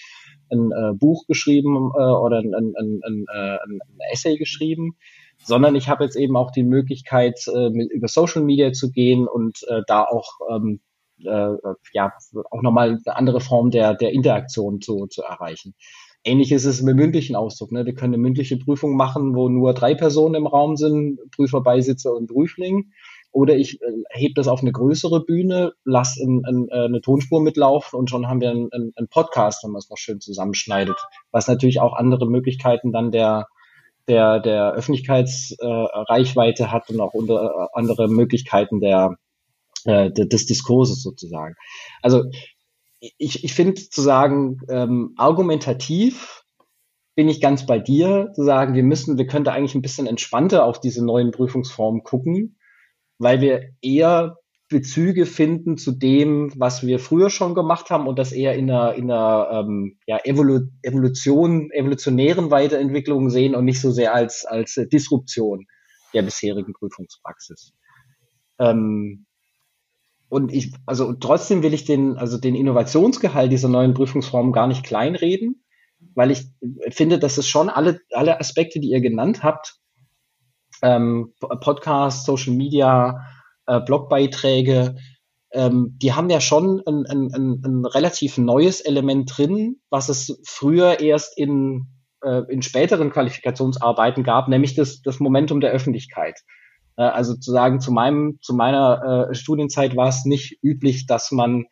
ein 0.50 0.72
äh, 0.72 0.94
Buch 0.94 1.24
geschrieben 1.26 1.92
äh, 1.94 2.02
oder 2.02 2.38
ein, 2.38 2.54
ein, 2.54 2.72
ein, 2.76 3.00
ein, 3.04 3.26
äh, 3.32 4.12
Essay 4.12 4.36
geschrieben, 4.36 4.96
sondern 5.44 5.76
ich 5.76 5.88
habe 5.88 6.04
jetzt 6.04 6.16
eben 6.16 6.36
auch 6.36 6.50
die 6.50 6.64
Möglichkeit, 6.64 7.40
äh, 7.46 7.70
mit, 7.70 7.92
über 7.92 8.08
Social 8.08 8.42
Media 8.42 8.72
zu 8.72 8.90
gehen 8.90 9.28
und 9.28 9.58
äh, 9.68 9.82
da 9.86 10.04
auch 10.04 10.32
ähm, 10.50 10.80
äh, 11.24 11.56
ja 11.92 12.12
auch 12.50 12.62
nochmal 12.62 12.98
eine 13.04 13.16
andere 13.16 13.40
Form 13.40 13.70
der, 13.70 13.94
der 13.94 14.12
Interaktion 14.12 14.80
zu, 14.80 15.06
zu 15.06 15.22
erreichen. 15.22 15.74
Ähnlich 16.24 16.52
ist 16.52 16.64
es 16.64 16.82
mit 16.82 16.94
mündlichen 16.96 17.34
Ausdruck. 17.34 17.72
Ne? 17.72 17.84
Wir 17.84 17.94
können 17.94 18.14
eine 18.14 18.22
mündliche 18.22 18.56
Prüfung 18.56 18.96
machen, 18.96 19.34
wo 19.34 19.48
nur 19.48 19.74
drei 19.74 19.94
Personen 19.94 20.36
im 20.36 20.46
Raum 20.46 20.76
sind, 20.76 21.18
Prüfer, 21.32 21.60
Beisitzer 21.62 22.14
und 22.14 22.28
Prüfling. 22.28 22.92
Oder 23.32 23.56
ich 23.56 23.80
äh, 23.80 23.86
hebe 24.10 24.34
das 24.34 24.46
auf 24.46 24.60
eine 24.60 24.72
größere 24.72 25.24
Bühne, 25.24 25.72
lasse 25.84 26.22
ein, 26.22 26.44
ein, 26.44 26.68
äh, 26.68 26.84
eine 26.84 27.00
Tonspur 27.00 27.40
mitlaufen 27.40 27.98
und 27.98 28.10
schon 28.10 28.28
haben 28.28 28.40
wir 28.40 28.50
einen, 28.50 28.70
einen 28.72 29.08
Podcast, 29.08 29.64
wenn 29.64 29.70
man 29.72 29.78
es 29.78 29.88
noch 29.88 29.96
schön 29.96 30.20
zusammenschneidet. 30.20 30.96
Was 31.30 31.48
natürlich 31.48 31.80
auch 31.80 31.94
andere 31.94 32.26
Möglichkeiten 32.26 32.92
dann 32.92 33.10
der, 33.10 33.46
der, 34.06 34.38
der 34.40 34.72
Öffentlichkeitsreichweite 34.72 36.62
äh, 36.64 36.66
hat 36.66 36.90
und 36.90 37.00
auch 37.00 37.14
unter, 37.14 37.42
äh, 37.42 37.66
andere 37.72 38.08
Möglichkeiten 38.08 38.80
der, 38.80 39.16
äh, 39.84 40.10
des 40.10 40.46
Diskurses 40.46 41.02
sozusagen. 41.02 41.54
Also 42.02 42.24
ich, 43.18 43.42
ich 43.44 43.52
finde 43.52 43.74
zu 43.74 44.00
sagen, 44.00 44.60
ähm, 44.68 45.14
argumentativ 45.16 46.44
bin 47.14 47.28
ich 47.28 47.40
ganz 47.40 47.66
bei 47.66 47.78
dir, 47.78 48.30
zu 48.34 48.44
sagen, 48.44 48.74
wir 48.74 48.84
müssen, 48.84 49.18
wir 49.18 49.26
könnten 49.26 49.50
eigentlich 49.50 49.74
ein 49.74 49.82
bisschen 49.82 50.06
entspannter 50.06 50.64
auf 50.64 50.80
diese 50.80 51.04
neuen 51.04 51.32
Prüfungsformen 51.32 52.04
gucken, 52.04 52.58
weil 53.18 53.40
wir 53.40 53.70
eher 53.82 54.38
Bezüge 54.68 55.26
finden 55.26 55.76
zu 55.76 55.92
dem, 55.92 56.52
was 56.56 56.86
wir 56.86 56.98
früher 56.98 57.28
schon 57.28 57.54
gemacht 57.54 57.90
haben 57.90 58.06
und 58.06 58.18
das 58.18 58.32
eher 58.32 58.54
in 58.54 58.70
einer, 58.70 58.94
in 58.94 59.10
einer 59.10 59.48
ähm, 59.52 59.98
ja, 60.06 60.18
Evolu 60.24 60.60
Evolution, 60.82 61.70
evolutionären 61.72 62.50
Weiterentwicklung 62.50 63.28
sehen 63.28 63.54
und 63.54 63.66
nicht 63.66 63.80
so 63.80 63.90
sehr 63.90 64.14
als, 64.14 64.46
als 64.46 64.80
Disruption 64.90 65.66
der 66.14 66.22
bisherigen 66.22 66.72
Prüfungspraxis. 66.72 67.74
Ähm, 68.58 69.26
und 70.32 70.50
ich, 70.50 70.72
also 70.86 71.12
trotzdem 71.12 71.62
will 71.62 71.74
ich 71.74 71.84
den, 71.84 72.16
also 72.16 72.38
den 72.38 72.54
Innovationsgehalt 72.54 73.52
dieser 73.52 73.68
neuen 73.68 73.92
Prüfungsformen 73.92 74.50
gar 74.54 74.66
nicht 74.66 74.82
kleinreden, 74.82 75.62
weil 76.14 76.30
ich 76.30 76.46
finde, 76.88 77.18
dass 77.18 77.36
es 77.36 77.46
schon 77.46 77.68
alle, 77.68 78.00
alle 78.12 78.40
Aspekte, 78.40 78.80
die 78.80 78.88
ihr 78.88 79.02
genannt 79.02 79.42
habt, 79.42 79.74
ähm, 80.80 81.34
Podcast, 81.38 82.24
Social 82.24 82.54
Media, 82.54 83.26
äh, 83.66 83.80
Blogbeiträge, 83.80 84.96
ähm, 85.52 85.98
die 86.00 86.14
haben 86.14 86.30
ja 86.30 86.40
schon 86.40 86.80
ein, 86.86 87.04
ein, 87.04 87.30
ein, 87.34 87.62
ein 87.62 87.84
relativ 87.84 88.38
neues 88.38 88.80
Element 88.80 89.36
drin, 89.36 89.82
was 89.90 90.08
es 90.08 90.40
früher 90.46 91.00
erst 91.00 91.36
in, 91.36 91.88
äh, 92.22 92.40
in 92.48 92.62
späteren 92.62 93.10
Qualifikationsarbeiten 93.10 94.24
gab, 94.24 94.48
nämlich 94.48 94.74
das, 94.76 95.02
das 95.02 95.20
Momentum 95.20 95.60
der 95.60 95.72
Öffentlichkeit. 95.72 96.40
Äh, 96.96 97.02
also 97.02 97.34
zu 97.34 97.50
sagen, 97.50 97.80
zu 97.80 97.92
meinem, 97.92 98.38
zu 98.40 98.54
meiner 98.54 99.28
äh, 99.30 99.34
Studienzeit 99.34 99.96
war 99.96 100.08
es 100.08 100.24
nicht 100.24 100.58
üblich, 100.62 101.06
dass 101.06 101.32
man 101.32 101.66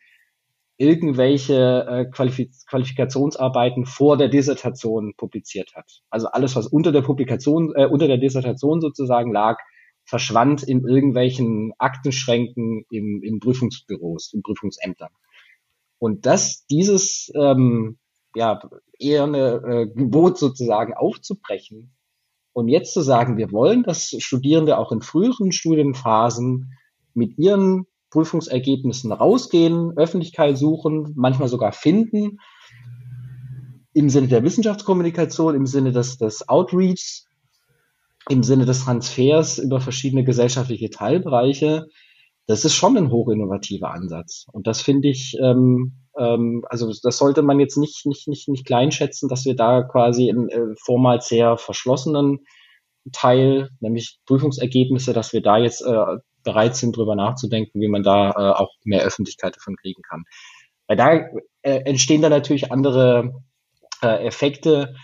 irgendwelche 0.77 1.85
äh, 1.87 2.05
Qualif 2.09 2.41
Qualifikationsarbeiten 2.67 3.85
vor 3.85 4.17
der 4.17 4.29
Dissertation 4.29 5.13
publiziert 5.15 5.73
hat. 5.75 6.01
Also 6.09 6.27
alles, 6.27 6.55
was 6.55 6.65
unter 6.65 6.91
der 6.91 7.03
Publikation, 7.03 7.73
äh, 7.75 7.85
unter 7.85 8.07
der 8.07 8.17
Dissertation 8.17 8.81
sozusagen 8.81 9.31
lag, 9.31 9.59
verschwand 10.05 10.63
in 10.63 10.83
irgendwelchen 10.87 11.73
Aktenschränken 11.77 12.85
im, 12.89 13.21
in 13.23 13.39
Prüfungsbüros, 13.39 14.33
in 14.33 14.41
Prüfungsämtern. 14.41 15.11
Und 15.99 16.25
das, 16.25 16.65
dieses 16.65 17.31
ähm, 17.35 17.99
ja, 18.33 18.59
eher 18.97 19.23
eine 19.23 19.61
äh, 19.63 19.87
Gebot 19.87 20.39
sozusagen 20.39 20.93
aufzubrechen, 20.95 21.93
und 22.53 22.67
jetzt 22.67 22.93
zu 22.93 23.01
sagen, 23.01 23.37
wir 23.37 23.51
wollen, 23.51 23.83
dass 23.83 24.15
Studierende 24.19 24.77
auch 24.77 24.91
in 24.91 25.01
früheren 25.01 25.51
Studienphasen 25.51 26.73
mit 27.13 27.37
ihren 27.37 27.85
Prüfungsergebnissen 28.09 29.11
rausgehen, 29.11 29.97
Öffentlichkeit 29.97 30.57
suchen, 30.57 31.13
manchmal 31.15 31.47
sogar 31.47 31.71
finden, 31.71 32.39
im 33.93 34.09
Sinne 34.09 34.27
der 34.27 34.43
Wissenschaftskommunikation, 34.43 35.55
im 35.55 35.65
Sinne 35.65 35.91
des, 35.91 36.17
des 36.17 36.47
Outreachs, 36.47 37.25
im 38.29 38.43
Sinne 38.43 38.65
des 38.65 38.83
Transfers 38.83 39.57
über 39.57 39.81
verschiedene 39.81 40.23
gesellschaftliche 40.23 40.89
Teilbereiche, 40.89 41.87
das 42.47 42.65
ist 42.65 42.73
schon 42.73 42.97
ein 42.97 43.11
hochinnovativer 43.11 43.91
Ansatz. 43.91 44.45
Und 44.51 44.67
das 44.67 44.81
finde 44.81 45.09
ich, 45.09 45.37
ähm, 45.41 45.93
ähm, 46.17 46.65
also 46.69 46.91
das 47.01 47.17
sollte 47.17 47.41
man 47.41 47.59
jetzt 47.59 47.77
nicht, 47.77 48.05
nicht, 48.05 48.27
nicht, 48.27 48.49
nicht 48.49 48.65
kleinschätzen, 48.65 49.29
dass 49.29 49.45
wir 49.45 49.55
da 49.55 49.83
quasi 49.83 50.27
im 50.29 50.49
äh, 50.49 50.75
vormals 50.83 51.27
sehr 51.27 51.57
verschlossenen 51.57 52.39
Teil, 53.11 53.69
nämlich 53.79 54.19
Prüfungsergebnisse, 54.25 55.13
dass 55.13 55.33
wir 55.33 55.41
da 55.41 55.57
jetzt 55.57 55.81
äh, 55.81 56.17
bereit 56.43 56.75
sind, 56.75 56.97
drüber 56.97 57.15
nachzudenken, 57.15 57.79
wie 57.79 57.87
man 57.87 58.03
da 58.03 58.31
äh, 58.31 58.59
auch 58.59 58.71
mehr 58.83 59.03
Öffentlichkeit 59.03 59.55
davon 59.55 59.75
kriegen 59.75 60.01
kann. 60.01 60.23
Weil 60.87 60.97
da 60.97 61.11
äh, 61.61 61.83
entstehen 61.85 62.21
dann 62.21 62.31
natürlich 62.31 62.71
andere 62.71 63.41
äh, 64.01 64.25
Effekte 64.25 64.95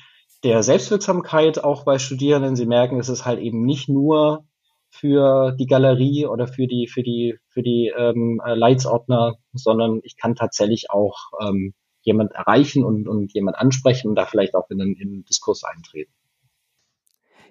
der 0.44 0.64
Selbstwirksamkeit 0.64 1.64
auch 1.64 1.86
bei 1.86 2.00
Studierenden. 2.00 2.56
Sie 2.56 2.66
merken, 2.66 3.00
es 3.00 3.10
ist 3.10 3.26
halt 3.26 3.40
eben 3.40 3.64
nicht 3.66 3.90
nur 3.90 4.47
für 4.90 5.52
die 5.54 5.68
Galerie 5.68 6.26
oder 6.26 6.48
für 6.48 6.68
die 6.68 6.88
für 6.88 7.04
die 7.04 7.38
für 7.50 7.62
die 7.62 7.94
ähm, 7.96 8.42
äh, 8.46 8.56
Leitsordner, 8.56 9.36
sondern 9.54 10.00
ich 10.04 10.18
kann 10.18 10.36
tatsächlich 10.36 10.90
auch 10.90 11.18
ähm, 11.42 11.74
jemand 12.02 12.32
erreichen 12.32 12.84
und, 12.86 13.08
und 13.08 13.34
jemand 13.34 13.58
ansprechen 13.58 14.10
und 14.10 14.16
da 14.16 14.26
vielleicht 14.26 14.56
auch 14.56 14.70
in 14.70 14.80
in 14.80 14.96
den 14.96 15.26
Diskurs 15.26 15.64
eintreten. 15.64 16.12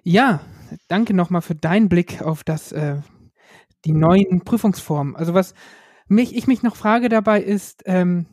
Ja, 0.03 0.41
danke 0.87 1.13
nochmal 1.13 1.41
für 1.41 1.55
deinen 1.55 1.89
Blick 1.89 2.21
auf 2.21 2.43
das 2.43 2.71
äh, 2.71 3.01
die 3.85 3.91
neuen 3.91 4.43
Prüfungsformen. 4.43 5.15
Also 5.15 5.33
was 5.33 5.53
mich 6.07 6.35
ich 6.35 6.47
mich 6.47 6.63
noch 6.63 6.75
frage 6.75 7.09
dabei 7.09 7.41
ist 7.41 7.83
ähm, 7.85 8.25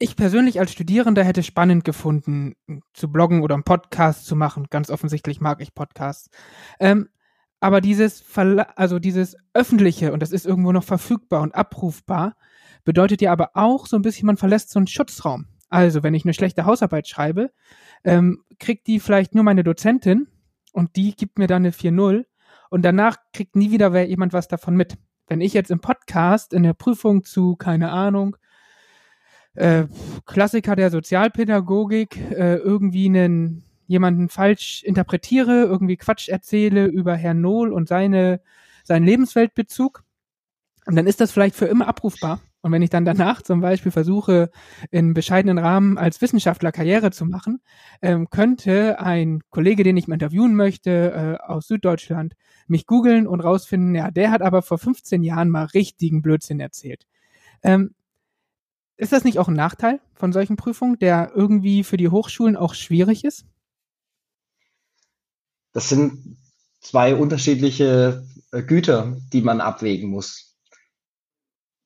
ich 0.00 0.16
persönlich 0.16 0.58
als 0.58 0.72
Studierender 0.72 1.22
hätte 1.22 1.42
spannend 1.42 1.84
gefunden, 1.84 2.54
zu 2.94 3.12
bloggen 3.12 3.42
oder 3.42 3.54
einen 3.54 3.64
Podcast 3.64 4.24
zu 4.24 4.34
machen. 4.34 4.66
Ganz 4.70 4.90
offensichtlich 4.90 5.42
mag 5.42 5.60
ich 5.60 5.74
Podcasts. 5.74 6.30
Ähm, 6.80 7.10
aber 7.60 7.82
dieses, 7.82 8.22
Verla 8.22 8.62
also 8.76 8.98
dieses 8.98 9.36
öffentliche 9.52 10.12
und 10.12 10.22
das 10.22 10.32
ist 10.32 10.46
irgendwo 10.46 10.72
noch 10.72 10.84
verfügbar 10.84 11.42
und 11.42 11.54
abrufbar, 11.54 12.34
bedeutet 12.84 13.20
ja 13.20 13.30
aber 13.30 13.50
auch 13.52 13.86
so 13.86 13.96
ein 13.96 14.02
bisschen, 14.02 14.24
man 14.24 14.38
verlässt 14.38 14.70
so 14.70 14.78
einen 14.78 14.86
Schutzraum. 14.86 15.46
Also, 15.68 16.02
wenn 16.02 16.14
ich 16.14 16.24
eine 16.24 16.34
schlechte 16.34 16.64
Hausarbeit 16.64 17.06
schreibe, 17.06 17.52
ähm, 18.02 18.42
kriegt 18.58 18.86
die 18.86 19.00
vielleicht 19.00 19.34
nur 19.34 19.44
meine 19.44 19.62
Dozentin 19.62 20.28
und 20.72 20.96
die 20.96 21.14
gibt 21.14 21.38
mir 21.38 21.46
dann 21.46 21.62
eine 21.62 21.72
4-0 21.72 22.24
und 22.70 22.82
danach 22.82 23.18
kriegt 23.34 23.54
nie 23.54 23.70
wieder 23.70 24.00
jemand 24.02 24.32
was 24.32 24.48
davon 24.48 24.76
mit. 24.76 24.96
Wenn 25.28 25.42
ich 25.42 25.52
jetzt 25.52 25.70
im 25.70 25.80
Podcast 25.80 26.54
in 26.54 26.62
der 26.62 26.72
Prüfung 26.72 27.22
zu, 27.22 27.54
keine 27.54 27.92
Ahnung, 27.92 28.36
äh, 29.54 29.84
Klassiker 30.26 30.76
der 30.76 30.90
Sozialpädagogik 30.90 32.16
äh, 32.30 32.56
irgendwie 32.56 33.06
einen 33.06 33.64
jemanden 33.86 34.28
falsch 34.28 34.82
interpretiere, 34.84 35.64
irgendwie 35.64 35.96
Quatsch 35.96 36.28
erzähle 36.28 36.86
über 36.86 37.16
Herrn 37.16 37.40
Nohl 37.40 37.72
und 37.72 37.88
seine 37.88 38.40
seinen 38.84 39.04
Lebensweltbezug, 39.04 40.04
und 40.86 40.96
dann 40.96 41.06
ist 41.06 41.20
das 41.20 41.30
vielleicht 41.32 41.54
für 41.54 41.66
immer 41.66 41.86
abrufbar. 41.86 42.40
Und 42.62 42.72
wenn 42.72 42.82
ich 42.82 42.90
dann 42.90 43.04
danach 43.04 43.42
zum 43.42 43.60
Beispiel 43.60 43.92
versuche, 43.92 44.50
in 44.90 45.14
bescheidenen 45.14 45.58
Rahmen 45.58 45.96
als 45.96 46.20
Wissenschaftler 46.20 46.72
Karriere 46.72 47.10
zu 47.10 47.24
machen, 47.24 47.60
ähm, 48.02 48.28
könnte 48.28 49.00
ein 49.00 49.40
Kollege, 49.50 49.82
den 49.82 49.96
ich 49.96 50.08
mal 50.08 50.14
interviewen 50.14 50.54
möchte, 50.54 51.38
äh, 51.40 51.44
aus 51.44 51.68
Süddeutschland, 51.68 52.34
mich 52.66 52.86
googeln 52.86 53.26
und 53.26 53.40
rausfinden, 53.40 53.94
ja, 53.94 54.10
der 54.10 54.30
hat 54.30 54.42
aber 54.42 54.62
vor 54.62 54.78
15 54.78 55.22
Jahren 55.22 55.48
mal 55.48 55.64
richtigen 55.66 56.22
Blödsinn 56.22 56.60
erzählt. 56.60 57.06
Ähm, 57.62 57.94
ist 59.00 59.12
das 59.12 59.24
nicht 59.24 59.38
auch 59.38 59.48
ein 59.48 59.54
Nachteil 59.54 60.00
von 60.14 60.32
solchen 60.32 60.56
Prüfungen, 60.56 60.98
der 60.98 61.32
irgendwie 61.34 61.82
für 61.84 61.96
die 61.96 62.10
Hochschulen 62.10 62.56
auch 62.56 62.74
schwierig 62.74 63.24
ist? 63.24 63.46
Das 65.72 65.88
sind 65.88 66.36
zwei 66.80 67.14
unterschiedliche 67.14 68.26
äh, 68.52 68.62
Güter, 68.62 69.16
die 69.32 69.40
man 69.40 69.62
abwägen 69.62 70.10
muss. 70.10 70.54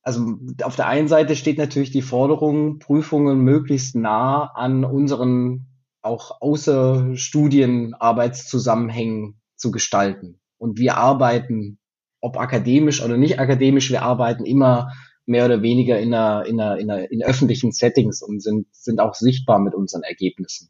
Also 0.01 0.37
auf 0.61 0.75
der 0.75 0.87
einen 0.87 1.07
Seite 1.07 1.37
steht 1.37 1.57
natürlich 1.57 1.91
die 1.91 2.01
Forderung, 2.01 2.79
Prüfungen 2.79 3.39
möglichst 3.39 3.95
nah 3.95 4.51
an 4.53 4.83
unseren 4.83 5.67
auch 6.01 6.41
außer 6.41 7.15
Studienarbeitszusammenhängen 7.15 9.39
zu 9.55 9.71
gestalten. 9.71 10.41
Und 10.57 10.77
wir 10.77 10.97
arbeiten, 10.97 11.79
ob 12.19 12.37
akademisch 12.37 13.01
oder 13.01 13.15
nicht 13.15 13.39
akademisch, 13.39 13.89
wir 13.89 14.01
arbeiten 14.01 14.43
immer 14.45 14.91
mehr 15.25 15.45
oder 15.45 15.61
weniger 15.61 15.99
in, 15.99 16.13
einer, 16.13 16.45
in, 16.45 16.59
einer, 16.59 16.77
in, 16.77 16.91
einer, 16.91 17.11
in 17.11 17.23
öffentlichen 17.23 17.71
Settings 17.71 18.21
und 18.21 18.41
sind, 18.41 18.67
sind 18.71 18.99
auch 18.99 19.15
sichtbar 19.15 19.59
mit 19.59 19.73
unseren 19.73 20.03
Ergebnissen. 20.03 20.69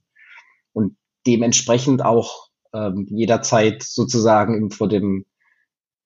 Und 0.73 0.97
dementsprechend 1.27 2.03
auch 2.03 2.49
ähm, 2.73 3.07
jederzeit 3.09 3.83
sozusagen 3.83 4.71
vor 4.71 4.87
dem, 4.87 5.25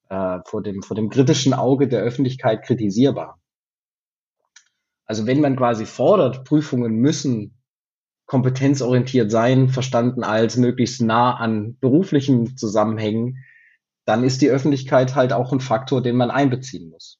äh, 0.10 0.40
vor, 0.46 0.64
dem, 0.64 0.82
vor 0.82 0.96
dem 0.96 1.10
kritischen 1.10 1.54
Auge 1.54 1.88
der 1.88 2.02
Öffentlichkeit 2.02 2.64
kritisierbar. 2.64 3.40
Also 5.06 5.26
wenn 5.26 5.42
man 5.42 5.56
quasi 5.56 5.86
fordert, 5.86 6.46
Prüfungen 6.46 6.96
müssen 6.96 7.60
kompetenzorientiert 8.28 9.32
sein, 9.32 9.70
verstanden 9.70 10.24
als 10.24 10.56
möglichst 10.56 11.02
nah 11.02 11.36
an 11.36 11.78
beruflichen 11.80 12.56
Zusammenhängen, 12.58 13.44
dann 14.06 14.24
ist 14.24 14.42
die 14.42 14.52
Öffentlichkeit 14.52 15.16
halt 15.16 15.34
auch 15.34 15.52
ein 15.52 15.60
Faktor, 15.60 16.04
den 16.04 16.16
man 16.16 16.30
einbeziehen 16.30 16.90
muss. 16.90 17.19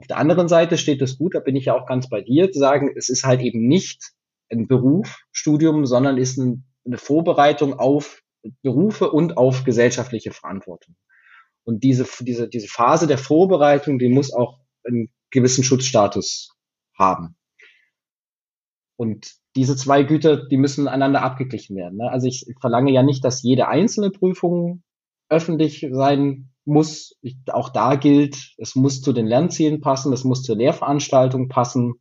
Auf 0.00 0.06
der 0.06 0.16
anderen 0.16 0.48
Seite 0.48 0.78
steht 0.78 1.02
es 1.02 1.18
gut, 1.18 1.34
da 1.34 1.40
bin 1.40 1.56
ich 1.56 1.66
ja 1.66 1.74
auch 1.74 1.86
ganz 1.86 2.08
bei 2.08 2.22
dir, 2.22 2.50
zu 2.50 2.58
sagen, 2.58 2.90
es 2.96 3.10
ist 3.10 3.24
halt 3.24 3.42
eben 3.42 3.68
nicht 3.68 4.12
ein 4.50 4.66
Beruf, 4.66 5.18
Studium, 5.30 5.84
sondern 5.84 6.16
ist 6.16 6.38
ein, 6.38 6.64
eine 6.86 6.96
Vorbereitung 6.96 7.78
auf 7.78 8.22
Berufe 8.62 9.10
und 9.10 9.36
auf 9.36 9.64
gesellschaftliche 9.64 10.32
Verantwortung. 10.32 10.96
Und 11.64 11.84
diese, 11.84 12.06
diese, 12.20 12.48
diese 12.48 12.66
Phase 12.66 13.06
der 13.06 13.18
Vorbereitung, 13.18 13.98
die 13.98 14.08
muss 14.08 14.32
auch 14.32 14.60
einen 14.84 15.10
gewissen 15.30 15.62
Schutzstatus 15.62 16.56
haben. 16.98 17.36
Und 18.96 19.34
diese 19.54 19.76
zwei 19.76 20.02
Güter, 20.02 20.48
die 20.48 20.56
müssen 20.56 20.88
einander 20.88 21.22
abgeglichen 21.22 21.76
werden. 21.76 21.98
Ne? 21.98 22.10
Also 22.10 22.26
ich 22.26 22.46
verlange 22.58 22.90
ja 22.90 23.02
nicht, 23.02 23.22
dass 23.22 23.42
jede 23.42 23.68
einzelne 23.68 24.10
Prüfung 24.10 24.82
öffentlich 25.28 25.86
sein 25.90 26.49
muss, 26.64 27.16
auch 27.50 27.70
da 27.70 27.96
gilt, 27.96 28.54
es 28.58 28.74
muss 28.74 29.00
zu 29.00 29.12
den 29.12 29.26
Lernzielen 29.26 29.80
passen, 29.80 30.12
es 30.12 30.24
muss 30.24 30.42
zur 30.42 30.56
Lehrveranstaltung 30.56 31.48
passen. 31.48 31.94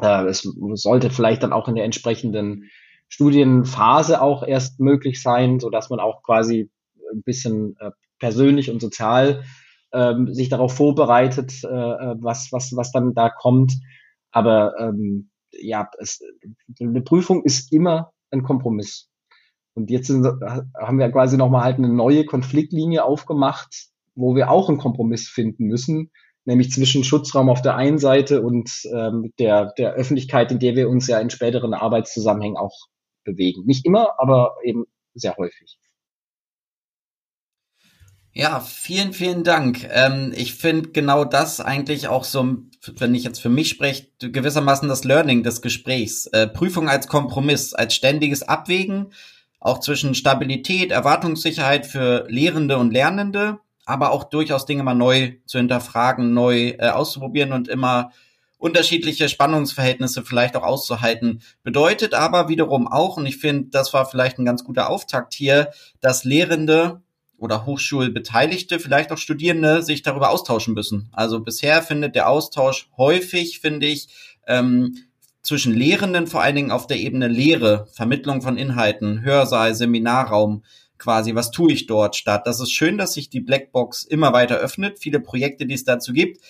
Äh, 0.00 0.24
es 0.26 0.42
sollte 0.74 1.10
vielleicht 1.10 1.42
dann 1.42 1.52
auch 1.52 1.68
in 1.68 1.74
der 1.74 1.84
entsprechenden 1.84 2.70
Studienphase 3.08 4.20
auch 4.20 4.42
erst 4.42 4.80
möglich 4.80 5.22
sein, 5.22 5.60
so 5.60 5.70
dass 5.70 5.90
man 5.90 6.00
auch 6.00 6.22
quasi 6.22 6.70
ein 7.12 7.22
bisschen 7.22 7.76
äh, 7.80 7.90
persönlich 8.18 8.70
und 8.70 8.80
sozial 8.80 9.44
ähm, 9.92 10.32
sich 10.34 10.48
darauf 10.48 10.74
vorbereitet, 10.74 11.64
äh, 11.64 11.66
äh, 11.66 12.14
was, 12.20 12.52
was, 12.52 12.72
was 12.76 12.92
dann 12.92 13.14
da 13.14 13.30
kommt. 13.30 13.72
Aber 14.30 14.74
ähm, 14.78 15.30
ja, 15.50 15.88
es, 15.98 16.20
eine 16.80 17.00
Prüfung 17.00 17.42
ist 17.44 17.72
immer 17.72 18.12
ein 18.30 18.42
Kompromiss. 18.42 19.07
Und 19.78 19.92
jetzt 19.92 20.08
sind, 20.08 20.26
haben 20.26 20.98
wir 20.98 21.08
quasi 21.12 21.36
nochmal 21.36 21.62
halt 21.62 21.78
eine 21.78 21.88
neue 21.88 22.24
Konfliktlinie 22.24 23.04
aufgemacht, 23.04 23.86
wo 24.16 24.34
wir 24.34 24.50
auch 24.50 24.68
einen 24.68 24.78
Kompromiss 24.78 25.28
finden 25.28 25.66
müssen, 25.66 26.10
nämlich 26.44 26.72
zwischen 26.72 27.04
Schutzraum 27.04 27.48
auf 27.48 27.62
der 27.62 27.76
einen 27.76 27.98
Seite 27.98 28.42
und 28.42 28.68
ähm, 28.92 29.32
der, 29.38 29.72
der 29.78 29.92
Öffentlichkeit, 29.92 30.50
in 30.50 30.58
der 30.58 30.74
wir 30.74 30.88
uns 30.88 31.06
ja 31.06 31.20
in 31.20 31.30
späteren 31.30 31.74
Arbeitszusammenhängen 31.74 32.56
auch 32.56 32.88
bewegen. 33.22 33.66
Nicht 33.66 33.86
immer, 33.86 34.18
aber 34.18 34.56
eben 34.64 34.84
sehr 35.14 35.36
häufig. 35.36 35.78
Ja, 38.32 38.58
vielen, 38.58 39.12
vielen 39.12 39.44
Dank. 39.44 39.88
Ähm, 39.92 40.32
ich 40.34 40.54
finde 40.54 40.90
genau 40.90 41.24
das 41.24 41.60
eigentlich 41.60 42.08
auch 42.08 42.24
so, 42.24 42.56
wenn 42.96 43.14
ich 43.14 43.22
jetzt 43.22 43.38
für 43.38 43.48
mich 43.48 43.68
spreche, 43.68 44.08
gewissermaßen 44.18 44.88
das 44.88 45.04
Learning 45.04 45.44
des 45.44 45.62
Gesprächs. 45.62 46.26
Äh, 46.26 46.48
Prüfung 46.48 46.88
als 46.88 47.06
Kompromiss, 47.06 47.74
als 47.74 47.94
ständiges 47.94 48.42
Abwägen, 48.42 49.12
auch 49.60 49.80
zwischen 49.80 50.14
Stabilität, 50.14 50.90
Erwartungssicherheit 50.90 51.86
für 51.86 52.26
Lehrende 52.28 52.78
und 52.78 52.92
Lernende, 52.92 53.58
aber 53.84 54.12
auch 54.12 54.24
durchaus 54.24 54.66
Dinge 54.66 54.82
mal 54.82 54.94
neu 54.94 55.32
zu 55.46 55.58
hinterfragen, 55.58 56.32
neu 56.34 56.74
äh, 56.78 56.90
auszuprobieren 56.90 57.52
und 57.52 57.68
immer 57.68 58.12
unterschiedliche 58.58 59.28
Spannungsverhältnisse 59.28 60.24
vielleicht 60.24 60.56
auch 60.56 60.64
auszuhalten. 60.64 61.42
Bedeutet 61.62 62.12
aber 62.14 62.48
wiederum 62.48 62.88
auch, 62.88 63.16
und 63.16 63.26
ich 63.26 63.38
finde, 63.38 63.70
das 63.70 63.94
war 63.94 64.04
vielleicht 64.06 64.38
ein 64.38 64.44
ganz 64.44 64.64
guter 64.64 64.90
Auftakt 64.90 65.32
hier, 65.32 65.70
dass 66.00 66.24
Lehrende 66.24 67.02
oder 67.38 67.66
Hochschulbeteiligte, 67.66 68.80
vielleicht 68.80 69.12
auch 69.12 69.18
Studierende 69.18 69.82
sich 69.82 70.02
darüber 70.02 70.30
austauschen 70.30 70.74
müssen. 70.74 71.08
Also 71.12 71.40
bisher 71.40 71.82
findet 71.82 72.16
der 72.16 72.28
Austausch 72.28 72.90
häufig, 72.96 73.60
finde 73.60 73.86
ich, 73.86 74.08
ähm, 74.48 74.96
zwischen 75.48 75.72
Lehrenden 75.72 76.26
vor 76.26 76.42
allen 76.42 76.56
Dingen 76.56 76.70
auf 76.70 76.86
der 76.86 76.98
Ebene 76.98 77.26
Lehre, 77.26 77.88
Vermittlung 77.94 78.42
von 78.42 78.58
Inhalten, 78.58 79.22
Hörsaal, 79.22 79.74
Seminarraum, 79.74 80.62
quasi, 80.98 81.34
was 81.34 81.50
tue 81.50 81.72
ich 81.72 81.86
dort 81.86 82.16
statt. 82.16 82.46
Das 82.46 82.60
ist 82.60 82.70
schön, 82.70 82.98
dass 82.98 83.14
sich 83.14 83.30
die 83.30 83.40
Blackbox 83.40 84.04
immer 84.04 84.34
weiter 84.34 84.56
öffnet, 84.56 84.98
viele 84.98 85.20
Projekte, 85.20 85.64
die 85.64 85.72
es 85.72 85.84
dazu 85.84 86.12
gibt. 86.12 86.44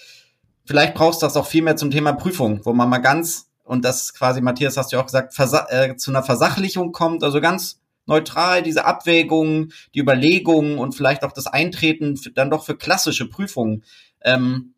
Vielleicht 0.64 0.94
brauchst 0.94 1.22
du 1.22 1.26
das 1.26 1.36
auch 1.36 1.46
viel 1.46 1.62
mehr 1.62 1.76
zum 1.76 1.92
Thema 1.92 2.12
Prüfung, 2.12 2.61
wo 2.64 2.72
man 2.72 2.88
mal 2.88 2.99
ganz, 2.99 3.49
und 3.62 3.84
das 3.84 4.14
quasi, 4.14 4.40
Matthias, 4.40 4.76
hast 4.76 4.92
du 4.92 4.99
auch 4.99 5.07
gesagt, 5.07 5.32
äh, 5.68 5.94
zu 5.94 6.11
einer 6.11 6.24
Versachlichung 6.24 6.90
kommt, 6.90 7.22
also 7.22 7.40
ganz 7.40 7.80
neutral 8.07 8.64
diese 8.64 8.84
Abwägungen, 8.84 9.72
die 9.94 10.01
Überlegungen 10.01 10.78
und 10.78 10.96
vielleicht 10.96 11.22
auch 11.22 11.32
das 11.32 11.46
Eintreten 11.46 12.16
für, 12.16 12.32
dann 12.32 12.51
doch 12.51 12.64
für 12.64 12.76
klassische 12.76 13.28
Prüfungen 13.28 13.84
ähm, 14.22 14.74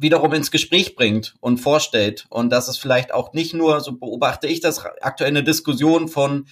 wiederum 0.00 0.32
ins 0.32 0.50
Gespräch 0.50 0.96
bringt 0.96 1.34
und 1.40 1.58
vorstellt. 1.58 2.26
Und 2.30 2.50
dass 2.50 2.68
es 2.68 2.78
vielleicht 2.78 3.12
auch 3.12 3.32
nicht 3.32 3.54
nur, 3.54 3.80
so 3.80 3.92
beobachte 3.92 4.46
ich 4.46 4.60
das, 4.60 4.84
aktuell 5.00 5.30
eine 5.30 5.44
Diskussion 5.44 6.08
von 6.08 6.46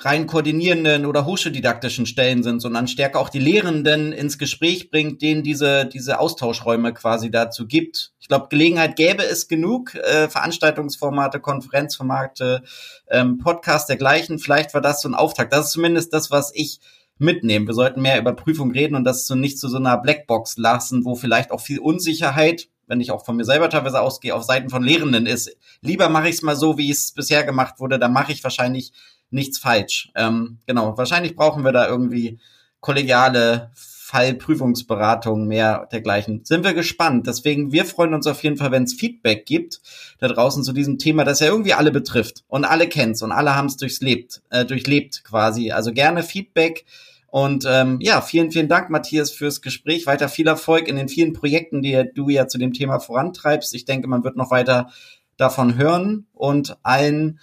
rein 0.00 0.26
koordinierenden 0.26 1.06
oder 1.06 1.26
hochschuldidaktischen 1.26 2.06
Stellen 2.06 2.42
sind, 2.42 2.60
sondern 2.60 2.88
stärker 2.88 3.20
auch 3.20 3.28
die 3.28 3.38
Lehrenden 3.38 4.12
ins 4.12 4.38
Gespräch 4.38 4.90
bringt, 4.90 5.22
denen 5.22 5.42
diese, 5.42 5.86
diese 5.86 6.18
Austauschräume 6.18 6.92
quasi 6.94 7.30
dazu 7.30 7.66
gibt. 7.66 8.12
Ich 8.18 8.28
glaube, 8.28 8.48
Gelegenheit 8.48 8.96
gäbe 8.96 9.22
es 9.22 9.48
genug, 9.48 9.94
äh, 9.94 10.28
Veranstaltungsformate, 10.28 11.40
Konferenzformate, 11.40 12.62
ähm, 13.10 13.38
Podcast 13.38 13.88
dergleichen. 13.88 14.38
Vielleicht 14.38 14.74
war 14.74 14.80
das 14.80 15.02
so 15.02 15.08
ein 15.08 15.14
Auftakt. 15.14 15.52
Das 15.52 15.66
ist 15.66 15.72
zumindest 15.72 16.12
das, 16.12 16.30
was 16.30 16.52
ich 16.54 16.80
mitnehme. 17.22 17.66
Wir 17.66 17.74
sollten 17.74 18.02
mehr 18.02 18.18
über 18.18 18.34
Prüfung 18.34 18.72
reden 18.72 18.94
und 18.94 19.04
das 19.04 19.26
so 19.26 19.34
nicht 19.34 19.58
zu 19.58 19.68
so 19.68 19.78
einer 19.78 19.96
Blackbox 19.96 20.58
lassen, 20.58 21.04
wo 21.04 21.14
vielleicht 21.14 21.50
auch 21.50 21.60
viel 21.60 21.78
Unsicherheit 21.78 22.68
wenn 22.88 23.00
ich 23.00 23.10
auch 23.10 23.24
von 23.24 23.36
mir 23.36 23.44
selber 23.44 23.70
teilweise 23.70 24.02
ausgehe, 24.02 24.34
auf 24.34 24.42
Seiten 24.42 24.68
von 24.68 24.82
Lehrenden 24.82 25.24
ist. 25.24 25.56
Lieber 25.80 26.10
mache 26.10 26.28
ich 26.28 26.34
es 26.34 26.42
mal 26.42 26.56
so, 26.56 26.76
wie 26.76 26.90
es 26.90 27.12
bisher 27.12 27.42
gemacht 27.42 27.76
wurde, 27.78 27.98
da 27.98 28.08
mache 28.08 28.32
ich 28.32 28.44
wahrscheinlich 28.44 28.92
nichts 29.30 29.58
falsch. 29.58 30.10
Ähm, 30.14 30.58
genau, 30.66 30.98
wahrscheinlich 30.98 31.34
brauchen 31.34 31.64
wir 31.64 31.72
da 31.72 31.88
irgendwie 31.88 32.38
kollegiale 32.80 33.70
Fallprüfungsberatung, 33.74 35.46
mehr 35.46 35.88
dergleichen. 35.90 36.44
Sind 36.44 36.64
wir 36.64 36.74
gespannt. 36.74 37.26
Deswegen, 37.26 37.72
wir 37.72 37.86
freuen 37.86 38.12
uns 38.12 38.26
auf 38.26 38.42
jeden 38.42 38.58
Fall, 38.58 38.70
wenn 38.70 38.82
es 38.82 38.92
Feedback 38.92 39.46
gibt 39.46 39.80
da 40.18 40.28
draußen 40.28 40.62
zu 40.62 40.74
diesem 40.74 40.98
Thema, 40.98 41.24
das 41.24 41.40
ja 41.40 41.46
irgendwie 41.46 41.72
alle 41.72 41.90
betrifft 41.90 42.44
und 42.48 42.66
alle 42.66 42.88
kennt's 42.88 43.22
und 43.22 43.32
alle 43.32 43.56
haben 43.56 43.66
es 43.66 43.78
durchlebt, 43.78 44.42
äh, 44.50 44.66
durchlebt 44.66 45.24
quasi. 45.24 45.70
Also 45.72 45.92
gerne 45.92 46.22
Feedback. 46.22 46.84
Und 47.32 47.64
ähm, 47.66 47.96
ja, 48.02 48.20
vielen, 48.20 48.50
vielen 48.50 48.68
Dank, 48.68 48.90
Matthias, 48.90 49.30
fürs 49.30 49.62
Gespräch. 49.62 50.06
Weiter 50.06 50.28
viel 50.28 50.46
Erfolg 50.46 50.86
in 50.86 50.96
den 50.96 51.08
vielen 51.08 51.32
Projekten, 51.32 51.80
die 51.80 52.04
du 52.14 52.28
ja 52.28 52.46
zu 52.46 52.58
dem 52.58 52.74
Thema 52.74 52.98
vorantreibst. 52.98 53.74
Ich 53.74 53.86
denke, 53.86 54.06
man 54.06 54.22
wird 54.22 54.36
noch 54.36 54.50
weiter 54.50 54.90
davon 55.38 55.78
hören 55.78 56.26
und 56.34 56.76
allen 56.82 57.40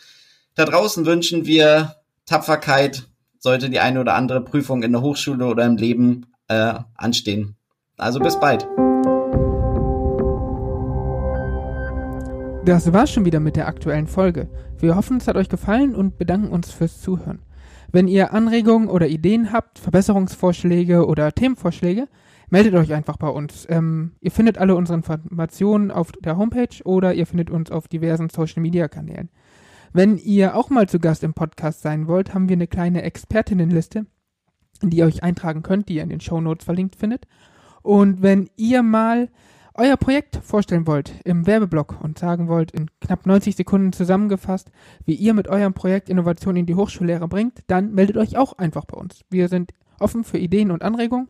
da 0.53 0.65
draußen 0.65 1.07
wünschen 1.07 1.47
wir 1.47 1.95
Tapferkeit, 2.27 3.07
sollte 3.39 3.71
die 3.71 3.79
eine 3.79 4.01
oder 4.01 4.13
andere 4.13 4.41
Prüfung 4.43 4.83
in 4.83 4.91
der 4.91 5.01
Hochschule 5.01 5.47
oder 5.47 5.65
im 5.65 5.75
Leben 5.75 6.27
äh, 6.49 6.75
anstehen. 6.93 7.55
Also 7.97 8.19
bis 8.19 8.39
bald. 8.39 8.67
Das 12.63 12.93
war's 12.93 13.11
schon 13.11 13.25
wieder 13.25 13.39
mit 13.39 13.55
der 13.55 13.67
aktuellen 13.67 14.05
Folge. 14.05 14.49
Wir 14.77 14.95
hoffen, 14.95 15.17
es 15.17 15.27
hat 15.27 15.35
euch 15.35 15.49
gefallen 15.49 15.95
und 15.95 16.19
bedanken 16.19 16.49
uns 16.49 16.71
fürs 16.71 17.01
Zuhören. 17.01 17.39
Wenn 17.91 18.07
ihr 18.07 18.33
Anregungen 18.33 18.87
oder 18.87 19.07
Ideen 19.07 19.51
habt, 19.51 19.79
Verbesserungsvorschläge 19.79 21.07
oder 21.07 21.31
Themenvorschläge, 21.31 22.07
meldet 22.49 22.75
euch 22.75 22.93
einfach 22.93 23.17
bei 23.17 23.29
uns. 23.29 23.65
Ähm, 23.69 24.13
ihr 24.21 24.31
findet 24.31 24.57
alle 24.57 24.75
unsere 24.75 24.97
Informationen 24.97 25.91
auf 25.91 26.11
der 26.11 26.37
Homepage 26.37 26.83
oder 26.83 27.13
ihr 27.13 27.25
findet 27.25 27.49
uns 27.49 27.71
auf 27.71 27.87
diversen 27.87 28.29
Social 28.29 28.61
Media 28.61 28.87
Kanälen. 28.87 29.29
Wenn 29.91 30.17
ihr 30.17 30.55
auch 30.55 30.69
mal 30.69 30.87
zu 30.87 30.99
Gast 30.99 31.23
im 31.23 31.33
Podcast 31.33 31.81
sein 31.81 32.07
wollt, 32.07 32.33
haben 32.33 32.47
wir 32.47 32.55
eine 32.55 32.67
kleine 32.67 33.01
Expertinnenliste, 33.01 34.05
die 34.83 34.97
ihr 34.97 35.05
euch 35.05 35.23
eintragen 35.23 35.63
könnt, 35.63 35.89
die 35.89 35.95
ihr 35.95 36.03
in 36.03 36.09
den 36.09 36.21
Show 36.21 36.41
Notes 36.41 36.65
verlinkt 36.65 36.95
findet. 36.95 37.25
Und 37.81 38.21
wenn 38.21 38.49
ihr 38.55 38.83
mal 38.83 39.29
euer 39.79 39.97
Projekt 39.97 40.39
vorstellen 40.43 40.87
wollt 40.87 41.13
im 41.23 41.47
Werbeblock 41.47 41.99
und 42.01 42.19
sagen 42.19 42.47
wollt, 42.47 42.71
in 42.71 42.89
knapp 43.01 43.25
90 43.25 43.55
Sekunden 43.55 43.93
zusammengefasst, 43.93 44.71
wie 45.05 45.15
ihr 45.15 45.33
mit 45.33 45.47
eurem 45.47 45.73
Projekt 45.73 46.09
Innovation 46.09 46.55
in 46.55 46.65
die 46.65 46.75
Hochschullehre 46.75 47.27
bringt, 47.27 47.63
dann 47.67 47.93
meldet 47.93 48.17
euch 48.17 48.37
auch 48.37 48.57
einfach 48.57 48.85
bei 48.85 48.97
uns. 48.97 49.21
Wir 49.29 49.47
sind 49.47 49.71
offen 49.99 50.23
für 50.23 50.37
Ideen 50.37 50.71
und 50.71 50.83
Anregungen 50.83 51.29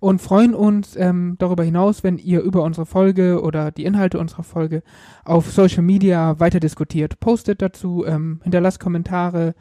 und 0.00 0.20
freuen 0.20 0.54
uns 0.54 0.96
ähm, 0.96 1.36
darüber 1.38 1.64
hinaus, 1.64 2.04
wenn 2.04 2.18
ihr 2.18 2.40
über 2.40 2.62
unsere 2.62 2.86
Folge 2.86 3.42
oder 3.42 3.70
die 3.70 3.84
Inhalte 3.84 4.18
unserer 4.18 4.42
Folge 4.42 4.82
auf 5.24 5.50
Social 5.50 5.82
Media 5.82 6.38
weiter 6.38 6.60
diskutiert. 6.60 7.20
Postet 7.20 7.62
dazu, 7.62 8.04
ähm, 8.06 8.40
hinterlasst 8.42 8.80
Kommentare 8.80 9.54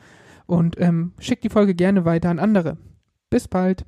und 0.45 0.79
ähm, 0.79 1.13
schickt 1.19 1.43
die 1.43 1.49
Folge 1.49 1.75
gerne 1.75 2.05
weiter 2.05 2.29
an 2.29 2.39
andere. 2.39 2.77
Bis 3.29 3.47
bald. 3.47 3.85